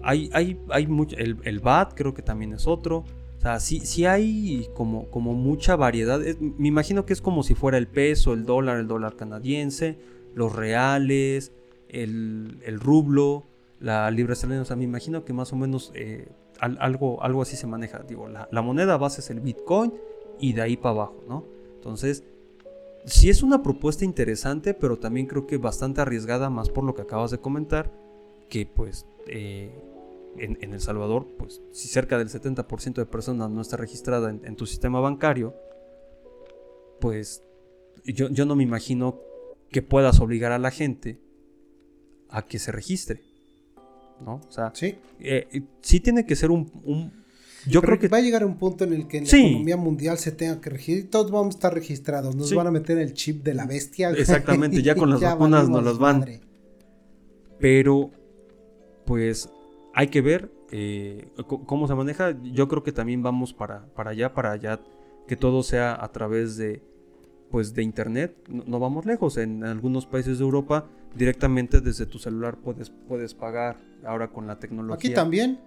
hay 0.04 0.30
hay 0.34 0.60
hay 0.70 0.88
mucho 0.88 1.18
el, 1.18 1.38
el 1.44 1.60
BAT 1.60 1.94
creo 1.96 2.14
que 2.14 2.22
también 2.22 2.54
es 2.54 2.68
otro 2.68 3.04
sea 3.46 3.60
sí 3.60 3.80
sí 3.82 4.06
hay 4.06 4.68
como 4.74 5.10
como 5.12 5.34
mucha 5.34 5.76
variedad. 5.76 6.20
Me 6.40 6.68
imagino 6.68 7.06
que 7.06 7.14
es 7.14 7.22
como 7.22 7.44
si 7.44 7.56
fuera 7.56 7.78
el 7.78 7.88
peso 7.88 8.34
el 8.34 8.46
dólar 8.46 8.78
el 8.80 8.88
dólar 8.88 9.16
canadiense 9.16 9.98
los 10.34 10.54
reales 10.56 11.52
el, 11.90 12.60
el 12.66 12.80
rublo 12.80 13.46
la 13.80 14.10
libra 14.12 14.34
esterlina. 14.34 14.62
O 14.62 14.66
sea 14.66 14.76
me 14.76 14.84
imagino 14.84 15.24
que 15.26 15.34
más 15.34 15.54
o 15.54 15.56
menos 15.56 15.92
eh, 15.96 16.28
al- 16.60 16.78
algo 16.82 17.22
algo 17.24 17.42
así 17.42 17.56
se 17.56 17.68
maneja. 17.68 18.00
Digo 18.00 18.28
la, 18.28 18.48
la 18.52 18.62
moneda 18.62 18.98
base 18.98 19.22
es 19.22 19.30
el 19.30 19.40
Bitcoin 19.42 19.94
y 20.40 20.54
de 20.54 20.62
ahí 20.62 20.76
para 20.78 20.92
abajo 20.96 21.24
no 21.30 21.46
entonces 21.76 22.24
sí 23.06 23.30
es 23.30 23.44
una 23.44 23.62
propuesta 23.62 24.04
interesante, 24.04 24.74
pero 24.74 24.98
también 24.98 25.28
creo 25.28 25.46
que 25.46 25.58
bastante 25.60 26.02
arriesgada, 26.02 26.50
más 26.50 26.70
por 26.70 26.84
lo 26.84 26.96
que 26.96 27.04
acabas 27.04 27.30
de 27.30 27.38
comentar, 27.38 27.92
que 28.50 28.66
pues 28.66 29.06
eh, 29.28 29.70
en, 30.38 30.58
en 30.62 30.74
El 30.74 30.82
Salvador, 30.82 31.28
pues 31.38 31.62
si 31.72 31.88
cerca 31.88 32.18
del 32.18 32.30
70% 32.30 32.94
de 32.96 33.06
personas 33.06 33.50
no 33.50 33.62
está 33.62 33.78
registrada 33.78 34.30
en, 34.30 34.42
en 34.46 34.56
tu 34.56 34.66
sistema 34.66 35.00
bancario, 35.00 35.54
pues 37.00 37.44
yo, 38.06 38.30
yo 38.30 38.46
no 38.46 38.56
me 38.56 38.64
imagino 38.64 39.20
que 39.72 39.82
puedas 39.82 40.20
obligar 40.20 40.52
a 40.52 40.60
la 40.60 40.72
gente 40.72 41.20
a 42.30 42.46
que 42.46 42.60
se 42.60 42.72
registre. 42.72 43.22
¿No? 44.26 44.36
O 44.48 44.52
sea, 44.52 44.72
Sí. 44.74 44.96
eh, 45.20 45.64
sí 45.82 46.00
tiene 46.00 46.26
que 46.26 46.36
ser 46.36 46.50
un... 46.52 46.72
un- 46.86 47.12
yo 47.68 47.82
Pero 47.82 47.98
creo 47.98 48.00
que... 48.00 48.08
va 48.08 48.18
a 48.18 48.22
llegar 48.22 48.46
un 48.46 48.58
punto 48.58 48.84
en 48.86 48.94
el 48.94 49.08
que 49.08 49.18
en 49.18 49.26
Sí. 49.26 49.42
la 49.42 49.48
economía 49.50 49.78
mundial 49.78 50.18
se 50.20 50.32
tenga 50.32 50.62
que 50.62 50.70
registrar. 50.70 51.10
Todos 51.12 51.32
vamos 51.32 51.56
a 51.56 51.58
estar 51.58 51.74
registrados. 51.74 52.36
Nos 52.36 52.48
Sí. 52.50 52.56
van 52.56 52.68
a 52.68 52.72
meter 52.72 52.98
el 53.00 53.14
chip 53.14 53.44
de 53.44 53.54
la 53.56 53.66
bestia. 53.66 54.12
Exactamente, 54.12 54.82
ya 54.84 54.96
con 54.96 55.10
las 55.10 55.20
vacunas 55.20 55.68
nos 55.68 55.84
las 55.84 55.98
van. 55.98 56.20
madre. 56.20 56.40
Pero, 57.60 58.12
pues, 59.06 59.50
hay 59.96 60.08
que 60.10 60.22
ver 60.22 60.52
eh, 60.72 61.30
cómo 61.66 61.88
se 61.88 61.96
maneja. 61.96 62.36
Yo 62.44 62.68
creo 62.68 62.84
que 62.84 62.92
también 62.92 63.24
vamos 63.24 63.54
para, 63.54 63.86
para 63.96 64.12
allá, 64.12 64.34
para 64.34 64.52
allá, 64.52 64.80
que 65.28 65.36
todo 65.38 65.64
sea 65.64 65.98
a 66.04 66.12
través 66.12 66.58
de, 66.58 66.84
pues, 67.50 67.74
de 67.74 67.82
internet. 67.82 68.36
No, 68.50 68.64
no 68.68 68.80
vamos 68.80 69.06
lejos. 69.06 69.38
En 69.38 69.64
algunos 69.64 70.06
países 70.06 70.38
de 70.38 70.44
Europa, 70.44 70.86
directamente 71.16 71.80
desde 71.82 72.06
tu 72.06 72.20
celular 72.20 72.58
puedes, 72.58 72.90
puedes 72.90 73.34
pagar. 73.34 73.78
Ahora 74.06 74.28
con 74.30 74.46
la 74.46 74.60
tecnología. 74.60 74.96
Aquí 74.96 75.14
también. 75.14 75.60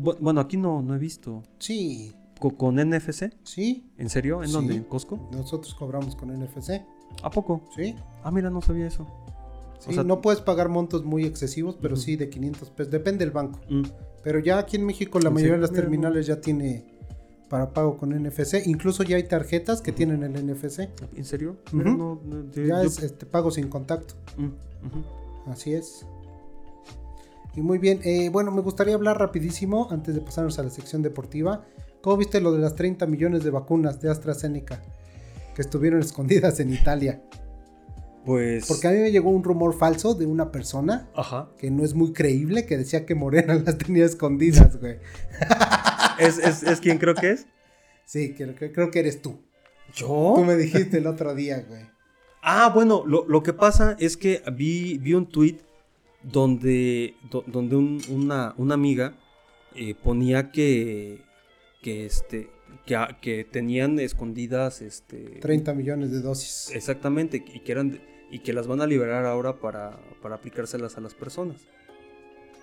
Bu- 0.00 0.18
Bueno, 0.20 0.40
aquí 0.40 0.56
no, 0.56 0.82
no 0.82 0.94
he 0.94 0.98
visto. 0.98 1.42
Sí. 1.58 2.12
Co- 2.38 2.56
¿Con 2.56 2.76
NFC? 2.78 3.32
Sí. 3.42 3.90
¿En 3.98 4.08
serio? 4.10 4.42
¿En 4.42 4.48
Sí. 4.48 4.52
dónde? 4.54 4.74
¿En 4.76 4.84
Costco? 4.84 5.28
Nosotros 5.32 5.74
cobramos 5.74 6.14
con 6.14 6.30
NFC. 6.30 6.84
¿A 7.22 7.30
poco? 7.30 7.62
Sí. 7.74 7.94
Ah, 8.22 8.30
mira, 8.30 8.50
no 8.50 8.60
sabía 8.60 8.86
eso. 8.86 9.06
Sí, 9.82 9.90
O 9.90 9.92
sea- 9.94 10.04
no 10.04 10.20
puedes 10.20 10.40
pagar 10.40 10.68
montos 10.68 11.04
muy 11.04 11.24
excesivos, 11.24 11.76
pero 11.80 11.96
sí 11.96 12.16
de 12.16 12.28
500 12.30 12.70
pesos. 12.70 12.92
Depende 12.92 13.24
del 13.24 13.32
banco. 13.32 13.60
Mm. 13.68 13.82
Pero 14.22 14.38
ya 14.38 14.58
aquí 14.58 14.76
en 14.76 14.86
México 14.86 15.18
la 15.18 15.28
¿En 15.28 15.34
mayoría 15.34 15.54
de 15.56 15.60
las 15.62 15.72
terminales 15.72 16.26
ya 16.26 16.40
tiene 16.40 16.84
para 17.48 17.70
pago 17.74 17.96
con 17.98 18.12
NFC. 18.12 18.62
Incluso 18.66 19.02
ya 19.02 19.16
hay 19.16 19.24
tarjetas 19.24 19.82
que 19.82 19.90
tienen 19.92 20.22
el 20.22 20.36
NFC. 20.36 20.88
¿En 21.16 21.24
serio? 21.24 21.56
No, 21.72 22.20
Ya 22.54 22.62
yo- 22.62 22.82
es 22.82 23.02
este 23.02 23.26
pago 23.26 23.50
sin 23.50 23.68
contacto. 23.68 24.14
Mm. 24.36 25.50
Así 25.50 25.74
es. 25.74 26.06
Y 27.54 27.60
muy 27.60 27.78
bien, 27.78 28.00
eh, 28.04 28.30
bueno, 28.30 28.50
me 28.52 28.62
gustaría 28.62 28.94
hablar 28.94 29.18
rapidísimo 29.18 29.88
antes 29.90 30.14
de 30.14 30.20
pasarnos 30.20 30.58
a 30.58 30.62
la 30.62 30.70
sección 30.70 31.02
deportiva. 31.02 31.64
¿Cómo 32.00 32.16
viste 32.16 32.40
lo 32.40 32.52
de 32.52 32.58
las 32.60 32.74
30 32.76 33.06
millones 33.06 33.44
de 33.44 33.50
vacunas 33.50 34.00
de 34.00 34.10
AstraZeneca 34.10 34.80
que 35.54 35.60
estuvieron 35.62 36.00
escondidas 36.00 36.60
en 36.60 36.72
Italia? 36.72 37.20
Pues. 38.24 38.66
Porque 38.66 38.86
a 38.88 38.90
mí 38.92 38.98
me 38.98 39.10
llegó 39.10 39.30
un 39.30 39.42
rumor 39.42 39.76
falso 39.76 40.14
de 40.14 40.26
una 40.26 40.52
persona 40.52 41.10
Ajá. 41.16 41.50
que 41.58 41.70
no 41.70 41.84
es 41.84 41.94
muy 41.94 42.12
creíble 42.12 42.66
que 42.66 42.78
decía 42.78 43.04
que 43.04 43.14
Morena 43.14 43.54
las 43.64 43.78
tenía 43.78 44.04
escondidas, 44.04 44.78
güey. 44.78 44.98
¿Es, 46.18 46.38
es, 46.38 46.62
es 46.62 46.80
quien 46.80 46.98
creo 46.98 47.14
que 47.14 47.30
es? 47.32 47.46
Sí, 48.04 48.34
creo, 48.34 48.54
que- 48.54 48.70
creo 48.72 48.90
que 48.90 49.00
eres 49.00 49.22
tú. 49.22 49.40
¿Yo? 49.94 50.34
Tú 50.36 50.44
me 50.44 50.56
dijiste 50.56 50.98
el 50.98 51.06
otro 51.06 51.34
día, 51.34 51.64
güey. 51.68 51.82
Ah, 52.42 52.70
bueno, 52.74 53.04
lo, 53.06 53.26
lo 53.28 53.42
que 53.42 53.52
pasa 53.52 53.96
es 54.00 54.16
que 54.16 54.42
vi, 54.52 54.98
vi 54.98 55.14
un 55.14 55.28
tweet 55.28 55.58
donde, 56.22 57.14
do- 57.30 57.44
donde 57.46 57.76
un- 57.76 58.00
una, 58.08 58.54
una 58.56 58.74
amiga 58.74 59.14
eh, 59.74 59.94
ponía 59.94 60.50
que, 60.50 61.22
que, 61.82 62.06
este, 62.06 62.50
que, 62.86 62.96
a- 62.96 63.18
que 63.20 63.44
tenían 63.44 63.98
escondidas 63.98 64.82
este, 64.82 65.38
30 65.40 65.74
millones 65.74 66.10
de 66.12 66.20
dosis. 66.20 66.70
Exactamente, 66.74 67.44
y 67.52 67.60
que, 67.60 67.72
eran, 67.72 68.00
y 68.32 68.40
que 68.40 68.52
las 68.52 68.66
van 68.66 68.80
a 68.80 68.86
liberar 68.86 69.26
ahora 69.26 69.60
para, 69.60 69.96
para 70.20 70.34
aplicárselas 70.36 70.98
a 70.98 71.00
las 71.00 71.14
personas. 71.14 71.58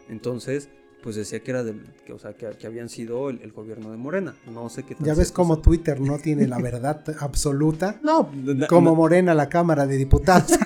Entonces, 0.10 0.68
pues 1.04 1.16
decía 1.16 1.42
que 1.42 1.52
era 1.52 1.64
del, 1.64 1.86
que, 2.06 2.12
o 2.12 2.20
sea, 2.20 2.34
que, 2.34 2.50
que 2.58 2.68
habían 2.68 2.90
sido 2.90 3.30
el, 3.30 3.40
el 3.42 3.54
gobierno 3.54 3.92
de 3.92 3.98
Morena. 3.98 4.36
No 4.52 4.68
sé 4.70 4.84
qué 4.84 4.98
Ya 5.00 5.14
ves 5.14 5.32
cómo. 5.32 5.60
Twitter 5.60 6.02
no 6.02 6.18
tiene 6.18 6.48
la 6.48 6.58
verdad 6.60 7.02
absoluta. 7.20 7.98
No, 8.04 8.30
Como 8.68 8.90
na- 8.92 8.98
Morena 8.98 9.34
la 9.36 9.48
Cámara 9.48 9.86
de 9.88 9.96
Diputados. 9.96 10.52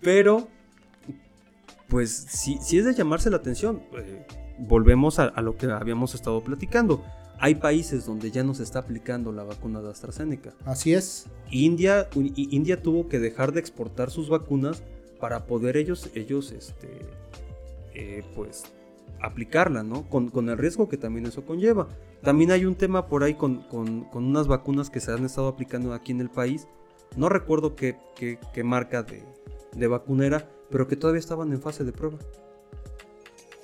pero, 0.00 0.48
pues 1.88 2.10
si, 2.28 2.58
si 2.60 2.78
es 2.78 2.84
de 2.84 2.94
llamarse 2.94 3.30
la 3.30 3.36
atención, 3.36 3.82
eh, 3.96 4.26
volvemos 4.58 5.18
a, 5.18 5.24
a 5.24 5.42
lo 5.42 5.56
que 5.56 5.66
habíamos 5.66 6.14
estado 6.14 6.42
platicando. 6.42 7.04
Hay 7.44 7.56
países 7.56 8.06
donde 8.06 8.30
ya 8.30 8.44
no 8.44 8.54
se 8.54 8.62
está 8.62 8.78
aplicando 8.78 9.32
la 9.32 9.42
vacuna 9.42 9.80
de 9.82 9.90
AstraZeneca. 9.90 10.54
Así 10.64 10.94
es. 10.94 11.26
India, 11.50 12.08
India 12.14 12.80
tuvo 12.80 13.08
que 13.08 13.18
dejar 13.18 13.50
de 13.50 13.58
exportar 13.58 14.12
sus 14.12 14.28
vacunas 14.28 14.80
para 15.18 15.44
poder 15.44 15.76
ellos, 15.76 16.08
ellos 16.14 16.52
este, 16.52 16.88
eh, 17.94 18.22
pues, 18.36 18.62
aplicarla, 19.20 19.82
¿no? 19.82 20.08
Con, 20.08 20.28
con 20.30 20.48
el 20.50 20.56
riesgo 20.56 20.88
que 20.88 20.96
también 20.96 21.26
eso 21.26 21.44
conlleva. 21.44 21.88
También 22.22 22.52
hay 22.52 22.64
un 22.64 22.76
tema 22.76 23.08
por 23.08 23.24
ahí 23.24 23.34
con, 23.34 23.62
con- 23.64 24.04
con 24.04 24.22
unas 24.24 24.46
vacunas 24.46 24.88
que 24.88 25.00
se 25.00 25.10
han 25.10 25.24
estado 25.24 25.48
aplicando 25.48 25.92
aquí 25.94 26.12
en 26.12 26.20
el 26.20 26.30
país. 26.30 26.68
No 27.16 27.28
recuerdo 27.28 27.74
qué, 27.74 27.96
qué- 28.14 28.38
qué 28.54 28.62
marca 28.62 29.02
de, 29.02 29.24
de 29.76 29.86
vacuna 29.88 30.26
era, 30.26 30.48
pero 30.70 30.86
que 30.86 30.94
todavía 30.94 31.18
estaban 31.18 31.52
en 31.52 31.60
fase 31.60 31.82
de 31.82 31.90
prueba. 31.90 32.18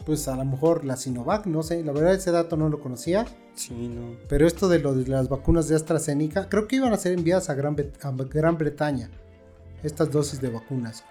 Pues 0.08 0.26
a 0.26 0.34
lo 0.36 0.44
mejor 0.46 0.86
la 0.86 0.96
Sinovac, 0.96 1.44
no 1.44 1.62
sé. 1.62 1.84
La 1.84 1.92
verdad 1.92 2.14
ese 2.14 2.30
dato 2.30 2.56
no 2.56 2.70
lo 2.70 2.80
conocía. 2.80 3.26
Sí, 3.52 3.74
no. 3.74 4.16
Pero 4.26 4.46
esto 4.46 4.66
de, 4.66 4.78
lo 4.78 4.94
de 4.94 5.06
las 5.06 5.28
vacunas 5.28 5.68
de 5.68 5.76
AstraZeneca, 5.76 6.48
creo 6.48 6.66
que 6.66 6.76
iban 6.76 6.94
a 6.94 6.96
ser 6.96 7.12
enviadas 7.12 7.50
a 7.50 7.54
Gran, 7.54 7.76
a 8.00 8.10
Gran 8.10 8.56
Bretaña. 8.56 9.10
Estas 9.82 10.10
dosis 10.10 10.40
de 10.40 10.48
vacunas. 10.48 11.04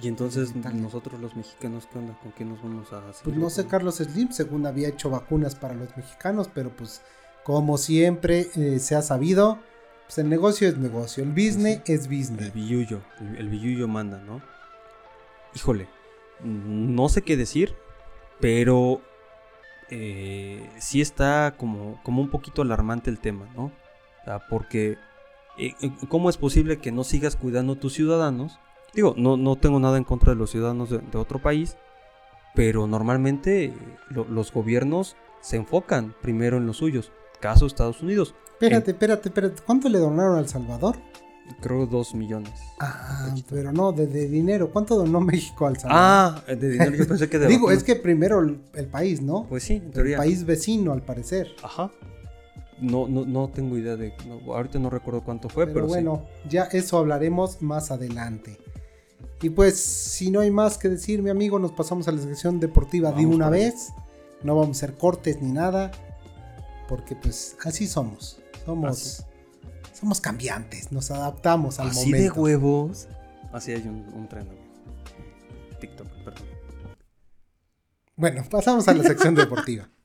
Y 0.00 0.08
entonces 0.08 0.54
nosotros 0.56 1.20
los 1.20 1.36
mexicanos, 1.36 1.86
¿qué 1.92 1.98
onda? 1.98 2.18
¿Con 2.22 2.32
qué 2.32 2.46
nos 2.46 2.62
vamos 2.62 2.90
a 2.94 3.10
hacer? 3.10 3.24
Pues 3.24 3.36
no 3.36 3.50
sé, 3.50 3.66
Carlos 3.66 3.96
Slim, 3.96 4.32
según 4.32 4.64
había 4.64 4.88
hecho 4.88 5.10
vacunas 5.10 5.54
para 5.54 5.74
los 5.74 5.94
mexicanos, 5.94 6.48
pero 6.54 6.70
pues 6.74 7.02
como 7.44 7.76
siempre 7.76 8.48
eh, 8.56 8.78
se 8.78 8.96
ha 8.96 9.02
sabido, 9.02 9.58
pues 10.06 10.16
el 10.16 10.30
negocio 10.30 10.66
es 10.66 10.78
negocio, 10.78 11.22
el 11.24 11.32
business 11.32 11.82
es 11.84 12.06
El 12.06 12.16
business. 12.16 12.54
billuyo, 12.54 13.02
el, 13.20 13.36
el 13.36 13.48
billuyo 13.50 13.86
manda, 13.86 14.18
¿no? 14.22 14.40
Híjole, 15.54 15.88
no 16.42 17.10
sé 17.10 17.20
qué 17.20 17.36
decir, 17.36 17.74
pero 18.40 19.00
eh, 19.90 20.68
sí 20.78 21.00
está 21.00 21.54
como, 21.56 22.00
como 22.02 22.22
un 22.22 22.30
poquito 22.30 22.62
alarmante 22.62 23.10
el 23.10 23.18
tema, 23.18 23.48
¿no? 23.56 23.72
Porque 24.48 24.96
eh, 25.58 25.74
eh, 25.80 25.90
¿cómo 26.08 26.30
es 26.30 26.36
posible 26.36 26.78
que 26.78 26.92
no 26.92 27.02
sigas 27.04 27.36
cuidando 27.36 27.72
a 27.72 27.76
tus 27.76 27.94
ciudadanos? 27.94 28.58
Digo, 28.94 29.14
no, 29.16 29.36
no 29.36 29.56
tengo 29.56 29.80
nada 29.80 29.98
en 29.98 30.04
contra 30.04 30.32
de 30.32 30.38
los 30.38 30.50
ciudadanos 30.50 30.90
de, 30.90 31.18
otro 31.18 31.40
país, 31.40 31.76
pero 32.54 32.86
normalmente 32.86 33.72
lo- 34.08 34.24
los 34.24 34.52
gobiernos 34.52 35.16
se 35.40 35.56
enfocan 35.56 36.14
primero 36.22 36.56
en 36.58 36.66
los 36.66 36.76
suyos. 36.78 37.10
Caso 37.40 37.66
Estados 37.66 38.02
Unidos, 38.02 38.34
Espérate, 38.60 38.90
espérate, 38.90 39.28
espérate. 39.30 39.62
¿Cuánto 39.64 39.88
le 39.88 39.98
donaron 39.98 40.36
a 40.36 40.40
El 40.40 40.48
Salvador? 40.48 40.96
Creo 41.60 41.86
dos 41.86 42.14
millones. 42.14 42.52
Ah, 42.78 43.34
pero 43.48 43.72
no, 43.72 43.92
de, 43.92 44.06
de 44.06 44.28
dinero. 44.28 44.70
¿Cuánto 44.70 44.96
donó 44.96 45.20
México 45.20 45.66
al 45.66 45.78
Salvador? 45.78 46.42
Ah, 46.46 46.54
de 46.54 46.70
dinero 46.70 46.96
yo 46.96 47.06
pensé 47.06 47.28
que 47.28 47.38
de 47.38 47.46
Digo, 47.46 47.70
es 47.70 47.82
que 47.84 47.96
primero 47.96 48.40
el, 48.40 48.60
el 48.74 48.86
país, 48.86 49.20
¿no? 49.20 49.46
Pues 49.48 49.64
sí, 49.64 49.74
en 49.74 49.84
el 49.84 49.90
teoría. 49.92 50.16
país 50.18 50.44
vecino, 50.44 50.92
al 50.92 51.02
parecer. 51.02 51.48
Ajá. 51.62 51.90
No, 52.80 53.06
no, 53.08 53.26
no 53.26 53.48
tengo 53.48 53.76
idea 53.76 53.96
de. 53.96 54.14
no, 54.26 54.54
ahorita 54.54 54.78
no 54.78 54.88
recuerdo 54.90 55.22
cuánto 55.22 55.48
fue, 55.48 55.66
pero, 55.66 55.74
pero, 55.74 55.86
sí. 55.86 55.90
bueno, 55.90 56.26
ya 56.48 56.64
eso 56.64 56.96
hablaremos 56.98 57.60
más 57.60 57.90
adelante. 57.90 58.58
Y 59.42 59.50
pues, 59.50 59.80
si 59.80 60.30
no 60.30 60.40
hay 60.40 60.50
más 60.50 60.76
que 60.78 60.88
decir, 60.88 61.22
mi 61.22 61.30
amigo, 61.30 61.58
nos 61.58 61.72
pasamos 61.72 62.08
a 62.08 62.12
la 62.12 62.20
sección 62.20 62.60
deportiva 62.60 63.12
de 63.12 63.26
una 63.26 63.48
vez. 63.50 63.88
No 64.42 64.54
vamos 64.56 64.82
a 64.82 64.86
hacer 64.86 64.98
cortes 64.98 65.40
ni 65.42 65.52
nada. 65.52 65.90
Porque 66.88 67.14
pues 67.14 67.56
así 67.64 67.86
somos. 67.86 68.40
Somos, 68.66 68.90
Así. 68.90 69.22
Somos 70.00 70.20
cambiantes. 70.20 70.90
Nos 70.92 71.10
adaptamos 71.10 71.78
al 71.78 71.90
Así 71.90 72.10
de 72.10 72.18
momento. 72.18 72.40
huevos. 72.40 73.08
Así 73.52 73.72
hay 73.72 73.82
un, 73.82 74.06
un 74.14 74.28
tren, 74.28 74.48
amigo. 74.48 74.62
TikTok, 75.80 76.06
perdón. 76.24 76.44
Bueno, 78.16 78.44
pasamos 78.50 78.86
a 78.88 78.94
la 78.94 79.02
sección 79.04 79.34
deportiva. 79.34 79.88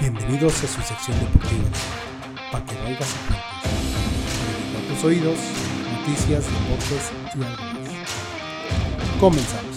Bienvenidos 0.00 0.54
a 0.64 0.66
su 0.66 0.80
sección 0.82 1.18
deportiva. 1.18 1.68
Para 2.52 2.64
que 2.64 2.74
cuentes. 2.76 3.08
A 4.76 4.94
tus 4.94 5.04
oídos, 5.04 5.38
noticias, 5.98 6.44
deportes 6.44 7.12
y 7.34 7.42
algo 7.42 7.80
más. 7.80 9.20
Comenzamos. 9.20 9.67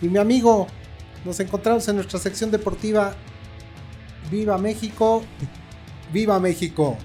Y 0.00 0.08
mi 0.08 0.18
amigo, 0.18 0.66
nos 1.24 1.40
encontramos 1.40 1.86
en 1.88 1.96
nuestra 1.96 2.18
sección 2.18 2.50
deportiva. 2.50 3.14
¡Viva 4.30 4.58
México! 4.58 5.22
¡Viva 6.12 6.38
México! 6.38 6.96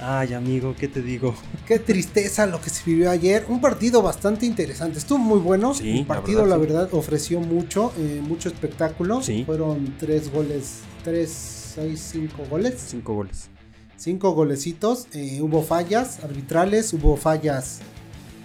Ay, 0.00 0.34
amigo, 0.34 0.74
¿qué 0.78 0.88
te 0.88 1.00
digo? 1.00 1.34
Qué 1.66 1.78
tristeza 1.78 2.46
lo 2.46 2.60
que 2.60 2.68
se 2.68 2.84
vivió 2.84 3.10
ayer. 3.10 3.46
Un 3.48 3.62
partido 3.62 4.02
bastante 4.02 4.44
interesante. 4.44 4.98
Estuvo 4.98 5.18
muy 5.18 5.38
bueno. 5.38 5.72
Sí, 5.72 5.90
El 5.90 5.98
la 6.00 6.06
partido, 6.06 6.42
verdad, 6.42 6.50
la 6.50 6.58
verdad, 6.58 6.88
ofreció 6.92 7.40
mucho, 7.40 7.92
eh, 7.98 8.20
mucho 8.22 8.50
espectáculo. 8.50 9.22
Sí. 9.22 9.44
Fueron 9.46 9.94
tres 9.98 10.30
goles, 10.30 10.80
tres, 11.02 11.30
seis, 11.74 12.10
cinco 12.12 12.44
goles. 12.50 12.74
Cinco 12.88 13.14
goles. 13.14 13.48
Cinco 13.96 14.32
golecitos. 14.32 15.06
Eh, 15.14 15.40
hubo 15.40 15.62
fallas 15.62 16.22
arbitrales, 16.22 16.92
hubo 16.92 17.16
fallas 17.16 17.78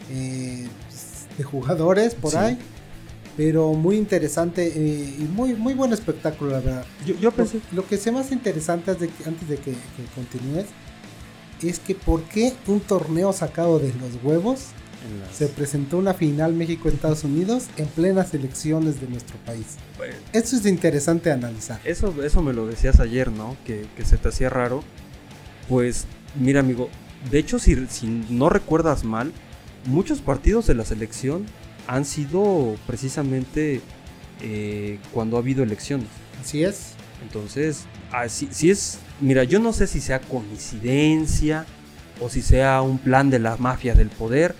eh, 0.09 0.69
de 1.37 1.43
jugadores 1.43 2.15
por 2.15 2.31
Sí. 2.31 2.37
ahí. 2.37 2.57
Pero 3.37 3.73
muy 3.73 3.95
interesante 3.97 4.67
eh, 4.75 5.15
y 5.19 5.23
muy, 5.23 5.53
muy 5.53 5.73
buen 5.73 5.93
espectáculo, 5.93 6.51
la 6.51 6.59
verdad. 6.59 6.85
Yo, 7.05 7.15
yo 7.15 7.31
pensé. 7.31 7.59
Lo, 7.71 7.81
lo 7.81 7.87
que 7.87 7.97
sea 7.97 8.11
más 8.11 8.31
interesante 8.31 8.91
antes 8.91 9.07
de 9.09 9.13
que, 9.15 9.23
antes 9.29 9.47
de 9.47 9.55
que, 9.57 9.71
que 9.71 10.03
continúes 10.15 10.65
es 11.63 11.79
que 11.79 11.95
por 11.95 12.23
qué 12.23 12.53
un 12.67 12.79
torneo 12.81 13.31
sacado 13.33 13.77
de 13.79 13.89
los 13.93 14.23
huevos 14.23 14.59
las- 15.27 15.35
se 15.37 15.47
presentó 15.47 15.97
una 15.97 16.13
final 16.13 16.53
México-Estados 16.53 17.23
Unidos 17.23 17.65
en 17.77 17.85
plenas 17.87 18.33
elecciones 18.33 18.99
de 18.99 19.07
nuestro 19.07 19.37
país. 19.45 19.65
Bueno, 19.97 20.15
Eso 20.33 20.55
es 20.57 20.65
interesante 20.65 21.31
analizar. 21.31 21.79
Eso, 21.85 22.13
eso 22.23 22.41
me 22.41 22.51
lo 22.53 22.67
decías 22.67 22.99
ayer, 22.99 23.31
¿no? 23.31 23.55
Que, 23.65 23.85
que 23.95 24.03
se 24.05 24.17
te 24.17 24.29
hacía 24.29 24.49
raro. 24.49 24.83
Pues, 25.69 26.05
mira, 26.39 26.59
amigo. 26.59 26.89
De 27.29 27.37
hecho, 27.39 27.59
si, 27.59 27.75
si 27.87 28.07
no 28.29 28.49
recuerdas 28.49 29.03
mal, 29.03 29.31
muchos 29.85 30.19
partidos 30.19 30.67
de 30.67 30.75
la 30.75 30.83
selección 30.85 31.45
han 31.91 32.05
sido 32.05 32.75
precisamente 32.87 33.81
eh, 34.41 34.97
cuando 35.13 35.35
ha 35.35 35.39
habido 35.41 35.61
elecciones. 35.63 36.07
Así 36.41 36.63
es. 36.63 36.93
Entonces, 37.21 37.83
así, 38.11 38.47
si 38.51 38.71
es, 38.71 38.99
mira, 39.19 39.43
yo 39.43 39.59
no 39.59 39.73
sé 39.73 39.87
si 39.87 39.99
sea 39.99 40.19
coincidencia 40.21 41.65
o 42.21 42.29
si 42.29 42.41
sea 42.41 42.81
un 42.81 42.97
plan 42.97 43.29
de 43.29 43.39
la 43.39 43.57
mafia 43.57 43.93
del 43.93 44.07
poder, 44.09 44.55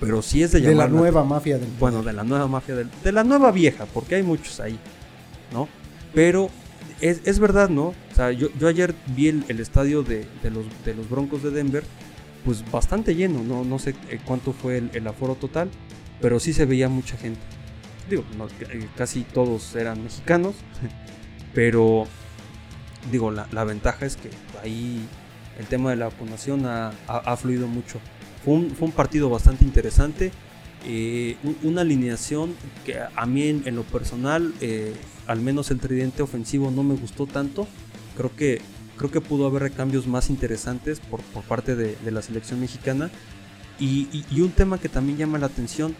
pero 0.00 0.22
sí 0.22 0.42
es 0.42 0.50
de 0.50 0.60
De 0.60 0.66
la 0.66 0.72
llamar 0.72 0.90
la- 0.90 0.98
nueva 0.98 1.24
mafia 1.24 1.58
del 1.58 1.68
bueno, 1.78 2.02
de 2.02 2.12
la 2.12 2.24
nueva 2.24 2.48
mafia 2.48 2.74
del, 2.74 2.88
de 3.04 3.12
la 3.12 3.22
nueva 3.22 3.52
vieja, 3.52 3.86
porque 3.94 4.16
hay 4.16 4.22
muchos 4.24 4.58
ahí, 4.60 4.76
¿no? 5.52 5.68
Pero 6.12 6.50
es, 7.00 7.20
es 7.24 7.38
verdad, 7.38 7.68
¿no? 7.68 7.88
O 8.10 8.14
sea, 8.14 8.32
yo, 8.32 8.48
yo 8.58 8.66
ayer 8.68 8.92
vi 9.14 9.28
el, 9.28 9.44
el 9.48 9.60
estadio 9.60 10.02
de, 10.02 10.26
de 10.42 10.50
los, 10.50 10.64
de 10.84 10.94
los 10.94 11.08
Broncos 11.08 11.42
de 11.44 11.50
Denver, 11.52 11.84
pues 12.44 12.68
bastante 12.72 13.14
lleno, 13.14 13.42
no, 13.44 13.62
no 13.64 13.78
sé 13.78 13.94
eh, 14.10 14.18
cuánto 14.24 14.52
fue 14.52 14.78
el, 14.78 14.90
el 14.94 15.06
aforo 15.06 15.36
total, 15.36 15.70
pero 16.22 16.40
sí 16.40 16.52
se 16.54 16.64
veía 16.64 16.88
mucha 16.88 17.16
gente. 17.18 17.40
Digo, 18.08 18.24
no, 18.38 18.46
eh, 18.46 18.88
casi 18.96 19.22
todos 19.22 19.74
eran 19.76 20.02
mexicanos, 20.02 20.54
pero 21.54 22.06
digo, 23.10 23.30
la, 23.30 23.46
la 23.52 23.64
ventaja 23.64 24.06
es 24.06 24.16
que 24.16 24.30
ahí 24.62 25.00
el 25.58 25.66
tema 25.66 25.90
de 25.90 25.96
la 25.96 26.06
vacunación 26.06 26.64
ha, 26.66 26.88
ha- 27.06 27.18
ha 27.32 27.36
fluido 27.36 27.66
mucho. 27.68 28.00
Fue 28.44 28.54
un, 28.54 28.70
fue 28.70 28.86
un 28.88 28.92
partido 28.92 29.28
bastante 29.28 29.64
interesante. 29.64 30.32
eh, 30.84 31.36
un- 31.44 31.56
una 31.62 31.82
alineación 31.82 32.54
que 32.84 32.98
a 33.00 33.26
mí 33.26 33.46
en, 33.64 33.74
lo 33.76 33.82
personal, 33.84 34.52
eh, 34.60 34.92
al 35.28 35.40
menos 35.40 35.70
el 35.70 35.78
tridente 35.78 36.22
ofensivo 36.22 36.70
no 36.72 36.82
me 36.82 36.94
gustó 36.96 37.26
tanto. 37.26 37.68
Creo 38.16 38.34
que, 38.34 38.60
creo 38.96 39.10
que 39.10 39.20
pudo 39.20 39.46
haber 39.46 39.70
cambios 39.72 40.08
más 40.08 40.28
interesantes 40.28 40.98
por, 40.98 41.20
por 41.22 41.44
parte 41.44 41.76
de, 41.76 41.96
de 42.04 42.10
la 42.10 42.20
selección 42.22 42.60
mexicana. 42.60 43.10
Y 43.78 44.08
un 44.40 44.50
tema 44.50 44.78
que 44.78 44.88
también 44.88 45.18
llama 45.18 45.38
la 45.38 45.46
atención, 45.46 45.94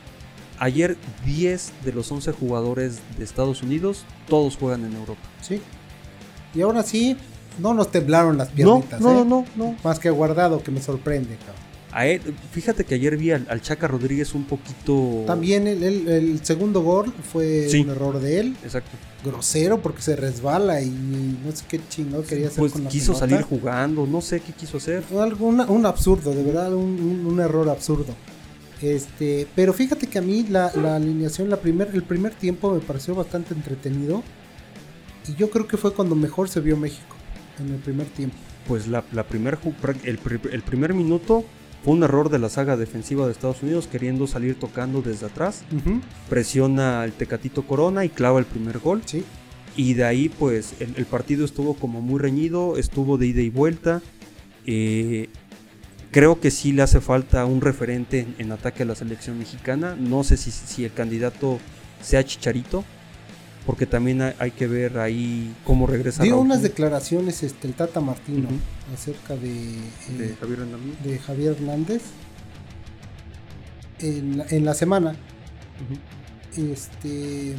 ayer 0.62 0.96
10 1.26 1.72
de 1.84 1.92
los 1.92 2.10
11 2.12 2.32
jugadores 2.32 3.00
de 3.18 3.24
Estados 3.24 3.62
Unidos, 3.62 4.04
todos 4.28 4.56
juegan 4.56 4.84
en 4.84 4.94
Europa. 4.94 5.20
Sí. 5.40 5.60
Y 6.54 6.60
ahora 6.60 6.82
sí, 6.82 7.16
no 7.58 7.74
nos 7.74 7.90
temblaron 7.90 8.38
las 8.38 8.50
No, 8.50 8.54
piernitas, 8.54 9.00
no, 9.00 9.22
¿eh? 9.22 9.24
no, 9.26 9.44
no. 9.56 9.76
Más 9.82 9.98
que 9.98 10.10
guardado, 10.10 10.62
que 10.62 10.70
me 10.70 10.80
sorprende, 10.80 11.36
cabrón. 11.36 11.62
A 11.94 12.06
él- 12.06 12.22
fíjate 12.52 12.84
que 12.84 12.94
ayer 12.94 13.16
vi 13.18 13.32
al, 13.32 13.44
al 13.50 13.60
Chaca 13.60 13.86
Rodríguez 13.86 14.34
un 14.34 14.44
poquito... 14.44 15.24
También 15.26 15.66
el, 15.66 15.82
el- 15.82 16.08
el 16.08 16.44
segundo 16.44 16.80
gol 16.80 17.12
fue 17.32 17.68
Sí. 17.68 17.80
un 17.80 17.90
error 17.90 18.18
de 18.18 18.40
él. 18.40 18.56
Exacto. 18.64 18.96
Grosero 19.24 19.82
porque 19.82 20.00
se 20.00 20.16
resbala 20.16 20.80
y 20.80 20.88
no 20.88 21.52
sé 21.54 21.64
qué 21.68 21.80
chingado 21.90 22.22
quería 22.24 22.46
hacer 22.46 22.60
Pues 22.60 22.72
con 22.72 22.84
la 22.84 22.88
quiso 22.90 23.12
pelota. 23.12 23.20
salir 23.28 23.42
jugando, 23.42 24.06
no 24.06 24.20
sé 24.22 24.40
qué 24.40 24.52
quiso 24.54 24.78
hacer. 24.78 25.02
Algo- 25.20 25.46
una- 25.48 25.66
un 25.66 25.84
absurdo, 25.84 26.32
de 26.34 26.42
verdad, 26.42 26.72
un, 26.72 26.98
un- 26.98 27.26
un 27.26 27.40
error 27.40 27.68
absurdo. 27.68 28.14
Este, 28.82 29.46
pero 29.54 29.72
fíjate 29.72 30.08
que 30.08 30.18
a 30.18 30.22
mí 30.22 30.44
la, 30.48 30.72
la 30.74 30.96
alineación, 30.96 31.48
la 31.48 31.58
primer, 31.60 31.90
el 31.94 32.02
primer 32.02 32.34
tiempo 32.34 32.74
me 32.74 32.80
pareció 32.80 33.14
bastante 33.14 33.54
entretenido. 33.54 34.22
Y 35.28 35.36
yo 35.36 35.50
creo 35.50 35.68
que 35.68 35.76
fue 35.76 35.94
cuando 35.94 36.16
mejor 36.16 36.48
se 36.48 36.60
vio 36.60 36.76
México, 36.76 37.16
en 37.60 37.72
el 37.72 37.78
primer 37.80 38.08
tiempo. 38.08 38.36
Pues 38.66 38.88
la, 38.88 39.04
la 39.12 39.24
primer, 39.24 39.58
el, 40.04 40.18
el 40.50 40.62
primer 40.62 40.94
minuto 40.94 41.44
fue 41.84 41.94
un 41.94 42.02
error 42.02 42.28
de 42.28 42.38
la 42.40 42.48
saga 42.48 42.76
defensiva 42.76 43.26
de 43.26 43.32
Estados 43.32 43.62
Unidos 43.62 43.88
queriendo 43.90 44.26
salir 44.26 44.56
tocando 44.58 45.00
desde 45.00 45.26
atrás. 45.26 45.62
Presiona 46.28 47.02
al 47.02 47.12
Tecatito 47.12 47.62
Corona 47.62 48.04
y 48.04 48.08
clava 48.08 48.40
el 48.40 48.46
primer 48.46 48.78
gol. 48.78 49.02
Sí, 49.04 49.24
Y 49.76 49.94
de 49.94 50.04
ahí 50.04 50.28
pues 50.28 50.74
el, 50.80 50.94
el 50.96 51.06
partido 51.06 51.44
estuvo 51.44 51.74
como 51.74 52.00
muy 52.00 52.20
reñido, 52.20 52.76
estuvo 52.76 53.16
de 53.16 53.26
ida 53.26 53.42
y 53.42 53.50
vuelta. 53.50 54.02
Eh, 54.66 55.28
creo 56.12 56.38
que 56.38 56.50
sí 56.52 56.70
le 56.72 56.82
hace 56.82 57.00
falta 57.00 57.44
un 57.44 57.60
referente 57.60 58.20
en, 58.20 58.34
en 58.38 58.52
ataque 58.52 58.84
a 58.84 58.86
la 58.86 58.94
selección 58.94 59.36
mexicana. 59.38 59.96
No 59.98 60.22
sé 60.22 60.36
si, 60.36 60.50
si 60.52 60.84
el 60.84 60.92
candidato 60.92 61.58
sea 62.00 62.24
Chicharito, 62.24 62.84
porque 63.66 63.86
también 63.86 64.22
hay, 64.22 64.34
hay 64.38 64.50
que 64.52 64.66
ver 64.68 64.98
ahí 64.98 65.52
cómo 65.64 65.86
regresa. 65.86 66.22
dio 66.22 66.34
Raúl 66.34 66.46
unas 66.46 66.62
declaraciones 66.62 67.42
este, 67.42 67.66
el 67.66 67.74
Tata 67.74 68.00
Martino 68.00 68.48
acerca 68.94 69.34
de, 69.36 69.52
eh, 69.52 69.78
de 70.18 70.36
Javier 70.36 70.60
Hernández. 70.60 71.02
de 71.04 71.18
Javier 71.18 71.52
Hernández 71.52 72.02
en, 74.00 74.38
la- 74.38 74.46
en 74.50 74.64
la 74.64 74.74
semana. 74.74 75.16
Este 76.56 77.54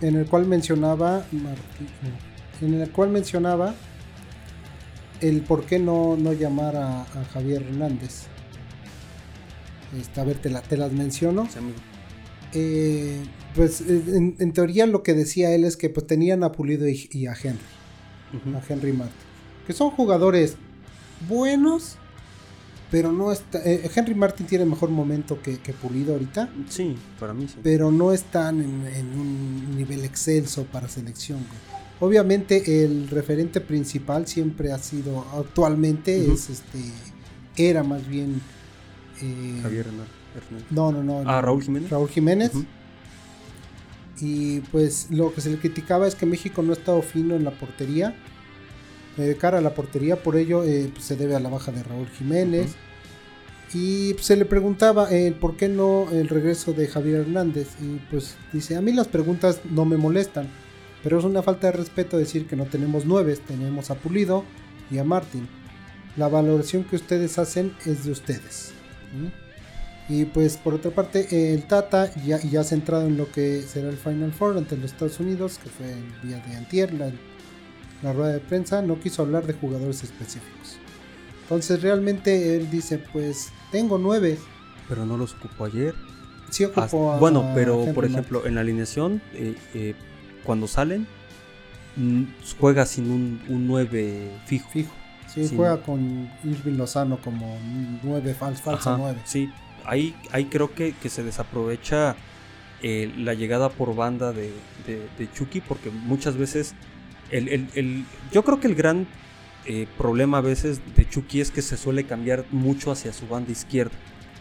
en 0.00 0.16
el 0.16 0.26
cual 0.26 0.46
mencionaba 0.46 1.24
Martí- 1.32 2.64
en 2.64 2.74
el 2.80 2.90
cual 2.90 3.10
mencionaba 3.10 3.74
el 5.20 5.40
por 5.42 5.64
qué 5.64 5.78
no, 5.78 6.16
no 6.16 6.32
llamar 6.32 6.76
a, 6.76 7.02
a 7.02 7.24
Javier 7.32 7.62
Hernández 7.62 8.24
Este, 9.98 10.20
a 10.20 10.24
ver 10.24 10.38
te, 10.38 10.50
la- 10.50 10.62
te 10.62 10.76
las 10.76 10.92
menciono 10.92 11.46
Sí, 11.50 11.58
amigo. 11.58 11.76
Eh, 12.52 13.22
pues 13.54 13.80
en, 13.82 14.36
en 14.38 14.52
teoría 14.52 14.86
lo 14.86 15.02
que 15.02 15.14
decía 15.14 15.52
él 15.54 15.64
es 15.64 15.76
que 15.76 15.90
pues 15.90 16.06
tenían 16.06 16.44
a 16.44 16.52
Pulido 16.52 16.88
y, 16.88 17.08
y 17.12 17.26
a 17.26 17.32
Henry 17.32 17.58
a 18.54 18.62
Henry 18.72 18.92
Martin 18.92 19.16
que 19.66 19.72
son 19.72 19.90
jugadores 19.90 20.56
buenos 21.28 21.96
pero 22.90 23.10
no 23.10 23.32
está. 23.32 23.58
eh, 23.64 23.90
Henry 23.94 24.14
Martin 24.14 24.46
tiene 24.46 24.64
mejor 24.64 24.90
momento 24.90 25.42
que, 25.42 25.58
que 25.58 25.72
Pulido 25.72 26.12
ahorita, 26.12 26.48
Sí, 26.68 26.96
para 27.18 27.34
mí 27.34 27.48
sí. 27.48 27.56
pero 27.62 27.90
no 27.90 28.12
están 28.12 28.60
en, 28.62 28.86
en 28.86 29.06
un 29.18 29.76
nivel 29.76 30.04
excelso 30.04 30.64
para 30.66 30.86
selección. 30.88 31.38
güey. 31.38 31.75
Obviamente, 31.98 32.84
el 32.84 33.08
referente 33.08 33.60
principal 33.60 34.26
siempre 34.26 34.70
ha 34.72 34.78
sido, 34.78 35.24
actualmente, 35.38 36.30
es 36.32 36.50
este. 36.50 36.78
Era 37.56 37.82
más 37.82 38.06
bien. 38.06 38.40
eh, 39.22 39.60
Javier 39.62 39.86
Hernández. 39.86 40.66
No, 40.70 40.92
no, 40.92 41.02
no. 41.02 41.22
Ah, 41.24 41.40
Raúl 41.40 41.62
Jiménez. 41.62 41.90
Raúl 41.90 42.08
Jiménez. 42.08 42.52
Y 44.20 44.60
pues 44.72 45.08
lo 45.10 45.32
que 45.32 45.40
se 45.40 45.50
le 45.50 45.58
criticaba 45.58 46.06
es 46.06 46.14
que 46.14 46.26
México 46.26 46.62
no 46.62 46.72
ha 46.72 46.76
estado 46.76 47.00
fino 47.02 47.34
en 47.34 47.44
la 47.44 47.50
portería. 47.50 48.14
De 49.16 49.34
cara 49.36 49.58
a 49.58 49.60
la 49.62 49.74
portería, 49.74 50.22
por 50.22 50.36
ello 50.36 50.62
eh, 50.64 50.90
pues, 50.92 51.06
se 51.06 51.16
debe 51.16 51.34
a 51.34 51.40
la 51.40 51.48
baja 51.48 51.72
de 51.72 51.82
Raúl 51.82 52.08
Jiménez. 52.08 52.74
Y 53.72 54.12
pues, 54.14 54.26
se 54.26 54.36
le 54.36 54.44
preguntaba 54.44 55.10
eh, 55.10 55.34
por 55.38 55.56
qué 55.56 55.68
no 55.68 56.08
el 56.12 56.28
regreso 56.28 56.74
de 56.74 56.86
Javier 56.86 57.22
Hernández. 57.22 57.68
Y 57.80 57.98
pues 58.10 58.36
dice, 58.52 58.76
a 58.76 58.82
mí 58.82 58.92
las 58.92 59.08
preguntas 59.08 59.60
no 59.70 59.86
me 59.86 59.96
molestan. 59.96 60.48
Pero 61.06 61.20
es 61.20 61.24
una 61.24 61.40
falta 61.40 61.68
de 61.68 61.72
respeto 61.74 62.18
decir 62.18 62.48
que 62.48 62.56
no 62.56 62.64
tenemos 62.64 63.04
nueve, 63.04 63.38
tenemos 63.46 63.92
a 63.92 63.94
Pulido 63.94 64.42
y 64.90 64.98
a 64.98 65.04
Martín. 65.04 65.46
La 66.16 66.26
valoración 66.26 66.82
que 66.82 66.96
ustedes 66.96 67.38
hacen 67.38 67.72
es 67.84 68.04
de 68.04 68.10
ustedes. 68.10 68.72
¿Mm? 69.14 70.12
Y 70.12 70.24
pues 70.24 70.56
por 70.56 70.74
otra 70.74 70.90
parte, 70.90 71.54
el 71.54 71.62
Tata 71.62 72.12
ya, 72.24 72.40
ya 72.42 72.64
centrado 72.64 73.06
en 73.06 73.16
lo 73.16 73.30
que 73.30 73.62
será 73.62 73.88
el 73.88 73.96
Final 73.98 74.32
Four 74.32 74.58
ante 74.58 74.76
los 74.76 74.86
Estados 74.90 75.20
Unidos, 75.20 75.60
que 75.62 75.70
fue 75.70 75.92
el 75.92 76.28
día 76.28 76.44
de 76.44 76.56
antier, 76.56 76.92
la, 76.92 77.12
la 78.02 78.12
rueda 78.12 78.32
de 78.32 78.40
prensa, 78.40 78.82
no 78.82 78.98
quiso 78.98 79.22
hablar 79.22 79.46
de 79.46 79.52
jugadores 79.52 80.02
específicos. 80.02 80.76
Entonces 81.42 81.82
realmente 81.82 82.56
él 82.56 82.68
dice, 82.68 82.98
pues 83.12 83.50
tengo 83.70 83.96
nueve. 83.96 84.38
Pero 84.88 85.06
no 85.06 85.16
los 85.16 85.34
ocupó 85.34 85.66
ayer. 85.66 85.94
Sí 86.50 86.64
ocupó 86.64 86.80
Hasta- 86.82 87.16
a- 87.16 87.18
bueno, 87.20 87.52
pero 87.54 87.84
por 87.94 88.04
ejemplo, 88.04 88.44
en 88.44 88.56
la 88.56 88.62
alineación, 88.62 89.22
eh, 89.34 89.54
eh, 89.72 89.94
cuando 90.46 90.66
salen, 90.68 91.06
mm, 91.96 92.22
juega 92.60 92.86
sin 92.86 93.10
un, 93.10 93.42
un 93.48 93.66
9 93.66 94.30
fijo. 94.46 94.68
Fijo. 94.70 94.92
Sí, 95.28 95.52
juega 95.54 95.82
con 95.82 96.30
Irving 96.44 96.76
Lozano 96.78 97.18
como 97.18 97.58
nueve, 98.02 98.34
fal- 98.38 98.54
falso 98.54 98.88
Ajá, 98.90 98.96
nueve. 98.96 99.18
Sí, 99.24 99.50
ahí, 99.84 100.14
ahí 100.30 100.46
creo 100.46 100.72
que, 100.72 100.92
que 100.94 101.10
se 101.10 101.22
desaprovecha 101.22 102.16
eh, 102.82 103.12
la 103.18 103.34
llegada 103.34 103.68
por 103.68 103.94
banda 103.94 104.32
de, 104.32 104.52
de- 104.86 105.06
de 105.18 105.32
Chucky, 105.34 105.60
porque 105.60 105.90
muchas 105.90 106.36
veces 106.38 106.74
el, 107.30 107.48
el- 107.48 107.68
el- 107.74 108.04
yo 108.32 108.44
creo 108.44 108.60
que 108.60 108.68
el 108.68 108.74
gran 108.76 109.06
eh, 109.66 109.86
problema 109.98 110.38
a 110.38 110.42
veces 110.42 110.80
de 110.96 111.06
Chucky 111.08 111.40
es 111.40 111.50
que 111.50 111.60
se 111.60 111.76
suele 111.76 112.04
cambiar 112.04 112.44
mucho 112.50 112.90
hacia 112.92 113.12
su 113.12 113.26
banda 113.26 113.50
izquierda, 113.52 113.96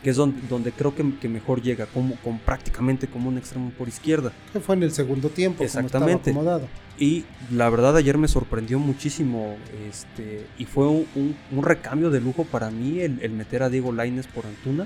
que 0.06 0.12
es 0.12 0.18
donde, 0.18 0.40
donde 0.48 0.72
creo 0.72 0.94
que, 0.94 1.04
que 1.20 1.28
mejor 1.28 1.64
llega, 1.64 1.88
como, 1.88 2.16
con 2.18 2.38
prácticamente 2.38 3.08
como 3.08 3.28
un 3.28 3.40
extremo 3.40 3.72
por 3.72 3.88
izquierda. 3.88 4.32
Que 4.54 4.60
fue 4.60 4.76
en 4.76 4.84
el 4.84 4.92
segundo 4.92 5.30
tiempo, 5.30 5.64
Exactamente. 5.64 6.32
como 6.32 6.42
estaba 6.42 6.58
acomodado. 6.58 6.68
Y 7.00 7.24
la 7.52 7.72
verdad 7.72 7.98
ayer 7.98 8.16
me 8.20 8.28
sorprendió 8.28 8.78
muchísimo 8.78 9.58
este 9.90 10.46
y 10.60 10.66
fue 10.66 10.88
un, 10.88 11.08
un- 11.16 11.36
un 11.52 11.64
recambio 11.64 12.12
de 12.12 12.22
lujo 12.22 12.44
para 12.46 12.70
mí 12.70 13.00
el, 13.00 13.20
el 13.24 13.32
meter 13.32 13.64
a 13.64 13.70
Diego 13.70 13.92
Laines 13.92 14.28
por 14.28 14.46
Antuna 14.46 14.86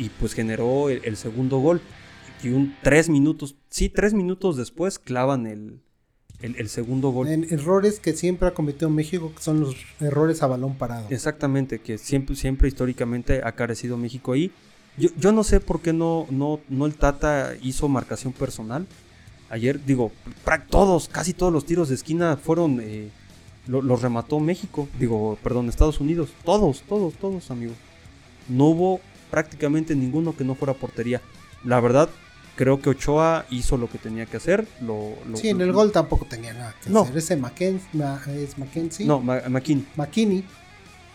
y 0.00 0.08
pues 0.08 0.34
generó 0.34 0.90
el, 0.90 1.00
el 1.04 1.16
segundo 1.16 1.58
gol 1.58 1.80
y 2.42 2.48
un 2.48 2.74
tres 2.82 3.08
minutos, 3.08 3.54
sí, 3.70 3.88
tres 3.88 4.14
minutos 4.14 4.56
después 4.56 4.98
clavan 4.98 5.46
el, 5.46 5.78
el- 6.40 6.56
el 6.56 6.68
segundo 6.68 7.10
gol. 7.10 7.28
En 7.28 7.44
errores 7.52 7.98
que 8.00 8.12
siempre 8.12 8.48
ha 8.48 8.54
cometido 8.54 8.90
México, 8.90 9.32
que 9.34 9.42
son 9.42 9.60
los 9.60 9.74
errores 10.00 10.42
a 10.42 10.46
balón 10.46 10.74
parado. 10.76 11.06
Exactamente, 11.10 11.80
que 11.80 11.98
siempre, 11.98 12.36
siempre 12.36 12.68
históricamente 12.68 13.40
ha 13.44 13.52
carecido 13.52 13.96
México 13.96 14.32
ahí. 14.32 14.52
Yo, 14.96 15.10
yo 15.18 15.32
no 15.32 15.44
sé 15.44 15.60
por 15.60 15.80
qué 15.80 15.92
no, 15.92 16.26
no, 16.30 16.60
no 16.68 16.86
el 16.86 16.94
Tata 16.94 17.54
hizo 17.62 17.88
marcación 17.88 18.32
personal. 18.32 18.86
Ayer, 19.50 19.82
digo, 19.84 20.12
todos, 20.70 21.08
casi 21.08 21.32
todos 21.32 21.52
los 21.52 21.64
tiros 21.64 21.88
de 21.88 21.94
esquina 21.94 22.36
fueron. 22.36 22.80
eh, 22.82 23.08
lo- 23.66 23.82
los 23.82 24.00
remató 24.00 24.40
México, 24.40 24.88
digo, 24.98 25.38
perdón, 25.42 25.68
Estados 25.68 26.00
Unidos. 26.00 26.30
Todos, 26.44 26.82
todos, 26.88 27.14
todos, 27.14 27.50
amigo. 27.50 27.74
No 28.48 28.64
hubo 28.66 29.00
prácticamente 29.30 29.94
ninguno 29.94 30.34
que 30.34 30.42
no 30.44 30.54
fuera 30.54 30.72
portería. 30.72 31.20
La 31.64 31.78
verdad, 31.80 32.08
creo 32.58 32.82
que 32.82 32.90
Ochoa 32.90 33.46
hizo 33.50 33.76
lo 33.76 33.88
que 33.88 33.98
tenía 33.98 34.26
que 34.26 34.36
hacer. 34.36 34.66
Lo, 34.80 35.14
lo- 35.28 35.36
Sí, 35.36 35.48
en 35.48 35.60
el 35.60 35.70
gol 35.72 35.92
tampoco 35.92 36.24
tenía 36.24 36.52
nada 36.52 36.74
que 36.82 36.90
No. 36.90 37.02
hacer. 37.02 37.16
Ese 37.16 37.36
Ma- 37.36 37.52
es 37.56 38.58
Mackenzie. 38.58 39.06
No, 39.06 39.20
Ma- 39.20 39.42
McKinney. 39.48 39.86
McKinney, 39.94 40.44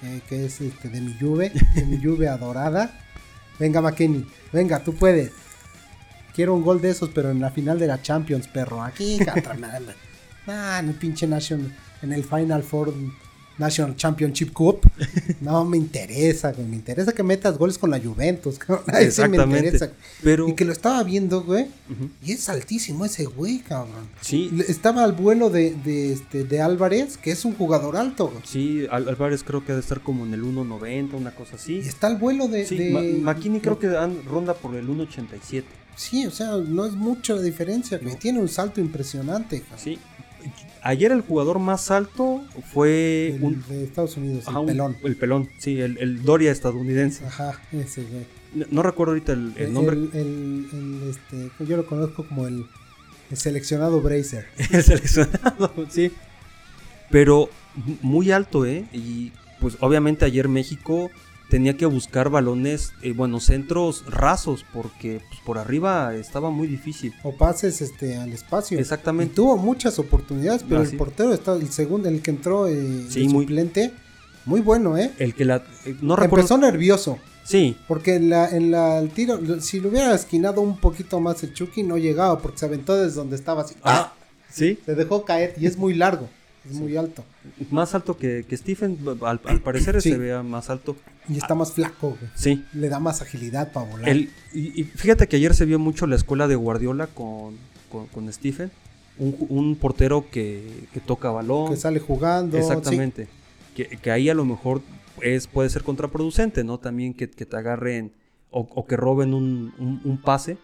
eh, 0.04 0.22
que 0.30 0.46
es 0.46 0.62
este, 0.62 0.88
de 0.88 1.02
mi 1.02 1.14
Juve, 1.20 1.52
de 1.76 1.86
mi 1.86 2.02
Juve 2.02 2.30
adorada. 2.30 2.98
Venga, 3.60 3.82
McKinney, 3.82 4.26
venga, 4.54 4.80
tú 4.80 4.96
puedes. 4.96 5.32
Quiero 6.34 6.56
un 6.56 6.64
gol 6.64 6.82
de 6.82 6.92
esos, 6.92 7.10
pero 7.10 7.30
en 7.30 7.42
la 7.42 7.52
final 7.52 7.78
de 7.78 7.88
la 7.88 8.02
Champions, 8.02 8.48
perro. 8.48 8.82
Aquí, 8.82 9.20
contra 9.34 9.54
nada. 9.56 9.82
Ah, 10.48 10.78
en 10.80 10.88
el 10.90 10.96
pinche 10.96 11.28
Nation, 11.28 11.74
en 12.02 12.14
el 12.14 12.24
Final 12.24 12.64
Four 12.64 12.94
National 13.58 13.96
Championship 13.96 14.52
Cup. 14.54 14.82
No 15.42 15.66
me 15.66 15.78
interesa, 15.78 16.52
güey. 16.54 16.66
Me 16.68 16.76
interesa 16.76 17.12
que 17.14 17.22
metas 17.24 17.58
goles 17.58 17.78
con 17.78 17.92
la 17.92 18.00
Juventus. 18.00 18.58
cabrón. 18.60 18.84
Sí 18.88 18.92
me 18.94 19.04
Exactamente. 19.04 19.58
interesa. 19.58 19.92
Pero. 20.24 20.48
Y 20.48 20.54
que 20.56 20.66
lo 20.66 20.72
estaba 20.72 21.04
viendo, 21.04 21.44
güey. 21.44 21.68
Y 22.24 22.32
es 22.32 22.48
altísimo 22.50 23.06
ese 23.06 23.26
güey, 23.26 23.60
cabrón. 23.60 24.08
Sí, 24.22 24.52
Estaba 24.68 25.04
al 25.04 25.12
vuelo 25.14 25.50
de, 25.50 25.76
de, 25.84 26.14
este, 26.14 26.44
de 26.46 26.62
Álvarez, 26.62 27.18
que 27.18 27.32
es 27.32 27.46
un 27.46 27.56
jugador 27.56 27.98
alto, 27.98 28.28
güey. 28.30 28.42
Sí, 28.46 28.88
Al- 28.90 29.10
Álvarez 29.10 29.44
creo 29.44 29.66
que 29.66 29.72
ha 29.74 29.76
de 29.76 29.82
estar 29.82 30.02
como 30.02 30.26
en 30.26 30.34
el 30.34 30.44
1.90, 30.44 31.14
una 31.14 31.36
cosa 31.36 31.56
así. 31.58 31.76
Y 31.76 31.80
está 31.88 32.08
al 32.08 32.18
vuelo 32.18 32.48
de. 32.48 32.66
Sí, 32.66 32.78
de- 32.78 32.90
Ma- 33.22 33.34
McKinney 33.34 33.60
creo 33.62 33.78
que 33.80 33.88
dan, 33.88 34.24
ronda 34.26 34.54
por 34.54 34.76
el 34.76 34.88
1.87. 34.88 35.64
Sí, 35.96 36.26
o 36.26 36.32
sea, 36.32 36.58
no 36.58 36.86
es 36.86 36.94
mucha 36.94 37.36
la 37.36 37.42
diferencia. 37.42 38.00
No. 38.02 38.16
Tiene 38.16 38.40
un 38.40 38.50
salto 38.50 38.82
impresionante. 38.82 39.62
cabrón. 39.62 39.80
Sí. 39.80 40.00
Ayer 40.86 41.12
el 41.14 41.22
jugador 41.22 41.60
más 41.60 41.92
alto 41.92 42.44
fue 42.74 43.30
El 43.36 43.44
un, 43.44 43.64
de 43.70 43.84
Estados 43.86 44.18
Unidos, 44.18 44.48
ajá, 44.48 44.58
el 44.60 44.62
un- 44.62 44.68
pelón. 44.68 44.98
el 45.04 45.16
pelón, 45.16 45.50
sí, 45.58 45.80
el, 45.80 45.98
el 45.98 46.24
Doria 46.24 46.52
estadounidense. 46.52 47.26
Ajá, 47.26 47.60
ese 47.72 48.04
güey. 48.04 48.26
No, 48.54 48.66
no 48.70 48.84
recuerdo 48.84 49.14
ahorita 49.14 49.32
el, 49.34 49.54
el 49.58 49.74
nombre. 49.74 49.96
El, 49.96 50.10
el- 50.14 50.68
el, 50.74 51.10
este, 51.10 51.52
yo 51.66 51.78
lo 51.78 51.86
conozco 51.86 52.28
como 52.28 52.48
el, 52.48 52.66
el 53.32 53.38
seleccionado 53.38 54.02
Bracer. 54.02 54.46
El 54.72 54.84
seleccionado, 54.84 55.74
sí. 55.90 56.12
Pero 57.10 57.50
muy 58.02 58.32
alto, 58.32 58.66
¿eh? 58.66 58.86
Y 58.92 59.32
pues 59.62 59.78
obviamente 59.80 60.26
ayer 60.26 60.50
México 60.50 61.10
tenía 61.54 61.78
que 61.78 61.86
buscar 61.86 62.32
balones, 62.32 62.94
eh, 63.04 63.14
bueno, 63.14 63.40
centros 63.40 64.04
rasos, 64.08 64.66
porque 64.74 65.22
pues, 65.30 65.40
por 65.46 65.60
arriba 65.60 66.16
estaba 66.16 66.50
muy 66.50 66.66
difícil. 66.68 67.14
O 67.22 67.36
pases 67.38 67.80
este, 67.80 68.18
al 68.18 68.34
espacio. 68.34 68.76
Y 68.76 68.82
Exactamente. 68.82 69.36
tuvo 69.36 69.56
muchas 69.56 70.00
oportunidades, 70.00 70.64
pero 70.68 70.80
Ah, 70.80 70.84
el 70.84 70.90
sí. 70.90 70.96
portero 70.98 71.32
está, 71.32 71.54
el 71.54 71.70
segundo, 71.70 72.10
el 72.10 72.24
que 72.24 72.32
entró 72.32 72.68
eh, 72.68 73.06
Sí, 73.08 73.28
de 73.28 73.30
muy- 73.30 73.44
suplente, 73.44 73.92
muy 74.46 74.62
bueno, 74.62 74.98
¿eh? 74.98 75.12
El 75.20 75.36
que 75.36 75.46
la... 75.46 75.58
eh, 75.86 75.96
no 76.02 76.16
recuerdo... 76.16 76.42
Empezó 76.42 76.58
nervioso. 76.58 77.20
Sí, 77.44 77.78
Porque 77.88 78.16
en 78.16 78.32
la, 78.32 78.50
en 78.50 78.72
la 78.72 78.98
el 78.98 79.10
tiro, 79.12 79.40
si 79.62 79.80
lo 79.80 79.90
hubiera 79.90 80.16
esquinado 80.16 80.60
un 80.62 80.78
poquito 80.80 81.20
más 81.20 81.44
el 81.44 81.54
Chucky, 81.54 81.84
no 81.84 82.00
llegaba, 82.00 82.40
porque 82.40 82.58
se 82.58 82.66
aventó 82.66 82.96
desde 82.96 83.18
donde 83.18 83.36
estaba 83.36 83.62
así. 83.62 83.76
Ah, 83.84 84.12
sí. 84.50 84.80
Se 84.84 84.96
dejó 84.96 85.24
caer 85.24 85.54
y 85.60 85.68
es 85.68 85.78
muy 85.78 85.94
largo, 85.94 86.30
es 86.70 86.74
muy 86.76 86.96
alto. 86.98 87.24
Más 87.72 87.94
alto 87.96 88.18
que, 88.18 88.46
que 88.48 88.56
Stephen, 88.58 88.98
al, 89.26 89.42
al 89.46 89.62
parecer 89.62 90.02
Sí. 90.02 90.12
se 90.12 90.18
vea 90.18 90.44
más 90.44 90.70
alto. 90.70 90.96
Y 91.30 91.38
está 91.38 91.56
más 91.56 91.72
flaco, 91.74 92.10
güey. 92.20 92.32
Sí. 92.36 92.64
Le 92.74 92.90
da 92.90 93.00
más 93.00 93.22
agilidad 93.22 93.72
para 93.72 93.90
volar. 93.90 94.10
El, 94.10 94.30
y, 94.54 94.82
y 94.82 94.84
fíjate 94.84 95.28
que 95.28 95.36
ayer 95.38 95.54
se 95.56 95.66
vio 95.66 95.80
mucho 95.80 96.08
la 96.08 96.16
escuela 96.16 96.48
de 96.48 96.56
Guardiola 96.56 97.08
con, 97.08 97.56
con, 97.92 98.08
con 98.08 98.32
Stephen. 98.32 98.72
Un, 99.18 99.36
un 99.50 99.76
portero 99.76 100.26
que, 100.32 100.88
que 100.94 101.00
toca 101.00 101.30
balón. 101.30 101.70
que 101.72 101.78
sale 101.78 102.00
jugando. 102.00 102.58
Exactamente. 102.58 103.28
Que, 103.76 103.86
que 103.88 104.12
ahí 104.12 104.30
a 104.30 104.34
lo 104.34 104.44
mejor 104.46 104.82
es, 105.22 105.48
puede 105.48 105.70
ser 105.70 105.84
contraproducente, 105.84 106.64
¿no? 106.64 106.80
También 106.80 107.14
que, 107.14 107.30
que 107.30 107.46
te 107.46 107.56
agarren 107.56 108.12
o, 108.52 108.62
o 108.62 108.86
que 108.86 108.98
roben 108.98 109.34
un, 109.34 109.74
un- 109.78 110.02
un 110.04 110.18
pase. 110.22 110.58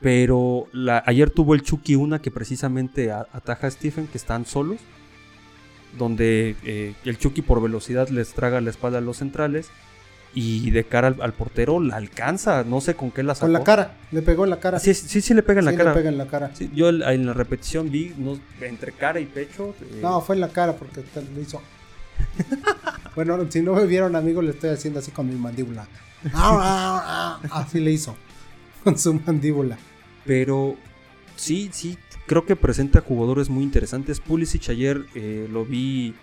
Pero 0.00 0.66
la- 0.72 1.02
ayer 1.06 1.30
tuvo 1.30 1.54
el 1.54 1.62
Chucky 1.62 1.94
una 1.96 2.20
que 2.20 2.30
precisamente 2.30 3.10
a- 3.10 3.26
ataja 3.32 3.66
a 3.66 3.70
Stephen, 3.70 4.06
que 4.06 4.18
están 4.18 4.44
solos. 4.46 4.78
Donde 5.98 6.56
eh, 6.64 6.94
el 7.04 7.18
Chucky 7.18 7.40
por 7.42 7.62
velocidad 7.62 8.08
les 8.10 8.34
traga 8.34 8.60
la 8.60 8.70
espalda 8.70 8.98
a 8.98 9.00
los 9.00 9.16
centrales. 9.18 9.68
Y 10.34 10.70
de 10.70 10.84
cara 10.84 11.08
al, 11.08 11.22
al 11.22 11.32
portero 11.32 11.80
la 11.80 11.96
alcanza. 11.96 12.62
No 12.62 12.82
sé 12.82 12.94
con 12.94 13.10
qué 13.10 13.22
la 13.22 13.34
sacó. 13.34 13.46
Con 13.46 13.52
la 13.54 13.64
cara, 13.64 13.94
le 14.12 14.20
pegó 14.20 14.44
en 14.44 14.50
la 14.50 14.60
cara. 14.60 14.78
Sí, 14.78 14.92
sí, 14.92 15.22
sí 15.22 15.32
le 15.32 15.42
pega 15.42 15.60
en 15.60 15.64
la 15.64 15.70
Sí, 15.70 15.76
cara. 15.78 15.90
Le 15.92 15.96
pega 15.96 16.10
en 16.10 16.18
la 16.18 16.26
cara. 16.26 16.50
Sí, 16.52 16.70
yo 16.74 16.90
en 16.90 17.24
la 17.24 17.32
repetición 17.32 17.90
vi 17.90 18.12
no, 18.18 18.38
entre 18.60 18.92
cara 18.92 19.18
y 19.18 19.24
pecho. 19.24 19.74
eh, 19.80 20.00
No, 20.02 20.20
fue 20.20 20.34
en 20.34 20.42
la 20.42 20.48
cara 20.50 20.74
porque 20.74 21.02
lo 21.34 21.40
hizo. 21.40 21.62
bueno, 23.14 23.38
si 23.48 23.62
no 23.62 23.72
me 23.72 23.86
vieron, 23.86 24.14
amigos, 24.14 24.44
le 24.44 24.50
estoy 24.50 24.68
haciendo 24.70 24.98
así 24.98 25.10
con 25.10 25.26
mi 25.26 25.36
mandíbula. 25.36 25.86
así 27.50 27.80
le 27.80 27.92
hizo. 27.92 28.14
Con 28.86 28.96
su 28.96 29.14
mandíbula. 29.14 29.78
Pero 30.24 30.76
sí, 31.34 31.70
sí, 31.72 31.98
creo 32.26 32.46
que 32.46 32.54
presenta 32.54 33.00
jugadores 33.00 33.50
muy 33.50 33.64
interesantes. 33.64 34.20
Pulisic 34.20 34.68
ayer 34.68 35.06
eh, 35.16 35.48
lo 35.50 35.64
vi 35.64 36.14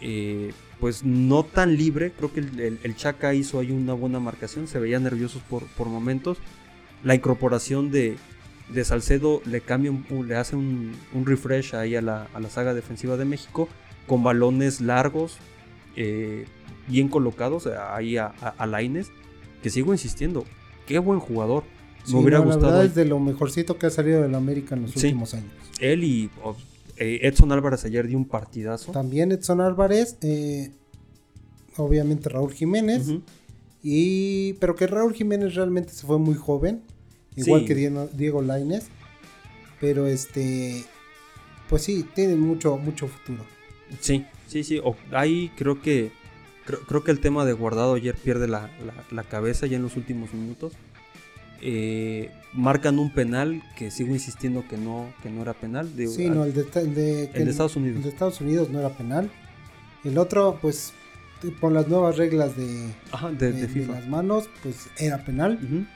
eh, 0.00 0.52
pues 0.78 1.02
no 1.02 1.42
tan 1.42 1.76
libre. 1.76 2.12
Creo 2.12 2.32
que 2.32 2.38
el, 2.38 2.78
el, 2.80 2.94
Chaca 2.94 3.34
hizo 3.34 3.58
ahí 3.58 3.72
una 3.72 3.94
buena 3.94 4.20
marcación, 4.20 4.68
se 4.68 4.78
veía 4.78 5.00
nerviosos 5.00 5.42
por, 5.42 5.66
por 5.66 5.88
momentos. 5.88 6.38
La 7.02 7.16
incorporación 7.16 7.90
de, 7.90 8.16
de 8.68 8.84
Salcedo 8.84 9.42
le 9.44 9.60
cambia, 9.60 9.92
le 10.24 10.36
hace 10.36 10.54
un, 10.54 10.92
un 11.14 11.26
refresh 11.26 11.74
ahí 11.74 11.96
a 11.96 12.00
la, 12.00 12.28
a 12.32 12.38
la, 12.38 12.48
saga 12.48 12.74
defensiva 12.74 13.16
de 13.16 13.24
México 13.24 13.68
con 14.06 14.22
balones 14.22 14.80
largos, 14.80 15.38
eh, 15.96 16.46
bien 16.86 17.08
colocados 17.08 17.66
ahí 17.66 18.18
a, 18.18 18.26
a, 18.26 18.66
Laines, 18.68 19.10
que 19.64 19.70
sigo 19.70 19.92
insistiendo, 19.92 20.44
qué 20.86 21.00
buen 21.00 21.18
jugador. 21.18 21.64
Me 22.08 22.18
hubiera 22.18 22.38
gustado. 22.38 22.66
La 22.66 22.68
verdad 22.68 22.84
es 22.86 22.94
de 22.94 23.04
lo 23.04 23.18
mejorcito 23.18 23.78
que 23.78 23.86
ha 23.86 23.90
salido 23.90 24.22
del 24.22 24.34
América 24.34 24.74
en 24.74 24.82
los 24.82 24.96
últimos 24.96 25.34
años. 25.34 25.50
Él 25.80 26.04
y 26.04 26.30
eh, 26.96 27.20
Edson 27.22 27.52
Álvarez 27.52 27.84
ayer 27.84 28.06
dio 28.06 28.18
un 28.18 28.26
partidazo. 28.26 28.92
También 28.92 29.32
Edson 29.32 29.60
Álvarez, 29.60 30.16
eh, 30.22 30.70
obviamente 31.76 32.28
Raúl 32.28 32.52
Jiménez. 32.52 33.10
y, 33.82 34.54
pero 34.54 34.74
que 34.74 34.86
Raúl 34.86 35.14
Jiménez 35.14 35.54
realmente 35.54 35.92
se 35.92 36.06
fue 36.06 36.18
muy 36.18 36.34
joven, 36.34 36.82
igual 37.36 37.64
que 37.64 37.74
Diego, 37.74 38.08
Diego 38.12 38.42
Laines. 38.42 38.86
Pero 39.80 40.06
este, 40.06 40.84
pues 41.68 41.82
sí, 41.82 42.06
tienen 42.14 42.40
mucho, 42.40 42.76
mucho 42.76 43.08
futuro. 43.08 43.44
Sí, 44.00 44.24
sí, 44.46 44.64
sí. 44.64 44.80
ahí 45.12 45.50
creo 45.56 45.80
que 45.82 46.10
creo, 46.64 47.04
que 47.04 47.10
el 47.10 47.20
tema 47.20 47.44
de 47.44 47.52
guardado 47.52 47.94
ayer 47.94 48.14
pierde 48.14 48.48
la, 48.48 48.70
la 49.10 49.22
cabeza 49.24 49.66
ya 49.66 49.76
en 49.76 49.82
los 49.82 49.96
últimos 49.96 50.32
minutos. 50.32 50.72
Eh, 51.66 52.30
marcan 52.52 52.98
un 52.98 53.10
penal 53.10 53.62
que 53.74 53.90
sigo 53.90 54.12
insistiendo 54.12 54.68
que 54.68 54.76
no, 54.76 55.14
que 55.22 55.30
no 55.30 55.40
era 55.40 55.54
penal. 55.54 55.96
De, 55.96 56.08
sí, 56.08 56.28
no, 56.28 56.44
el 56.44 56.52
de, 56.52 56.60
Estados 56.60 57.74
Unidos. 57.76 57.96
El 57.96 58.02
de 58.02 58.08
Estados 58.10 58.40
Unidos 58.42 58.68
no 58.68 58.80
era 58.80 58.90
penal. 58.90 59.30
El 60.04 60.18
otro, 60.18 60.58
pues, 60.60 60.92
por 61.62 61.72
las 61.72 61.88
nuevas 61.88 62.18
reglas 62.18 62.54
de, 62.54 62.94
las 63.86 64.06
manos, 64.06 64.50
pues 64.62 64.88
era 64.98 65.24
penal. 65.24 65.88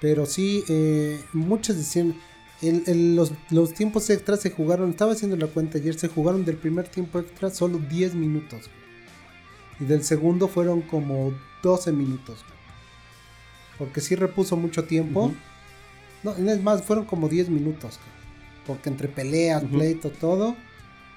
Pero 0.00 0.26
sí, 0.26 0.62
eh, 0.68 1.20
muchos 1.32 1.76
decían, 1.76 2.14
los, 2.62 3.32
los, 3.50 3.74
tiempos 3.74 4.08
extras 4.10 4.40
se 4.40 4.50
jugaron, 4.50 4.90
estaba 4.90 5.12
haciendo 5.12 5.36
la 5.36 5.48
cuenta 5.48 5.78
ayer, 5.78 5.98
se 5.98 6.06
jugaron 6.06 6.44
del 6.44 6.56
primer 6.56 6.86
tiempo 6.86 7.18
extra 7.18 7.50
solo 7.50 7.78
10 7.78 8.14
minutos. 8.14 8.70
Y 9.80 9.86
del 9.86 10.04
segundo 10.04 10.46
fueron 10.46 10.82
como 10.82 11.34
12 11.64 11.90
minutos 11.90 12.44
porque 13.80 14.02
sí 14.02 14.14
repuso 14.14 14.58
mucho 14.58 14.84
tiempo. 14.84 15.32
No, 16.22 16.34
es 16.34 16.62
más, 16.62 16.82
fueron 16.82 17.06
como 17.06 17.30
10 17.30 17.48
minutos. 17.48 17.98
Porque 18.66 18.90
entre 18.90 19.08
peleas, 19.08 19.64
pleito, 19.64 20.10
todo, 20.10 20.54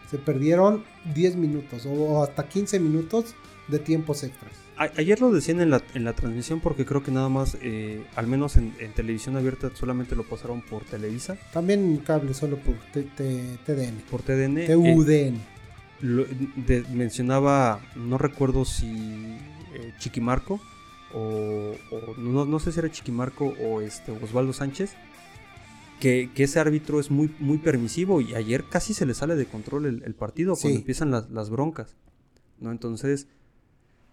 se 0.09 0.17
perdieron 0.17 0.85
10 1.13 1.35
minutos 1.35 1.85
o, 1.85 2.23
hasta 2.23 2.47
15 2.47 2.79
minutos 2.79 3.35
de 3.67 3.79
tiempos 3.79 4.23
extras. 4.23 4.53
ayer 4.77 5.19
lo 5.19 5.31
decían 5.31 5.59
en 5.59 5.71
la, 5.71 5.83
en 5.93 6.05
la 6.05 6.13
transmisión 6.13 6.61
porque 6.61 6.85
creo 6.85 7.03
que 7.03 7.11
nada 7.11 7.27
más, 7.27 7.57
eh, 7.61 8.05
al 8.15 8.27
menos 8.27 8.55
en, 8.55 8.71
televisión 8.95 9.35
abierta, 9.35 9.69
solamente 9.73 10.15
lo 10.15 10.23
pasaron 10.23 10.61
por 10.61 10.85
Televisa. 10.85 11.37
También 11.51 11.81
en 11.81 11.97
cable, 11.97 12.33
solo 12.33 12.57
por 12.57 12.75
TDN. 12.93 14.03
Por 14.09 14.21
TDN. 14.21 14.67
TUDN. 14.67 15.37
Eh, 16.01 16.83
mencionaba, 16.93 17.81
no 17.97 18.17
recuerdo 18.17 18.63
si 18.63 18.87
eh, 19.73 19.93
Chiquimarco 19.99 20.61
o, 21.13 21.75
no, 22.17 22.59
sé 22.59 22.71
si 22.71 22.79
era 22.79 22.91
Chiquimarco 22.91 23.53
o 23.61 23.81
este 23.81 24.11
Osvaldo 24.11 24.53
Sánchez, 24.53 24.93
que, 25.99 26.29
ese 26.35 26.59
árbitro 26.59 26.99
es 26.99 27.11
muy, 27.11 27.33
muy 27.39 27.57
permisivo 27.59 28.19
y 28.21 28.35
ayer 28.35 28.65
casi 28.69 28.93
se 28.93 29.05
le 29.05 29.13
sale 29.13 29.35
de 29.35 29.45
control 29.45 29.85
el, 29.85 30.15
partido 30.15 30.55
cuando 30.55 30.79
empiezan 30.79 31.11
las, 31.11 31.49
broncas. 31.49 31.95
¿no? 32.59 32.71
Entonces, 32.71 33.27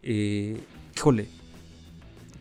eh, 0.02 0.58
híjole, 0.96 1.28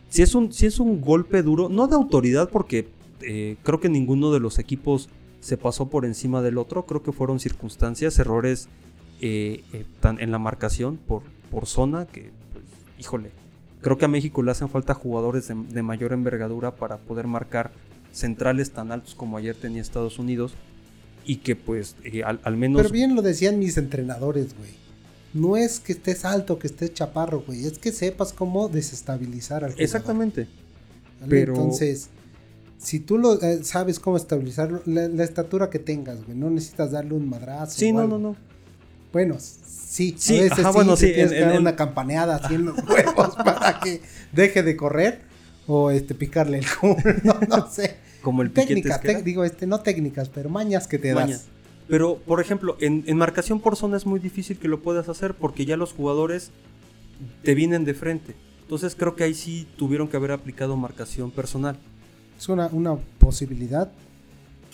si 0.08 0.22
es, 0.22 0.34
un, 0.34 0.52
si 0.52 0.66
es 0.66 0.78
un 0.78 1.00
golpe 1.00 1.42
duro, 1.42 1.68
no 1.68 1.86
de 1.86 1.94
autoridad 1.94 2.50
porque 2.50 2.88
eh, 3.22 3.56
creo 3.62 3.80
que 3.80 3.88
ninguno 3.88 4.32
de 4.32 4.40
los 4.40 4.58
equipos 4.58 5.08
se 5.40 5.56
pasó 5.56 5.88
por 5.88 6.04
encima 6.04 6.42
del 6.42 6.58
otro, 6.58 6.84
creo 6.84 7.02
que 7.02 7.12
fueron 7.12 7.40
circunstancias, 7.40 8.18
errores 8.18 8.68
eh, 9.20 9.62
en 10.02 10.30
la 10.30 10.38
marcación 10.38 10.96
por, 10.96 11.22
por 11.50 11.66
zona 11.66 12.06
que, 12.06 12.30
pues, 12.52 12.64
híjole, 12.98 13.30
Creo 13.80 13.96
que 13.96 14.04
a 14.04 14.08
México 14.08 14.42
le 14.42 14.50
hacen 14.50 14.68
falta 14.68 14.94
jugadores 14.94 15.48
de, 15.48 15.82
mayor 15.82 16.12
envergadura 16.12 16.74
para 16.74 16.98
poder 16.98 17.26
marcar 17.26 17.70
centrales 18.12 18.72
tan 18.72 18.92
altos 18.92 19.14
como 19.14 19.36
ayer 19.36 19.56
tenía 19.56 19.80
Estados 19.80 20.18
Unidos. 20.18 20.52
Y 21.24 21.36
que 21.36 21.54
pues 21.54 21.96
eh, 22.04 22.22
al, 22.24 22.56
menos... 22.56 22.82
Pero 22.82 22.92
bien 22.92 23.14
lo 23.14 23.22
decían 23.22 23.58
mis 23.58 23.76
entrenadores, 23.76 24.56
güey. 24.56 24.70
No 25.32 25.56
es 25.56 25.78
que 25.78 25.92
estés 25.92 26.24
alto, 26.24 26.58
que 26.58 26.66
estés 26.66 26.92
chaparro, 26.92 27.42
güey. 27.46 27.66
Es 27.66 27.78
que 27.78 27.92
sepas 27.92 28.32
cómo 28.32 28.68
desestabilizar 28.68 29.64
al 29.64 29.70
jugador. 29.70 29.82
Exactamente. 29.82 30.48
Pero... 31.28 31.54
Entonces, 31.54 32.10
si 32.80 32.98
tú 33.00 33.18
lo 33.18 33.40
eh, 33.40 33.62
sabes 33.62 34.00
cómo 34.00 34.16
estabilizar 34.16 34.82
la, 34.86 35.22
estatura 35.22 35.68
que 35.68 35.78
tengas, 35.78 36.24
güey. 36.24 36.36
No 36.36 36.50
necesitas 36.50 36.92
darle 36.92 37.14
un 37.14 37.28
madrazo. 37.28 37.78
Sí, 37.78 37.92
no, 37.92 38.06
no, 38.06 38.18
no. 38.18 38.36
Bueno, 39.12 39.36
sí, 39.90 40.14
sí, 40.18 40.38
a 40.38 40.42
veces 40.42 40.58
sí, 40.58 40.72
bueno, 40.72 40.96
sí, 40.96 41.06
tienes 41.12 41.32
que 41.32 41.40
dar 41.40 41.58
una 41.58 41.76
campaneada 41.76 42.36
así 42.36 42.54
en 42.54 42.66
los 42.66 42.76
huevos 42.88 43.34
para 43.36 43.80
que 43.80 44.00
deje 44.32 44.62
de 44.62 44.76
correr 44.76 45.22
o 45.66 45.90
este 45.90 46.14
picarle 46.14 46.58
el 46.58 46.66
culo, 46.80 46.96
no, 47.48 47.70
sé. 47.70 47.96
Como 48.22 48.42
el 48.42 48.52
técnicas, 48.52 49.00
digo, 49.24 49.44
este, 49.44 49.66
no 49.66 49.80
técnicas, 49.80 50.28
pero 50.28 50.48
mañas 50.50 50.86
que 50.86 50.98
te 50.98 51.14
das. 51.14 51.46
Pero, 51.88 52.18
por 52.18 52.40
ejemplo, 52.40 52.76
en, 52.80 53.02
en, 53.06 53.16
marcación 53.16 53.60
por 53.60 53.74
zona 53.74 53.96
es 53.96 54.06
muy 54.06 54.20
difícil 54.20 54.58
que 54.58 54.68
lo 54.68 54.80
puedas 54.80 55.08
hacer 55.08 55.34
porque 55.34 55.64
ya 55.64 55.76
los 55.76 55.92
jugadores 55.92 56.50
te 57.42 57.54
vienen 57.54 57.84
de 57.84 57.94
frente. 57.94 58.36
Entonces 58.62 58.94
creo 58.94 59.16
que 59.16 59.24
ahí 59.24 59.34
sí 59.34 59.66
tuvieron 59.76 60.06
que 60.06 60.16
haber 60.16 60.30
aplicado 60.30 60.76
marcación 60.76 61.32
personal. 61.32 61.76
Es 62.38 62.48
una, 62.48 62.68
una 62.68 62.96
posibilidad, 63.18 63.90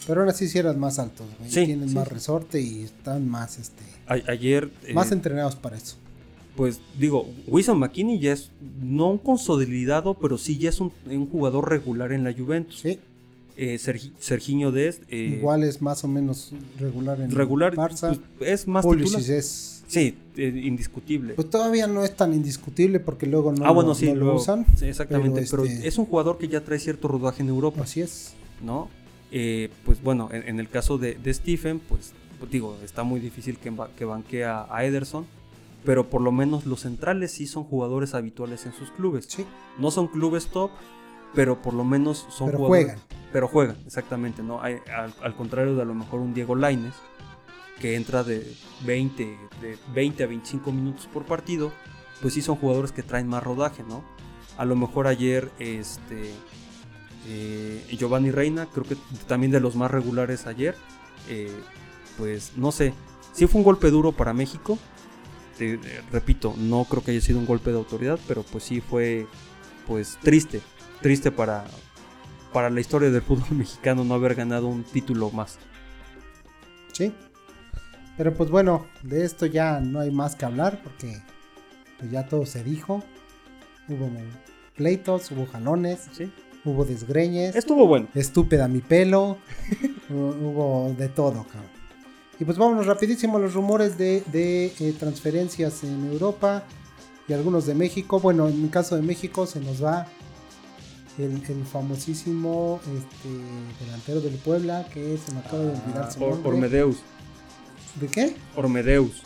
pero 0.07 0.21
aún 0.21 0.31
así 0.31 0.49
sí 0.49 0.59
eran 0.59 0.79
más 0.79 0.99
altos, 0.99 1.27
tienen 1.51 1.93
más 1.93 2.09
resorte 2.09 2.61
y 2.61 2.83
están 2.83 3.29
más 3.29 3.59
este 3.59 3.83
ayer 4.07 4.71
eh, 4.85 4.95
más 4.95 5.13
entrenados 5.13 5.57
para 5.57 5.77
eso. 5.77 5.97
Pues 6.57 6.81
digo, 6.99 7.29
Wilson 7.47 7.79
McKinney 7.79 8.19
ya 8.19 8.33
es 8.33 8.51
no 8.81 9.11
un 9.11 9.19
consolidado, 9.19 10.15
pero 10.15 10.39
sí 10.39 10.57
ya 10.57 10.71
es 10.71 10.81
un, 10.81 10.91
jugador 11.31 11.69
regular 11.69 12.13
en 12.13 12.25
la 12.25 12.33
Juventus. 12.33 12.81
Sí. 12.81 12.99
Eh, 13.59 13.79
Serginho 13.79 14.73
Dest. 14.73 15.03
Eh, 15.09 15.37
Igual 15.39 15.65
es 15.65 15.83
más 15.83 16.03
o 16.05 16.09
menos 16.09 16.53
regular 16.79 17.21
en 17.21 17.31
regular, 17.31 17.75
Barça. 17.75 18.19
Pues, 18.39 18.51
es 18.51 18.67
más 18.67 18.85
es 18.87 19.77
Sí, 19.89 20.17
indiscutible. 20.37 21.35
Pues 21.35 21.49
todavía 21.49 21.87
no 21.87 22.05
es 22.05 22.17
tan 22.17 22.35
indiscutible 22.35 23.01
porque 23.01 23.27
luego 23.27 23.53
no, 23.53 23.65
ah, 23.65 23.71
bueno, 23.71 23.95
sí, 23.95 24.13
lo, 24.13 24.35
usan. 24.35 24.67
Sí, 24.77 24.87
exactamente, 24.87 25.45
pero, 25.49 25.65
este 25.65 25.87
es 25.87 25.97
un 25.99 26.07
jugador 26.07 26.39
que 26.39 26.49
ya 26.49 26.63
trae 26.63 26.79
cierto 26.79 27.07
rodaje 27.07 27.43
en 27.43 27.51
Europa. 27.51 27.83
Así 27.83 28.01
es. 28.01 28.35
¿No? 28.65 28.89
Eh, 29.39 29.69
pues 29.85 30.03
bueno, 30.03 30.31
en, 30.33 30.59
el 30.61 30.71
caso 30.71 30.97
de, 30.97 31.19
Stephen, 31.35 31.79
pues, 31.79 32.15
digo, 32.51 32.75
está 32.83 33.03
muy 33.03 33.21
difícil 33.21 33.59
que, 33.59 33.71
que 33.95 34.07
banquee 34.07 34.45
a, 34.45 34.67
Ederson, 34.83 35.27
pero 35.85 36.09
por 36.09 36.23
lo 36.23 36.33
menos 36.33 36.65
los 36.65 36.81
centrales 36.81 37.33
sí 37.33 37.47
son 37.47 37.65
jugadores 37.65 38.15
habituales 38.15 38.65
en 38.65 38.73
sus 38.73 38.91
clubes. 38.93 39.27
Sí. 39.29 39.45
No 39.79 39.91
son 39.91 40.07
clubes 40.07 40.47
top, 40.47 40.71
pero 41.35 41.61
por 41.61 41.75
lo 41.75 41.85
menos 41.85 42.27
son 42.31 42.47
pero 42.47 42.65
juegan. 42.65 42.99
Pero 43.31 43.47
juegan, 43.47 43.77
exactamente, 43.85 44.43
¿no? 44.43 44.63
Hay, 44.63 44.79
al, 45.21 45.37
contrario 45.37 45.77
de 45.77 45.83
a 45.83 45.85
lo 45.85 45.93
mejor 45.93 46.21
un 46.21 46.33
Diego 46.33 46.55
Laines, 46.55 46.95
que 47.79 47.95
entra 47.95 48.25
de 48.25 48.51
20, 48.87 49.23
de 49.61 49.79
20 49.93 50.25
a 50.25 50.29
25 50.29 50.73
minutos 50.73 51.11
por 51.13 51.27
partido, 51.27 51.73
pues 52.23 52.33
sí 52.33 52.41
son 52.41 52.57
jugadores 52.57 52.91
que 52.91 53.03
traen 53.03 53.29
más 53.29 53.43
rodaje, 53.43 53.83
¿no? 53.87 54.03
A 54.57 54.65
lo 54.65 54.77
mejor 54.77 55.07
ayer, 55.07 55.51
este, 55.59 56.33
eh, 57.29 57.97
Giovanni 57.97 58.31
Reina, 58.31 58.67
creo 58.67 58.85
que 58.85 58.97
también 59.27 59.53
de 59.53 59.61
los 59.61 59.75
más 59.77 59.91
regulares 59.91 60.47
ayer. 60.47 60.75
Eh, 61.29 61.51
pues 62.17 62.53
no 62.57 62.73
sé, 62.73 62.95
sí 63.33 63.47
fue 63.47 63.61
un 63.61 63.65
golpe 63.65 63.91
duro 63.91 64.13
para 64.13 64.33
México. 64.33 64.79
repito, 66.13 66.55
no 66.57 66.85
creo 66.85 67.03
que 67.03 67.13
haya 67.13 67.21
sido 67.21 67.39
un 67.39 67.47
golpe 67.47 67.71
de 67.71 67.77
autoridad, 67.77 68.19
pero 68.29 68.43
pues 68.43 68.65
sí 68.65 68.81
fue 68.81 69.27
pues 69.87 70.19
triste, 70.23 70.61
triste 71.01 71.31
para, 71.31 71.65
para 72.53 72.71
la 72.71 72.81
historia 72.81 73.11
del 73.11 73.23
fútbol 73.29 73.57
mexicano 73.57 74.05
no 74.05 74.15
haber 74.15 74.35
ganado 74.35 74.67
un 74.69 74.85
título 74.85 75.31
más. 75.31 75.59
Sí. 76.93 77.13
Pero 78.17 78.33
pues 78.33 78.51
bueno, 78.51 78.87
de 79.03 79.25
esto 79.25 79.45
ya 79.45 79.81
no 79.81 80.01
hay 80.01 80.11
más 80.11 80.37
que 80.37 80.47
hablar 80.47 80.81
porque 80.83 81.21
pues 81.99 82.11
ya 82.11 82.27
todo 82.27 82.47
se 82.47 82.65
dijo. 82.65 83.03
Hubo 83.89 84.11
pleitos, 84.75 85.31
hubo 85.31 85.47
jalones. 85.47 86.09
Sí 86.13 86.33
hubo 86.67 86.85
desgreñes. 86.85 87.57
Estuvo 87.57 87.87
bueno. 87.87 88.09
Estúpida 88.15 88.69
mi 88.69 88.81
pelo. 88.81 89.39
hubo 90.11 90.95
de 90.99 91.09
todo, 91.09 91.45
cabrón. 91.45 91.77
Y 92.39 92.45
pues 92.45 92.59
vámonos 92.59 92.87
rapidísimo 92.87 93.39
a 93.39 93.41
los 93.41 93.55
rumores 93.55 93.97
de, 93.97 94.23
eh, 94.35 94.95
transferencias 94.99 95.85
en 95.85 96.07
Europa 96.07 96.65
y 97.27 97.33
algunos 97.33 97.65
de 97.67 97.75
México. 97.75 98.21
Bueno, 98.21 98.49
en 98.49 98.65
el 98.65 98.71
caso 98.71 98.95
de 98.97 99.03
México 99.03 99.47
se 99.47 99.61
nos 99.61 99.83
va 99.83 100.07
el, 101.17 101.41
famosísimo 101.65 102.79
este, 102.83 103.85
delantero 103.85 104.21
del 104.21 104.35
Puebla, 104.35 104.87
que 104.93 105.17
se 105.17 105.33
me 105.33 105.41
acaba 105.41 105.61
de 105.61 105.71
olvidar 105.71 106.13
su 106.13 106.21
nombre. 106.21 106.51
Ormedeus. 106.51 106.99
¿De 107.99 108.09
qué? 108.09 108.37
Ormedeus. 108.55 109.23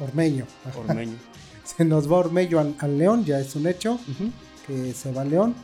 Ormeño. 0.00 0.46
Ormeño. 0.76 1.16
Se 1.64 1.82
nos 1.82 2.12
va 2.12 2.18
Ormello 2.18 2.60
al, 2.60 2.76
al 2.78 2.98
León, 2.98 3.24
ya 3.24 3.40
es 3.40 3.56
un 3.56 3.66
hecho 3.66 3.98
que 4.66 4.92
se 4.92 5.10
va 5.12 5.22
a 5.22 5.24
León. 5.24 5.54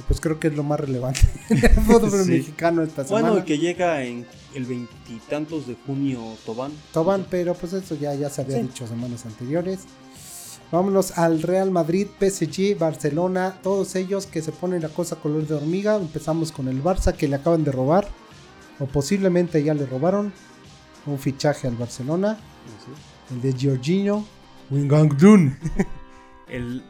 Y 0.00 0.02
pues 0.08 0.18
creo 0.20 0.40
que 0.40 0.48
es 0.48 0.54
lo 0.56 0.62
más 0.62 0.80
relevante 0.80 1.20
en 1.50 1.58
el 1.58 1.70
fútbol 1.70 2.24
Sí. 2.24 2.30
mexicano 2.32 2.82
esta 2.82 3.04
semana. 3.04 3.28
Bueno, 3.28 3.42
y 3.42 3.46
que 3.46 3.58
llega 3.58 4.02
en 4.02 4.26
el 4.54 4.64
veintitantos 4.64 5.66
de 5.66 5.76
junio 5.86 6.20
Tobán. 6.46 6.72
Tobán, 6.92 7.26
pero 7.30 7.52
pues 7.54 7.74
eso 7.74 7.94
ya, 7.96 8.14
ya 8.14 8.30
se 8.30 8.40
había 8.40 8.56
Sí. 8.56 8.62
dicho 8.62 8.86
semanas 8.86 9.26
anteriores. 9.26 9.80
Vámonos 10.72 11.18
al 11.18 11.42
Real 11.42 11.70
Madrid, 11.70 12.06
PSG, 12.18 12.78
Barcelona, 12.78 13.58
todos 13.62 13.94
ellos 13.96 14.26
que 14.26 14.40
se 14.40 14.52
ponen 14.52 14.82
la 14.82 14.88
cosa 14.88 15.16
color 15.16 15.46
de 15.46 15.54
hormiga. 15.54 15.96
Empezamos 15.96 16.50
con 16.52 16.68
el 16.68 16.82
Barça 16.82 17.12
que 17.14 17.28
le 17.28 17.36
acaban 17.36 17.64
de 17.64 17.72
robar, 17.72 18.08
o 18.78 18.86
posiblemente 18.86 19.62
ya 19.62 19.74
le 19.74 19.84
robaron, 19.84 20.32
un 21.06 21.18
fichaje 21.18 21.66
al 21.68 21.74
Barcelona, 21.76 22.38
el 23.32 23.42
de 23.42 23.52
Giorginio 23.52 24.24
Wijnaldum. 24.70 25.56
El, 26.48 26.84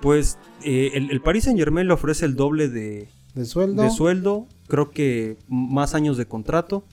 pues 0.00 0.38
eh, 0.62 0.92
el, 0.94 1.10
el 1.10 1.20
Paris 1.20 1.44
Saint 1.44 1.58
Germain 1.58 1.86
le 1.86 1.94
ofrece 1.94 2.24
el 2.26 2.36
doble 2.36 2.68
de, 2.68 3.08
de 3.34 3.44
sueldo. 3.44 3.82
de 3.82 3.90
sueldo, 3.90 4.46
creo 4.68 4.90
que 4.90 5.36
más 5.48 5.94
años 5.94 6.16
de 6.16 6.26
contrato. 6.26 6.84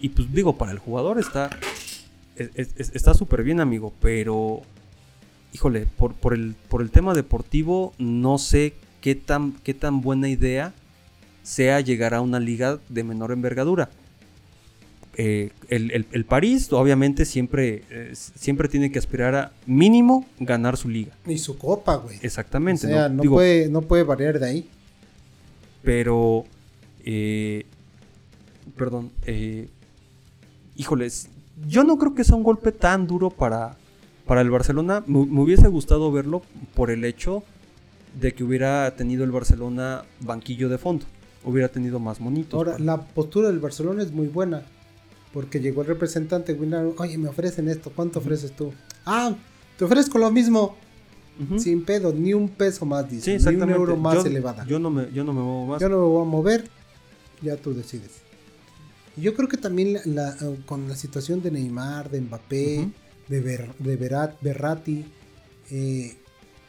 Y 0.00 0.10
pues 0.10 0.32
digo, 0.32 0.56
para 0.56 0.72
el 0.72 0.78
jugador 0.78 1.18
está 1.18 1.50
es- 2.36 2.50
es- 2.76 2.92
está 2.94 3.14
súper 3.14 3.42
bien, 3.42 3.60
amigo, 3.60 3.92
pero 4.00 4.62
híjole, 5.52 5.86
por, 5.96 6.14
por, 6.14 6.34
el, 6.34 6.54
por 6.68 6.82
el 6.82 6.90
tema 6.90 7.14
deportivo, 7.14 7.92
no 7.98 8.38
sé 8.38 8.74
qué 9.00 9.14
tan, 9.16 9.52
qué 9.64 9.74
tan 9.74 10.00
buena 10.02 10.28
idea 10.28 10.72
sea 11.42 11.80
llegar 11.80 12.14
a 12.14 12.20
una 12.20 12.38
liga 12.38 12.78
de 12.88 13.02
menor 13.04 13.32
envergadura. 13.32 13.90
Eh, 15.20 15.50
el, 15.68 15.90
el- 15.90 16.06
el 16.12 16.24
París, 16.24 16.72
obviamente, 16.72 17.24
siempre, 17.24 17.82
eh, 17.90 18.12
siempre 18.14 18.68
tiene 18.68 18.92
que 18.92 19.00
aspirar 19.00 19.34
a 19.34 19.52
mínimo 19.66 20.24
ganar 20.38 20.76
su 20.76 20.88
liga. 20.88 21.12
Y 21.26 21.38
su 21.38 21.58
copa, 21.58 21.96
güey. 21.96 22.18
O 22.18 22.20
Exactamente. 22.22 22.86
sea, 22.86 23.08
¿no? 23.08 23.16
no, 23.16 23.22
Digo, 23.22 23.34
puede, 23.34 23.68
no 23.68 23.82
puede 23.82 24.04
variar 24.04 24.38
de 24.38 24.46
ahí. 24.46 24.68
pero 25.82 26.44
eh, 27.04 27.64
perdón 28.76 29.10
híjoles 30.76 31.28
yo 31.66 31.84
no 31.84 31.98
creo 31.98 32.14
que 32.14 32.24
sea 32.24 32.36
un 32.36 32.42
golpe 32.42 32.72
tan 32.72 33.06
duro 33.06 33.30
para 33.30 33.76
para 34.26 34.40
el 34.42 34.50
Barcelona 34.50 35.02
me, 35.06 35.24
me 35.26 35.40
hubiese 35.40 35.68
gustado 35.68 36.12
verlo 36.12 36.42
por 36.74 36.90
el 36.90 37.04
hecho 37.04 37.42
de 38.20 38.32
que 38.32 38.44
hubiera 38.44 38.94
tenido 38.96 39.24
el 39.24 39.30
Barcelona 39.30 40.04
banquillo 40.20 40.68
de 40.68 40.78
fondo 40.78 41.06
hubiera 41.44 41.68
tenido 41.68 41.98
más 41.98 42.20
monitos 42.20 42.54
Ahora, 42.54 42.72
para- 42.72 42.84
la 42.84 43.00
postura 43.00 43.48
del 43.48 43.58
Barcelona 43.60 44.02
es 44.02 44.12
muy 44.12 44.26
buena. 44.26 44.62
Porque 45.32 45.60
llegó 45.60 45.82
el 45.82 45.88
representante 45.88 46.52
Wijnaldum, 46.54 46.94
oye, 46.98 47.18
me 47.18 47.28
ofrecen 47.28 47.68
esto, 47.68 47.92
¿cuánto 47.94 48.18
ofreces 48.18 48.52
tú? 48.52 48.72
Ah, 49.04 49.34
te 49.76 49.84
ofrezco 49.84 50.18
lo 50.18 50.30
mismo. 50.30 50.76
Sin 51.58 51.84
pedo, 51.84 52.12
ni 52.12 52.34
un 52.34 52.48
peso 52.48 52.84
más, 52.84 53.06
Sí, 53.08 53.16
dice. 53.34 53.38
ni 53.52 53.62
un 53.62 53.70
euro 53.70 53.96
más 53.96 54.14
yo, 54.16 54.26
elevada. 54.26 54.64
Yo, 54.64 54.70
yo 54.70 54.78
no 54.80 54.90
me 54.90 55.12
yo 55.12 55.22
no 55.22 55.32
me 55.32 55.40
muevo 55.40 55.66
más 55.66 55.80
no 55.82 55.88
me 55.90 55.94
voy 55.94 56.22
a 56.22 56.24
mover, 56.24 56.68
ya 57.42 57.56
tú 57.56 57.74
decides. 57.74 58.10
Yo 59.16 59.34
creo 59.34 59.48
que 59.48 59.56
también 59.56 59.92
la- 59.92 60.00
la, 60.04 60.30
eh, 60.40 60.58
con 60.66 60.88
la 60.88 60.96
situación 60.96 61.40
de 61.40 61.52
Neymar, 61.52 62.10
de 62.10 62.20
Mbappé, 62.22 62.88
de, 63.28 63.40
Ver- 63.40 63.72
de 63.78 63.96
Verat, 63.96 64.34
Berratti, 64.40 65.04
eh, 65.70 66.16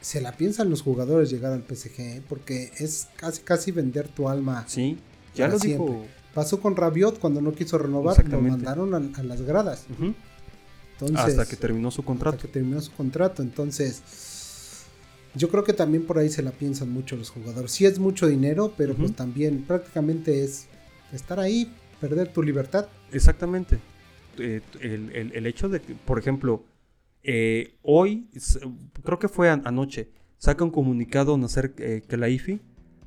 se 0.01 0.22
la 0.22 0.34
piensan 0.34 0.70
los 0.70 0.84
jugadores 0.84 1.32
llegar 1.32 1.51
al 1.51 1.64
PSG, 1.64 2.22
porque 2.30 2.72
es 2.78 3.07
casi 3.16 3.41
casi 3.41 3.72
vender 3.72 4.07
tu 4.07 4.30
alma. 4.30 4.66
sí 4.68 4.99
ya 5.34 5.47
lo 5.47 5.57
siempre. 5.57 5.88
dijo 5.95 6.05
Pasó 6.39 6.61
con 6.61 6.75
Rabiot 6.75 7.19
cuando 7.19 7.41
no 7.41 7.51
quiso 7.53 7.77
renovar, 7.77 8.15
lo 8.29 8.39
mandaron 8.51 8.93
a, 8.93 9.19
a 9.19 9.23
las 9.23 9.41
gradas. 9.41 9.85
Entonces, 10.93 11.17
hasta 11.19 11.45
que 11.45 11.55
terminó 11.57 11.91
su 11.91 11.99
hasta 12.01 12.07
contrato 12.07 12.37
que 12.37 12.47
terminó 12.47 12.79
su 12.81 12.91
contrato. 12.93 13.41
Entonces, 13.41 14.01
yo 15.35 15.49
creo 15.49 15.63
que 15.65 15.73
también 15.73 16.05
por 16.05 16.17
ahí 16.17 16.29
se 16.29 16.41
la 16.41 16.51
piensan 16.51 16.89
mucho 16.91 17.17
los 17.17 17.29
jugadores. 17.29 17.71
Sí 17.71 17.85
es 17.85 17.99
mucho 17.99 18.27
dinero, 18.27 18.73
pero 18.77 18.95
pues 18.95 19.13
también 19.15 19.63
prácticamente 19.67 20.43
es 20.43 20.67
estar 21.11 21.39
ahí, 21.39 21.71
perder 21.99 22.31
tu 22.31 22.41
libertad. 22.41 22.87
Exactamente. 23.11 23.79
Eh, 24.37 24.61
el, 24.79 25.11
el- 25.13 25.31
el 25.33 25.45
hecho 25.45 25.67
de 25.67 25.81
que, 25.81 25.93
por 25.95 26.19
ejemplo, 26.19 26.63
eh, 27.23 27.75
hoy, 27.81 28.29
creo 29.03 29.19
que 29.19 29.27
fue 29.27 29.49
an- 29.49 29.63
anoche, 29.65 30.07
saca 30.37 30.63
un 30.63 30.71
comunicado 30.71 31.37
Nasser 31.37 31.73
eh, 31.79 32.01
Khelaifi 32.07 32.61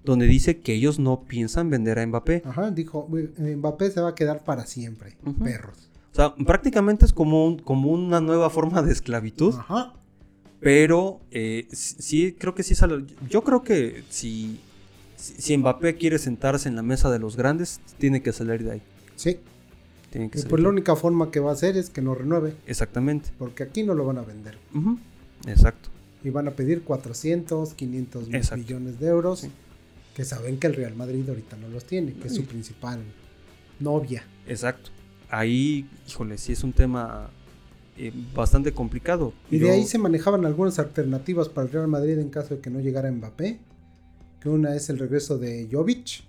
donde 0.05 0.27
dice 0.27 0.59
que 0.61 0.75
ellos 0.75 0.99
no 0.99 1.23
piensan 1.23 1.71
vender 1.71 1.99
a 1.99 2.07
Mbappé. 2.07 2.43
Ajá, 2.45 2.71
dijo, 2.71 3.07
"Uy, 3.11 3.31
Mbappé 3.39 3.91
se 3.91 4.01
va 4.01 4.11
a 4.11 4.15
quedar 4.15 4.43
para 4.45 4.67
siempre, 4.67 5.17
perros. 5.43 5.89
O 6.13 6.15
sea, 6.15 6.35
prácticamente 6.35 7.05
es 7.07 7.13
como, 7.13 7.47
un- 7.47 7.59
como 7.59 7.91
una 7.91 8.21
nueva 8.21 8.51
forma 8.51 8.83
de 8.83 8.93
esclavitud, 8.93 9.55
Ajá. 9.59 9.95
pero 10.61 11.21
eh, 11.31 11.67
sí, 11.73 12.35
creo 12.39 12.55
que 12.55 12.63
sí 12.63 12.75
sale. 12.75 13.05
Yo 13.31 13.43
creo 13.43 13.63
que 13.63 14.05
si, 14.11 14.61
si 15.17 15.57
Mbappé 15.57 15.97
quiere 15.97 16.19
sentarse 16.19 16.69
en 16.69 16.77
la 16.77 16.83
mesa 16.83 17.11
de 17.11 17.19
los 17.19 17.37
grandes, 17.37 17.81
tiene 17.99 18.23
que 18.23 18.33
salir 18.33 18.63
de 18.65 18.73
ahí. 18.73 18.83
Sí. 19.17 19.39
Tiene 20.11 20.29
que 20.31 20.39
Y 20.39 20.43
salir 20.43 20.51
pues 20.51 20.63
la 20.63 20.69
única 20.69 20.95
forma 20.97 21.31
que 21.31 21.41
va 21.41 21.51
a 21.51 21.55
hacer 21.55 21.77
es 21.79 21.89
que 21.89 22.03
no 22.03 22.15
renueve, 22.15 22.55
Exactamente. 22.67 23.31
porque 23.39 23.63
aquí 23.63 23.83
no 23.83 23.95
lo 23.95 24.05
van 24.05 24.19
a 24.19 24.23
vender. 24.23 24.59
Ujú. 24.75 24.99
Exacto. 25.47 25.89
Y 26.23 26.31
van 26.31 26.47
a 26.49 26.51
pedir 26.51 26.83
400, 26.83 27.73
500 27.75 28.27
mil 28.27 28.37
Exacto. 28.37 28.63
millones 28.63 29.01
de 29.01 29.07
euros, 29.09 29.41
Sí. 29.41 29.51
Que 30.15 30.25
saben 30.25 30.59
que 30.59 30.67
el 30.67 30.75
Real 30.75 30.95
Madrid 30.95 31.29
ahorita 31.29 31.57
no 31.57 31.69
los 31.69 31.85
tiene, 31.85 32.13
que 32.15 32.29
es 32.29 32.35
su 32.35 32.43
Ay. 32.43 32.47
principal 32.47 33.01
novia. 33.81 34.25
Exacto. 34.47 34.91
Ahí, 35.31 35.89
híjole, 36.09 36.37
sí 36.39 36.53
es 36.53 36.63
un 36.63 36.73
tema 36.73 37.31
eh, 37.97 38.13
bastante 38.35 38.73
complicado. 38.73 39.33
Y 39.51 39.59
de 39.59 39.71
ahí 39.71 39.85
se 39.87 39.99
manejaban 39.99 40.45
algunas 40.45 40.79
alternativas 40.79 41.49
para 41.49 41.67
el 41.67 41.73
Real 41.73 41.89
Madrid 41.89 42.19
en 42.19 42.29
caso 42.29 42.57
de 42.57 42.61
que 42.61 42.71
no 42.71 42.81
llegara 42.81 43.11
Mbappé. 43.11 43.59
Que 44.41 44.49
una 44.49 44.75
es 44.75 44.91
el 44.91 44.99
regreso 44.99 45.39
de 45.39 45.69
Jovic, 45.71 46.25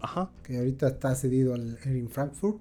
Ajá. 0.00 0.30
que 0.44 0.58
ahorita 0.58 0.88
está 0.88 1.14
cedido 1.14 1.54
al 1.54 1.76
Erin 1.84 2.08
Frankfurt. 2.08 2.60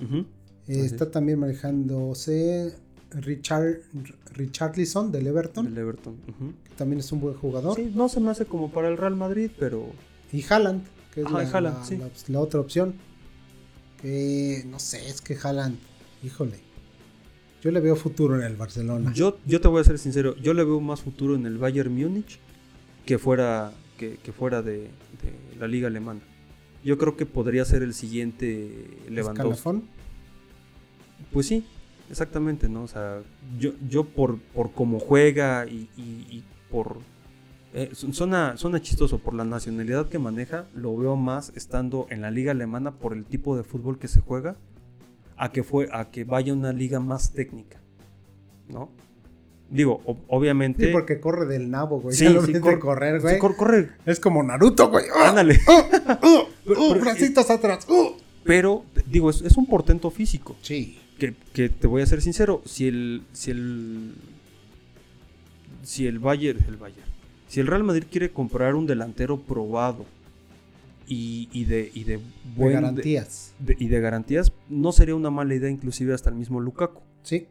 Eh, 0.00 0.24
Así 0.68 0.80
está 0.80 1.10
también 1.10 1.38
manejándose 1.38 2.74
Richard 3.12 3.80
Richarlison 4.34 5.10
del 5.12 5.26
Everton, 5.26 5.66
del 5.66 5.78
Everton. 5.78 6.16
que 6.64 6.74
también 6.76 7.00
es 7.00 7.10
un 7.12 7.20
buen 7.20 7.34
jugador. 7.34 7.76
Sí, 7.76 7.92
no 7.94 8.08
se 8.08 8.20
me 8.20 8.30
hace 8.30 8.44
como 8.46 8.70
para 8.70 8.88
el 8.88 8.96
Real 8.96 9.16
Madrid, 9.16 9.50
pero 9.58 9.90
Y 10.32 10.44
Haaland, 10.48 10.82
que 11.14 11.20
es 11.20 11.26
Ajá, 11.26 11.38
la, 11.38 11.44
y 11.44 11.46
Haaland, 11.52 11.78
la- 11.78 11.84
sí. 11.84 11.96
la- 11.96 12.08
la 12.28 12.40
otra 12.40 12.60
opción. 12.60 12.94
Que 14.02 14.64
no 14.66 14.78
sé, 14.78 15.08
es 15.08 15.20
que 15.20 15.36
Haaland, 15.42 15.78
híjole. 16.22 16.58
Yo 17.62 17.70
le 17.70 17.80
veo 17.80 17.96
futuro 17.96 18.36
en 18.36 18.42
el 18.42 18.54
Barcelona. 18.56 19.12
yo, 19.14 19.38
yo 19.46 19.60
te 19.60 19.68
voy 19.68 19.80
a 19.80 19.84
ser 19.84 19.98
sincero, 19.98 20.36
yo 20.36 20.52
le 20.54 20.62
veo 20.64 20.80
más 20.80 21.00
futuro 21.00 21.34
en 21.34 21.46
el 21.46 21.58
Bayern 21.58 21.92
Múnich 21.94 22.38
que 23.06 23.18
fuera, 23.18 23.72
que, 23.98 24.18
que 24.22 24.32
fuera 24.32 24.62
de, 24.62 24.78
de 24.82 25.58
la 25.58 25.66
liga 25.66 25.88
alemana. 25.88 26.20
Yo 26.84 26.98
creo 26.98 27.16
que 27.16 27.24
podría 27.26 27.64
ser 27.64 27.82
el 27.82 27.94
siguiente 27.94 28.86
Lewandowski. 29.08 29.30
Escalafón. 29.54 29.84
Pues 31.32 31.46
sí, 31.46 31.64
exactamente, 32.10 32.68
¿no? 32.68 32.82
O 32.84 32.88
sea, 32.88 33.20
yo, 33.58 33.70
yo 33.88 34.04
por, 34.04 34.38
por 34.38 34.72
cómo 34.72 34.98
juega 35.00 35.66
y, 35.66 35.88
y- 35.96 36.26
y 36.30 36.44
por... 36.70 36.98
eh, 37.74 37.90
su- 37.92 38.12
suena, 38.12 38.56
suena 38.56 38.80
chistoso, 38.80 39.18
por 39.18 39.34
la 39.34 39.44
nacionalidad 39.44 40.08
que 40.08 40.18
maneja, 40.18 40.66
lo 40.74 40.96
veo 40.96 41.16
más 41.16 41.52
estando 41.56 42.06
en 42.10 42.20
la 42.22 42.30
liga 42.30 42.52
alemana 42.52 42.92
por 42.92 43.12
el 43.12 43.24
tipo 43.24 43.56
de 43.56 43.64
fútbol 43.64 43.98
que 43.98 44.08
se 44.08 44.20
juega, 44.20 44.56
a 45.36 45.52
que, 45.52 45.62
fue, 45.62 45.88
a 45.92 46.10
que 46.10 46.24
vaya 46.24 46.52
a 46.52 46.56
una 46.56 46.72
liga 46.72 46.98
más 47.00 47.32
técnica, 47.32 47.78
¿no? 48.68 48.88
Digo, 49.68 50.00
ob- 50.06 50.18
obviamente... 50.28 50.86
Sí, 50.86 50.92
porque 50.92 51.18
corre 51.20 51.44
del 51.46 51.70
nabo, 51.70 52.00
güey. 52.00 52.14
Sí, 52.16 52.24
Ya 52.24 52.30
lo 52.30 52.42
sí, 52.46 52.52
correr, 52.78 53.16
sí, 53.20 53.22
güey. 53.22 53.38
cor- 53.38 53.56
corre, 53.56 53.90
Es 54.06 54.20
como 54.20 54.42
Naruto, 54.42 54.88
güey. 54.90 55.06
Ándale. 55.26 55.58
¡Uh! 55.66 56.26
¡Uh! 56.26 56.44
Pero- 56.64 56.80
pero- 56.88 57.00
bracitos 57.00 57.50
atrás. 57.50 57.84
¡Uh! 57.88 58.12
Pero, 58.44 58.84
digo, 59.10 59.28
es, 59.28 59.42
es 59.42 59.56
un 59.56 59.66
portento 59.66 60.08
físico. 60.12 60.54
Sí. 60.62 61.00
Que, 61.18 61.34
que 61.52 61.68
te 61.68 61.86
voy 61.86 62.02
a 62.02 62.06
ser 62.06 62.20
sincero, 62.22 62.62
si 62.64 62.88
el 62.88 63.22
si 63.32 63.50
el 63.50 64.12
si 65.82 66.06
el 66.06 66.18
Bayern, 66.18 66.64
el 66.68 66.76
Bayern, 66.76 67.08
si 67.48 67.60
el 67.60 67.66
Real 67.66 67.84
Madrid 67.84 68.04
quiere 68.10 68.30
comprar 68.30 68.74
un 68.74 68.86
delantero 68.86 69.38
probado 69.40 70.04
y, 71.06 71.48
y 71.52 71.64
de 71.64 71.90
y 71.94 72.04
de 72.04 72.18
De 72.56 72.72
garantías. 72.72 73.54
de- 73.60 73.76
y 73.78 73.86
de 73.88 74.00
garantías, 74.00 74.52
no 74.68 74.92
sería 74.92 75.14
una 75.14 75.30
mala 75.30 75.54
idea 75.54 75.70
inclusive 75.70 76.12
hasta 76.14 76.30
el 76.30 76.36
mismo 76.36 76.60
Lukaku. 76.60 77.00
Sí. 77.22 77.46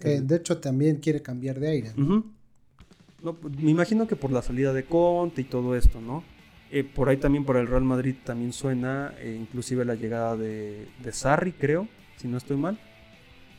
Que 0.00 0.20
de 0.20 0.36
hecho 0.36 0.58
también 0.58 0.96
quiere 0.96 1.22
cambiar 1.22 1.58
de 1.60 1.68
aire. 1.68 1.92
No, 1.96 3.34
pues, 3.34 3.56
me 3.56 3.70
imagino 3.70 4.06
que 4.06 4.14
por 4.16 4.30
la 4.30 4.42
salida 4.42 4.72
de 4.72 4.84
Conte 4.84 5.40
y 5.40 5.44
todo 5.44 5.74
esto, 5.74 6.00
¿no? 6.00 6.22
Eh, 6.70 6.84
por 6.84 7.08
ahí 7.08 7.16
también 7.16 7.44
por 7.44 7.56
el 7.56 7.66
Real 7.66 7.84
Madrid 7.84 8.14
también 8.24 8.52
suena 8.52 9.14
eh, 9.20 9.36
inclusive 9.40 9.84
la 9.84 9.94
llegada 9.94 10.36
de, 10.36 10.86
de 11.02 11.12
Sarri, 11.12 11.52
creo, 11.52 11.88
si 12.16 12.28
no 12.28 12.36
estoy 12.36 12.56
mal. 12.56 12.78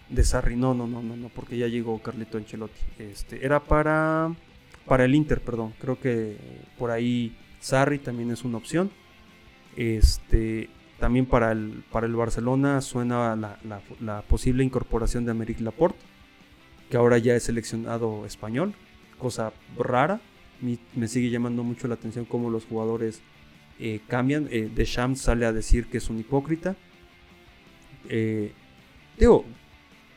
De 0.10 0.24
Sarri, 0.24 0.56
no, 0.56 0.74
no, 0.74 0.88
no, 0.88 1.02
no, 1.02 1.18
no, 1.18 1.30
porque 1.30 1.58
ya 1.58 1.68
llegó 1.68 2.00
Carlito 2.00 2.38
Ancelotti. 2.38 2.80
Este, 2.98 3.46
era 3.46 3.60
para, 3.60 4.34
para 4.86 5.06
el 5.06 5.16
Inter, 5.16 5.42
perdón. 5.42 5.74
Creo 5.80 6.00
que 6.00 6.38
por 6.78 6.92
ahí 6.92 7.36
Sarri 7.60 8.00
también 8.00 8.32
es 8.32 8.44
una 8.44 8.58
opción. 8.58 8.90
Este, 9.76 10.70
también 11.00 11.26
para 11.26 11.52
el, 11.52 11.84
para 11.92 12.08
el 12.08 12.16
Barcelona 12.16 12.82
suena 12.82 13.36
la, 13.36 14.22
posible 14.24 14.64
incorporación 14.64 15.26
de 15.26 15.32
Améric 15.32 15.60
Laporte. 15.60 16.00
que 16.90 16.98
ahora 16.98 17.18
ya 17.18 17.36
es 17.36 17.44
seleccionado 17.44 18.26
español, 18.26 18.74
cosa 19.20 19.52
rara. 19.78 20.22
Me 20.96 21.08
sigue 21.08 21.30
llamando 21.30 21.64
mucho 21.64 21.88
la 21.88 21.94
atención 21.96 22.26
cómo 22.26 22.50
los 22.50 22.66
jugadores 22.66 23.22
eh, 23.80 24.00
cambian. 24.08 24.48
Eh, 24.50 24.72
Deschamps 24.74 25.22
sale 25.22 25.46
a 25.46 25.54
decir 25.54 25.86
que 25.88 25.98
es 25.98 26.10
un 26.10 26.20
hipócrita. 26.20 26.76
Eh, 28.10 28.54
digo, 29.18 29.46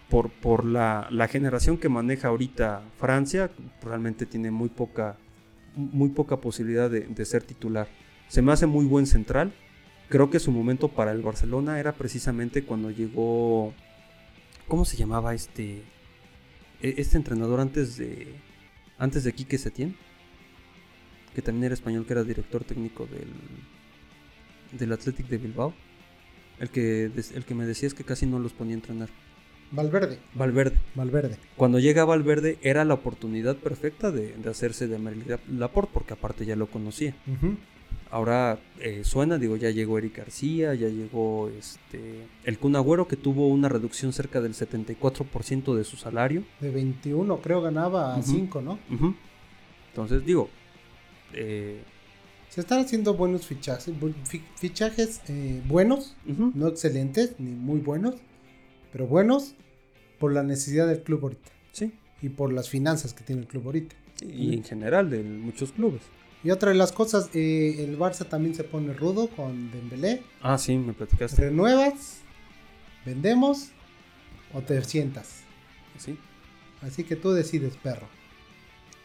por, 0.08 0.30
por 0.30 0.64
la, 0.64 1.06
la 1.10 1.28
generación 1.28 1.78
que 1.78 1.88
maneja 1.88 2.28
ahorita 2.28 2.82
Francia, 2.98 3.50
realmente 3.82 4.26
tiene 4.26 4.50
muy 4.50 4.68
poca, 4.68 5.16
muy 5.76 6.08
poca 6.10 6.40
posibilidad 6.40 6.90
de, 6.90 7.00
de 7.02 7.24
ser 7.24 7.42
titular. 7.42 7.88
Se 8.28 8.42
me 8.42 8.52
hace 8.52 8.66
muy 8.66 8.84
buen 8.86 9.06
central. 9.06 9.52
Creo 10.08 10.30
que 10.30 10.40
su 10.40 10.50
momento 10.50 10.88
para 10.88 11.12
el 11.12 11.22
Barcelona 11.22 11.78
era 11.78 11.92
precisamente 11.92 12.64
cuando 12.64 12.90
llegó. 12.90 13.72
¿Cómo 14.66 14.84
se 14.84 14.96
llamaba 14.96 15.34
este? 15.34 15.82
e- 16.82 16.94
Este 16.96 17.16
entrenador 17.16 17.60
antes 17.60 17.96
de. 17.96 18.34
Antes 18.98 19.22
de 19.24 19.32
Quique 19.32 19.58
Setién. 19.58 19.96
Que 21.34 21.42
también 21.42 21.64
era 21.64 21.74
español, 21.74 22.04
que 22.06 22.12
era 22.12 22.24
director 22.24 22.64
técnico 22.64 23.06
del. 23.06 23.28
Del 24.78 24.92
Athletic 24.92 25.26
de 25.28 25.38
Bilbao. 25.38 25.74
El 26.60 26.68
que, 26.70 27.06
el 27.06 27.44
que 27.44 27.54
me 27.54 27.64
decía 27.66 27.86
es 27.88 27.94
que 27.94 28.04
casi 28.04 28.26
no 28.26 28.38
los 28.38 28.52
ponía 28.52 28.74
a 28.74 28.78
entrenar. 28.78 29.08
Valverde. 29.72 30.18
Valverde. 30.34 30.76
Valverde. 30.94 31.36
Cuando 31.56 31.78
llega 31.78 32.04
Valverde 32.04 32.58
era 32.62 32.84
la 32.84 32.94
oportunidad 32.94 33.56
perfecta 33.56 34.10
de, 34.10 34.32
de 34.36 34.50
hacerse 34.50 34.86
de 34.88 34.96
Aymeric 34.96 35.40
Laporte, 35.48 35.90
porque 35.94 36.12
aparte 36.12 36.44
ya 36.44 36.56
lo 36.56 36.66
conocía. 36.66 37.14
Ahora 38.10 38.58
eh, 38.80 39.02
suena, 39.04 39.38
digo, 39.38 39.56
ya 39.56 39.70
llegó 39.70 39.96
Eric 39.96 40.18
García, 40.18 40.74
ya 40.74 40.88
llegó 40.88 41.48
este 41.56 42.26
el 42.44 42.58
Kun 42.58 42.74
Agüero 42.74 43.06
que 43.06 43.16
tuvo 43.16 43.46
una 43.48 43.68
reducción 43.68 44.12
cerca 44.12 44.40
del 44.40 44.54
74% 44.54 45.74
de 45.76 45.84
su 45.84 45.96
salario. 45.96 46.42
De 46.60 46.70
21 46.70 47.38
creo 47.40 47.62
ganaba 47.62 48.16
a 48.16 48.18
Ujú. 48.18 48.28
5, 48.32 48.62
¿no? 48.62 48.78
Entonces, 49.90 50.24
digo, 50.24 50.50
eh, 51.32 51.82
Se 52.50 52.60
están 52.60 52.80
haciendo 52.80 53.14
buenos 53.14 53.46
fichajes, 53.46 53.94
fichajes 54.56 55.20
eh, 55.28 55.62
buenos, 55.66 56.16
no 56.26 56.66
excelentes 56.66 57.36
ni 57.38 57.52
muy 57.52 57.78
buenos, 57.78 58.16
pero 58.92 59.06
buenos 59.06 59.54
por 60.18 60.32
la 60.32 60.42
necesidad 60.42 60.88
del 60.88 61.00
club 61.02 61.20
ahorita 61.22 61.50
sí, 61.70 61.92
y 62.20 62.28
por 62.28 62.52
las 62.52 62.68
finanzas 62.68 63.14
que 63.14 63.22
tiene 63.22 63.42
el 63.42 63.46
club 63.46 63.66
ahorita. 63.66 63.94
y 64.22 64.54
en 64.54 64.64
general 64.64 65.10
de 65.10 65.22
muchos 65.22 65.70
clubes. 65.70 66.02
Y 66.42 66.50
otra 66.50 66.70
de 66.70 66.76
las 66.76 66.90
cosas, 66.90 67.30
eh, 67.34 67.84
el 67.84 67.96
Barça 67.96 68.26
también 68.26 68.54
se 68.56 68.64
pone 68.64 68.94
rudo 68.94 69.28
con 69.28 69.70
Dembélé. 69.70 70.22
Ah, 70.42 70.58
sí, 70.58 70.76
me 70.76 70.92
platicaste. 70.92 71.42
Renuevas, 71.42 72.22
vendemos 73.06 73.68
o 74.52 74.60
te 74.62 74.82
sientas. 74.82 75.42
Sí. 75.98 76.18
Así 76.80 77.04
que 77.04 77.14
tú 77.14 77.30
decides, 77.30 77.76
perro. 77.76 78.08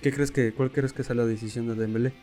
¿Qué 0.02 0.12
crees 0.12 0.32
que, 0.32 0.52
cuál 0.54 0.72
crees 0.72 0.94
que 0.94 1.04
sea 1.04 1.14
la 1.14 1.26
decisión 1.26 1.68
de 1.68 1.76
Dembélé? 1.76 2.14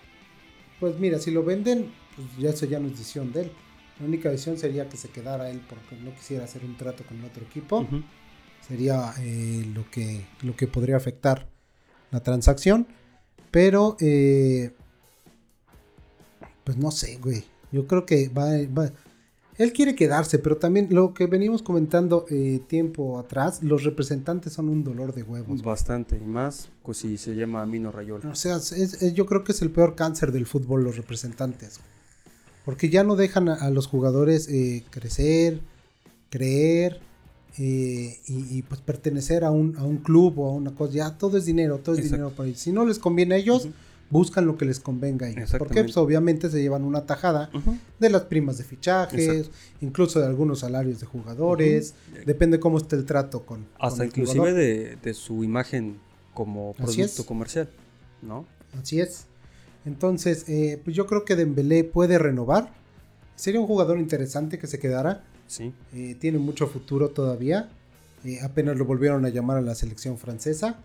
Pues 0.83 0.99
mira, 0.99 1.21
si 1.21 1.31
lo 1.31 1.45
venden, 1.45 1.93
pues 2.17 2.27
ya 2.39 2.51
eso 2.51 2.67
ya 2.67 2.81
no 2.81 2.89
es 2.89 2.95
decisión 2.99 3.33
de 3.33 3.43
él. 3.43 3.53
La 4.01 4.07
única 4.07 4.31
decisión 4.31 4.59
sería 4.59 4.89
que 4.89 4.97
se 4.97 5.11
quedara 5.11 5.49
él 5.49 5.63
porque 5.69 5.95
no 6.03 6.13
quisiera 6.13 6.43
hacer 6.43 6.65
un 6.65 6.77
trato 6.77 7.05
con 7.05 7.23
otro 7.25 7.45
equipo. 7.45 7.87
Sería 8.67 9.15
eh, 9.21 9.65
lo, 9.73 9.89
que, 9.93 10.25
lo 10.43 10.57
que 10.57 10.67
podría 10.67 10.97
afectar 10.97 11.47
la 12.11 12.19
transacción. 12.21 12.89
Pero, 13.53 13.97
eh, 14.01 14.73
pues 16.65 16.77
no 16.77 16.91
sé, 16.91 17.17
güey. 17.19 17.45
Yo 17.71 17.87
creo 17.87 18.05
que 18.05 18.29
va, 18.29 18.47
va- 18.77 18.91
Él 19.59 19.73
quiere 19.73 19.95
quedarse, 19.95 20.39
pero 20.39 20.57
también 20.57 20.89
lo 20.91 21.13
que 21.13 21.27
venimos 21.27 21.63
comentando 21.63 22.25
eh, 22.31 22.61
tiempo 22.69 23.19
atrás, 23.19 23.63
los 23.63 23.85
representantes 23.85 24.55
son 24.55 24.69
un 24.71 24.83
dolor 24.83 25.15
de 25.15 25.23
huevos. 25.23 25.63
Bastante, 25.63 26.17
y 26.17 26.25
más 26.27 26.69
pues, 26.83 26.99
si 26.99 27.19
se 27.19 27.35
llama 27.35 27.65
Mino 27.67 27.93
Rayola. 27.93 28.29
O 28.31 28.35
sea, 28.35 28.57
es- 28.57 28.73
es- 28.73 29.15
yo 29.15 29.27
creo 29.27 29.45
que 29.45 29.53
es 29.53 29.61
el 29.63 29.71
peor 29.71 29.95
cáncer 29.95 30.33
del 30.33 30.47
fútbol, 30.47 30.83
los 30.85 30.97
representantes. 30.97 31.81
Porque 32.65 32.89
ya 32.89 33.05
no 33.05 33.15
dejan 33.17 33.49
a, 33.51 33.55
a 33.55 33.71
los 33.71 33.87
jugadores 33.89 34.49
eh, 34.49 34.85
crecer, 34.91 35.61
creer 36.31 37.01
eh, 37.59 38.19
y, 38.27 38.59
y, 38.59 38.63
pues 38.63 38.81
pertenecer 38.81 39.45
a 39.45 39.51
un, 39.51 39.77
a 39.77 39.85
un 39.85 39.99
club 39.99 40.39
o 40.39 40.49
a 40.49 40.53
una 40.53 40.75
cosa. 40.75 40.95
Ya 40.95 41.19
todo 41.19 41.37
es 41.37 41.45
dinero, 41.45 41.79
todo 41.79 41.95
es 41.95 41.99
Exacto. 42.01 42.17
dinero 42.17 42.37
para 42.37 42.49
ellos. 42.49 42.61
Si 42.61 42.73
no 42.73 42.87
les 42.87 42.99
conviene 42.99 43.35
a 43.35 43.39
ellos. 43.39 43.69
Buscan 44.13 44.45
lo 44.45 44.59
que 44.59 44.67
les 44.67 44.79
convenga 44.79 45.27
a 45.27 45.31
ellos. 45.31 45.55
Porque 45.59 45.83
pues, 45.85 45.97
obviamente 45.97 46.51
se 46.51 46.61
llevan 46.61 46.85
una 46.85 47.07
tajada 47.07 47.51
de 47.99 48.11
las 48.11 48.23
primas 48.23 48.59
de 48.59 48.65
fichajes, 48.65 49.27
Exacto. 49.27 49.57
incluso 49.81 50.21
de 50.21 50.27
algunos 50.27 50.59
salarios 50.59 51.01
de 51.01 51.07
jugadores. 51.07 51.95
Depende 52.27 52.61
cómo 52.61 52.77
esté 52.77 52.97
el 52.97 53.07
trato 53.07 53.47
con, 53.47 53.63
con 53.63 53.69
Hasta 53.79 54.03
el 54.03 54.11
inclusive 54.11 54.53
de, 54.53 54.97
de 54.97 55.15
su 55.15 55.43
imagen 55.43 55.97
como 56.35 56.75
producto 56.75 57.25
comercial, 57.25 57.71
¿no? 58.21 58.45
Así 58.79 59.01
es. 59.01 59.25
Entonces, 59.87 60.47
eh, 60.47 60.79
pues 60.85 60.95
yo 60.95 61.07
creo 61.07 61.25
que 61.25 61.35
Dembélé 61.35 61.83
puede 61.83 62.19
renovar. 62.19 62.71
Sería 63.35 63.61
un 63.61 63.67
jugador 63.67 63.99
interesante 63.99 64.59
que 64.59 64.67
se 64.67 64.79
quedara. 64.79 65.25
Sí. 65.47 65.73
Eh, 65.95 66.17
tiene 66.21 66.37
mucho 66.37 66.67
futuro 66.67 67.09
todavía. 67.09 67.71
Eh, 68.25 68.41
apenas 68.43 68.77
lo 68.77 68.85
volvieron 68.85 69.25
a 69.25 69.31
llamar 69.31 69.57
a 69.57 69.63
la 69.63 69.75
selección 69.75 70.19
francesa. 70.19 70.79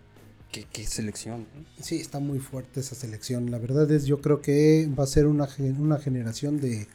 ¿Qué, 0.52 0.64
qué 0.72 0.86
selección? 0.86 1.46
Sí, 1.80 1.96
está 1.96 2.20
muy 2.20 2.38
fuerte 2.38 2.80
esa 2.80 2.94
selección. 2.94 3.50
La 3.50 3.58
verdad 3.58 3.90
es, 3.90 4.06
yo 4.06 4.20
creo 4.20 4.40
que 4.40 4.88
va 4.98 5.04
a 5.04 5.06
ser 5.06 5.26
una, 5.26 5.46
una 5.78 5.98
generación 5.98 6.58
de 6.60 6.86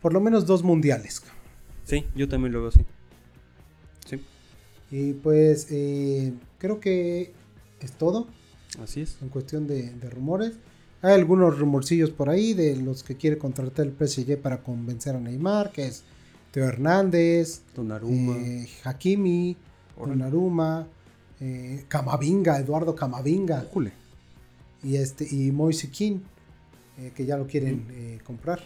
por 0.00 0.12
lo 0.12 0.20
menos 0.20 0.46
dos 0.46 0.62
mundiales. 0.62 1.22
Sí, 1.84 2.06
yo 2.14 2.28
también 2.28 2.52
lo 2.52 2.60
veo 2.60 2.68
así. 2.68 2.80
Sí, 4.08 4.20
Y 4.90 5.12
pues 5.14 5.66
eh, 5.70 6.32
creo 6.58 6.80
que 6.80 7.32
es 7.80 7.92
todo 7.92 8.26
así 8.82 9.02
es. 9.02 9.18
en 9.20 9.28
cuestión 9.28 9.66
de, 9.66 9.90
de 9.92 10.10
rumores. 10.10 10.54
Hay 11.02 11.12
algunos 11.12 11.58
rumorcillos 11.58 12.10
por 12.10 12.28
ahí 12.30 12.54
de 12.54 12.74
los 12.76 13.02
que 13.02 13.16
quiere 13.16 13.38
contratar 13.38 13.86
el 13.86 13.92
PSG 13.92 14.38
para 14.40 14.62
convencer 14.62 15.14
a 15.14 15.20
Neymar, 15.20 15.72
que 15.72 15.86
es 15.86 16.02
Teo 16.52 16.64
Hernández, 16.66 17.62
Donnarumma. 17.74 18.36
eh, 18.38 18.68
Hakimi. 18.84 19.56
Donnarumma, 19.96 20.86
eh, 21.40 21.84
Camavinga, 21.88 22.58
Eduardo 22.58 22.94
Camavinga 22.94 23.66
Jule. 23.72 23.92
y 24.82 24.96
este 24.96 25.26
y 25.30 25.50
Moise 25.52 25.90
Kean, 25.90 26.22
eh, 26.98 27.12
que 27.14 27.24
ya 27.26 27.36
lo 27.36 27.46
quieren 27.46 27.86
eh, 27.90 28.18
comprar. 28.24 28.60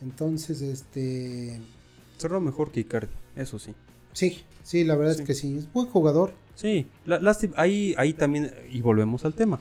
Entonces, 0.00 0.60
este 0.62 1.60
Cerró 2.18 2.40
mejor 2.40 2.70
que 2.70 2.80
Icardi, 2.80 3.12
eso 3.36 3.58
sí. 3.58 3.74
sí, 4.12 4.42
sí, 4.62 4.84
la 4.84 4.96
verdad 4.96 5.14
Sí. 5.14 5.20
es 5.22 5.26
que 5.26 5.34
sí, 5.34 5.56
es 5.58 5.72
buen 5.72 5.86
jugador. 5.88 6.32
Sí, 6.54 6.86
la- 7.06 7.36
ahí, 7.56 7.94
ahí 7.96 8.12
también, 8.12 8.52
y 8.70 8.80
volvemos 8.80 9.24
al 9.24 9.34
tema. 9.34 9.60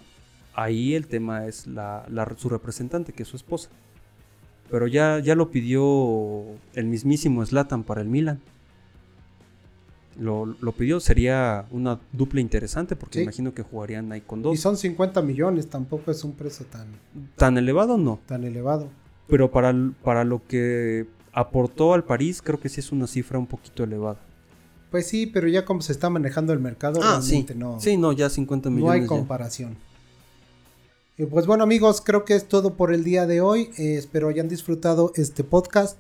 Ahí 0.53 0.93
el 0.95 1.07
tema 1.07 1.47
es 1.47 1.65
la, 1.67 2.05
la- 2.09 2.34
su 2.38 2.49
representante, 2.49 3.13
que 3.13 3.23
es 3.23 3.29
su 3.29 3.38
esposa. 3.38 3.69
Pero 4.69 4.88
ya, 4.88 5.19
ya 5.19 5.36
lo 5.36 5.49
pidió 5.51 6.43
el 6.73 6.86
mismísimo 6.86 7.45
Slatan 7.45 7.84
para 7.84 8.01
el 8.01 8.07
Milan. 8.09 8.39
Lo, 10.20 10.45
lo 10.45 10.72
pidió, 10.74 10.99
sería 10.99 11.66
una 11.72 11.99
dupla 12.12 12.41
interesante 12.41 12.95
porque 12.95 13.20
Sí. 13.20 13.24
imagino 13.24 13.53
que 13.53 13.64
jugarían 13.64 14.12
ahí 14.12 14.22
con 14.22 14.39
Y 14.39 14.43
dos. 14.43 14.59
son 14.59 14.76
50 14.78 15.22
millones, 15.22 15.70
tampoco 15.70 16.12
es 16.12 16.24
un 16.24 16.34
precio 16.34 16.66
tan, 16.66 16.88
¿Tan 17.38 17.57
elevado 17.57 17.97
no? 17.97 18.20
tan 18.26 18.43
elevado. 18.43 18.89
Pero 19.28 19.49
para, 19.51 19.74
para 20.03 20.24
lo 20.26 20.45
que 20.45 21.07
aportó 21.32 21.93
al 21.93 22.03
París, 22.03 22.41
creo 22.41 22.59
que 22.59 22.68
sí 22.68 22.82
es 22.82 22.91
una 22.91 23.07
cifra 23.07 23.39
un 23.39 23.47
poquito 23.47 23.84
elevada. 23.86 24.20
Pues 24.91 25.07
sí, 25.07 25.26
pero 25.28 25.47
ya 25.47 25.64
como 25.64 25.82
se 25.82 25.93
está 25.93 26.09
manejando 26.09 26.51
el 26.51 26.59
mercado, 26.59 26.99
Ah, 27.01 27.22
sí. 27.22 27.30
realmente 27.32 27.55
no, 27.55 27.80
Sí, 27.80 27.95
no, 27.95 28.12
ya 28.12 28.30
50 28.30 28.70
no 28.70 28.76
millones. 28.76 28.95
hay 28.95 29.01
ya. 29.03 29.07
comparación. 29.07 29.78
Y 31.18 31.26
pues 31.26 31.45
bueno 31.45 31.64
amigos, 31.64 32.01
creo 32.01 32.26
que 32.26 32.36
es 32.36 32.47
todo 32.47 32.74
por 32.76 32.93
el 32.93 33.03
día 33.05 33.26
de 33.28 33.39
hoy. 33.41 33.70
Eh, 33.78 33.95
espero 33.97 34.28
hayan 34.28 34.49
disfrutado 34.49 35.12
este 35.16 35.43
podcast. 35.45 35.97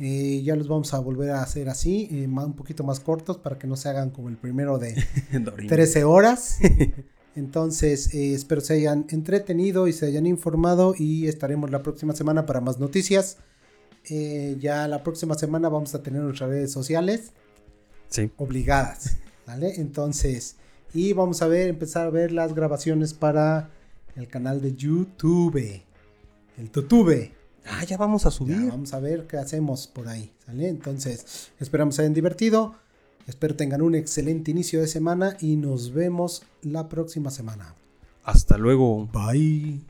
Eh, 0.00 0.42
ya 0.44 0.54
los 0.54 0.68
vamos 0.68 0.94
a 0.94 0.98
volver 1.00 1.30
a 1.30 1.42
hacer 1.42 1.68
así, 1.68 2.08
eh, 2.12 2.28
ma- 2.28 2.44
un 2.46 2.52
poquito 2.54 2.84
más 2.84 3.00
cortos 3.00 3.36
para 3.38 3.58
que 3.58 3.66
no 3.66 3.74
se 3.76 3.88
hagan 3.88 4.10
como 4.10 4.28
el 4.28 4.36
primero 4.36 4.78
de 4.78 4.94
Dorín. 5.32 5.68
13 5.68 6.04
horas. 6.04 6.58
Entonces, 7.34 8.14
eh, 8.14 8.34
espero 8.34 8.60
se 8.60 8.74
hayan 8.74 9.06
entretenido 9.10 9.86
y 9.88 9.92
se 9.92 10.06
hayan 10.06 10.26
informado 10.26 10.94
y 10.96 11.26
estaremos 11.28 11.70
la 11.70 11.82
próxima 11.82 12.12
semana 12.14 12.46
para 12.46 12.60
más 12.60 12.78
noticias. 12.80 13.36
Eh, 14.10 14.56
ya 14.60 14.88
la 14.88 15.02
próxima 15.02 15.34
semana 15.34 15.68
vamos 15.68 15.94
a 15.94 16.02
tener 16.02 16.22
nuestras 16.22 16.50
redes 16.50 16.72
sociales 16.72 17.32
Sí. 18.08 18.30
obligadas, 18.38 19.18
¿vale? 19.46 19.74
Entonces, 19.76 20.56
y 20.94 21.12
vamos 21.12 21.42
a 21.42 21.48
ver, 21.48 21.68
empezar 21.68 22.06
a 22.06 22.10
ver 22.10 22.32
las 22.32 22.54
grabaciones 22.54 23.12
para 23.14 23.70
el 24.16 24.26
canal 24.28 24.60
de 24.62 24.74
YouTube, 24.74 25.82
el 26.56 26.70
Tutube. 26.70 27.32
Ah, 27.70 27.84
ya 27.84 27.96
vamos 27.96 28.24
a 28.26 28.30
Ya, 28.30 28.36
subir. 28.36 28.68
vamos 28.68 28.92
a 28.94 29.00
ver 29.00 29.26
qué 29.26 29.36
hacemos 29.36 29.86
por 29.86 30.08
ahí, 30.08 30.32
¿sale? 30.46 30.68
Entonces, 30.68 31.50
esperamos 31.60 31.94
se 31.96 32.02
hayan 32.02 32.14
divertido. 32.14 32.74
Espero 33.26 33.54
tengan 33.56 33.82
un 33.82 33.94
excelente 33.94 34.50
inicio 34.50 34.80
de 34.80 34.86
semana 34.88 35.36
y 35.40 35.56
nos 35.56 35.92
vemos 35.92 36.42
la 36.62 36.88
próxima 36.88 37.30
semana. 37.30 37.74
Hasta 38.24 38.56
luego. 38.56 39.06
Bye. 39.12 39.80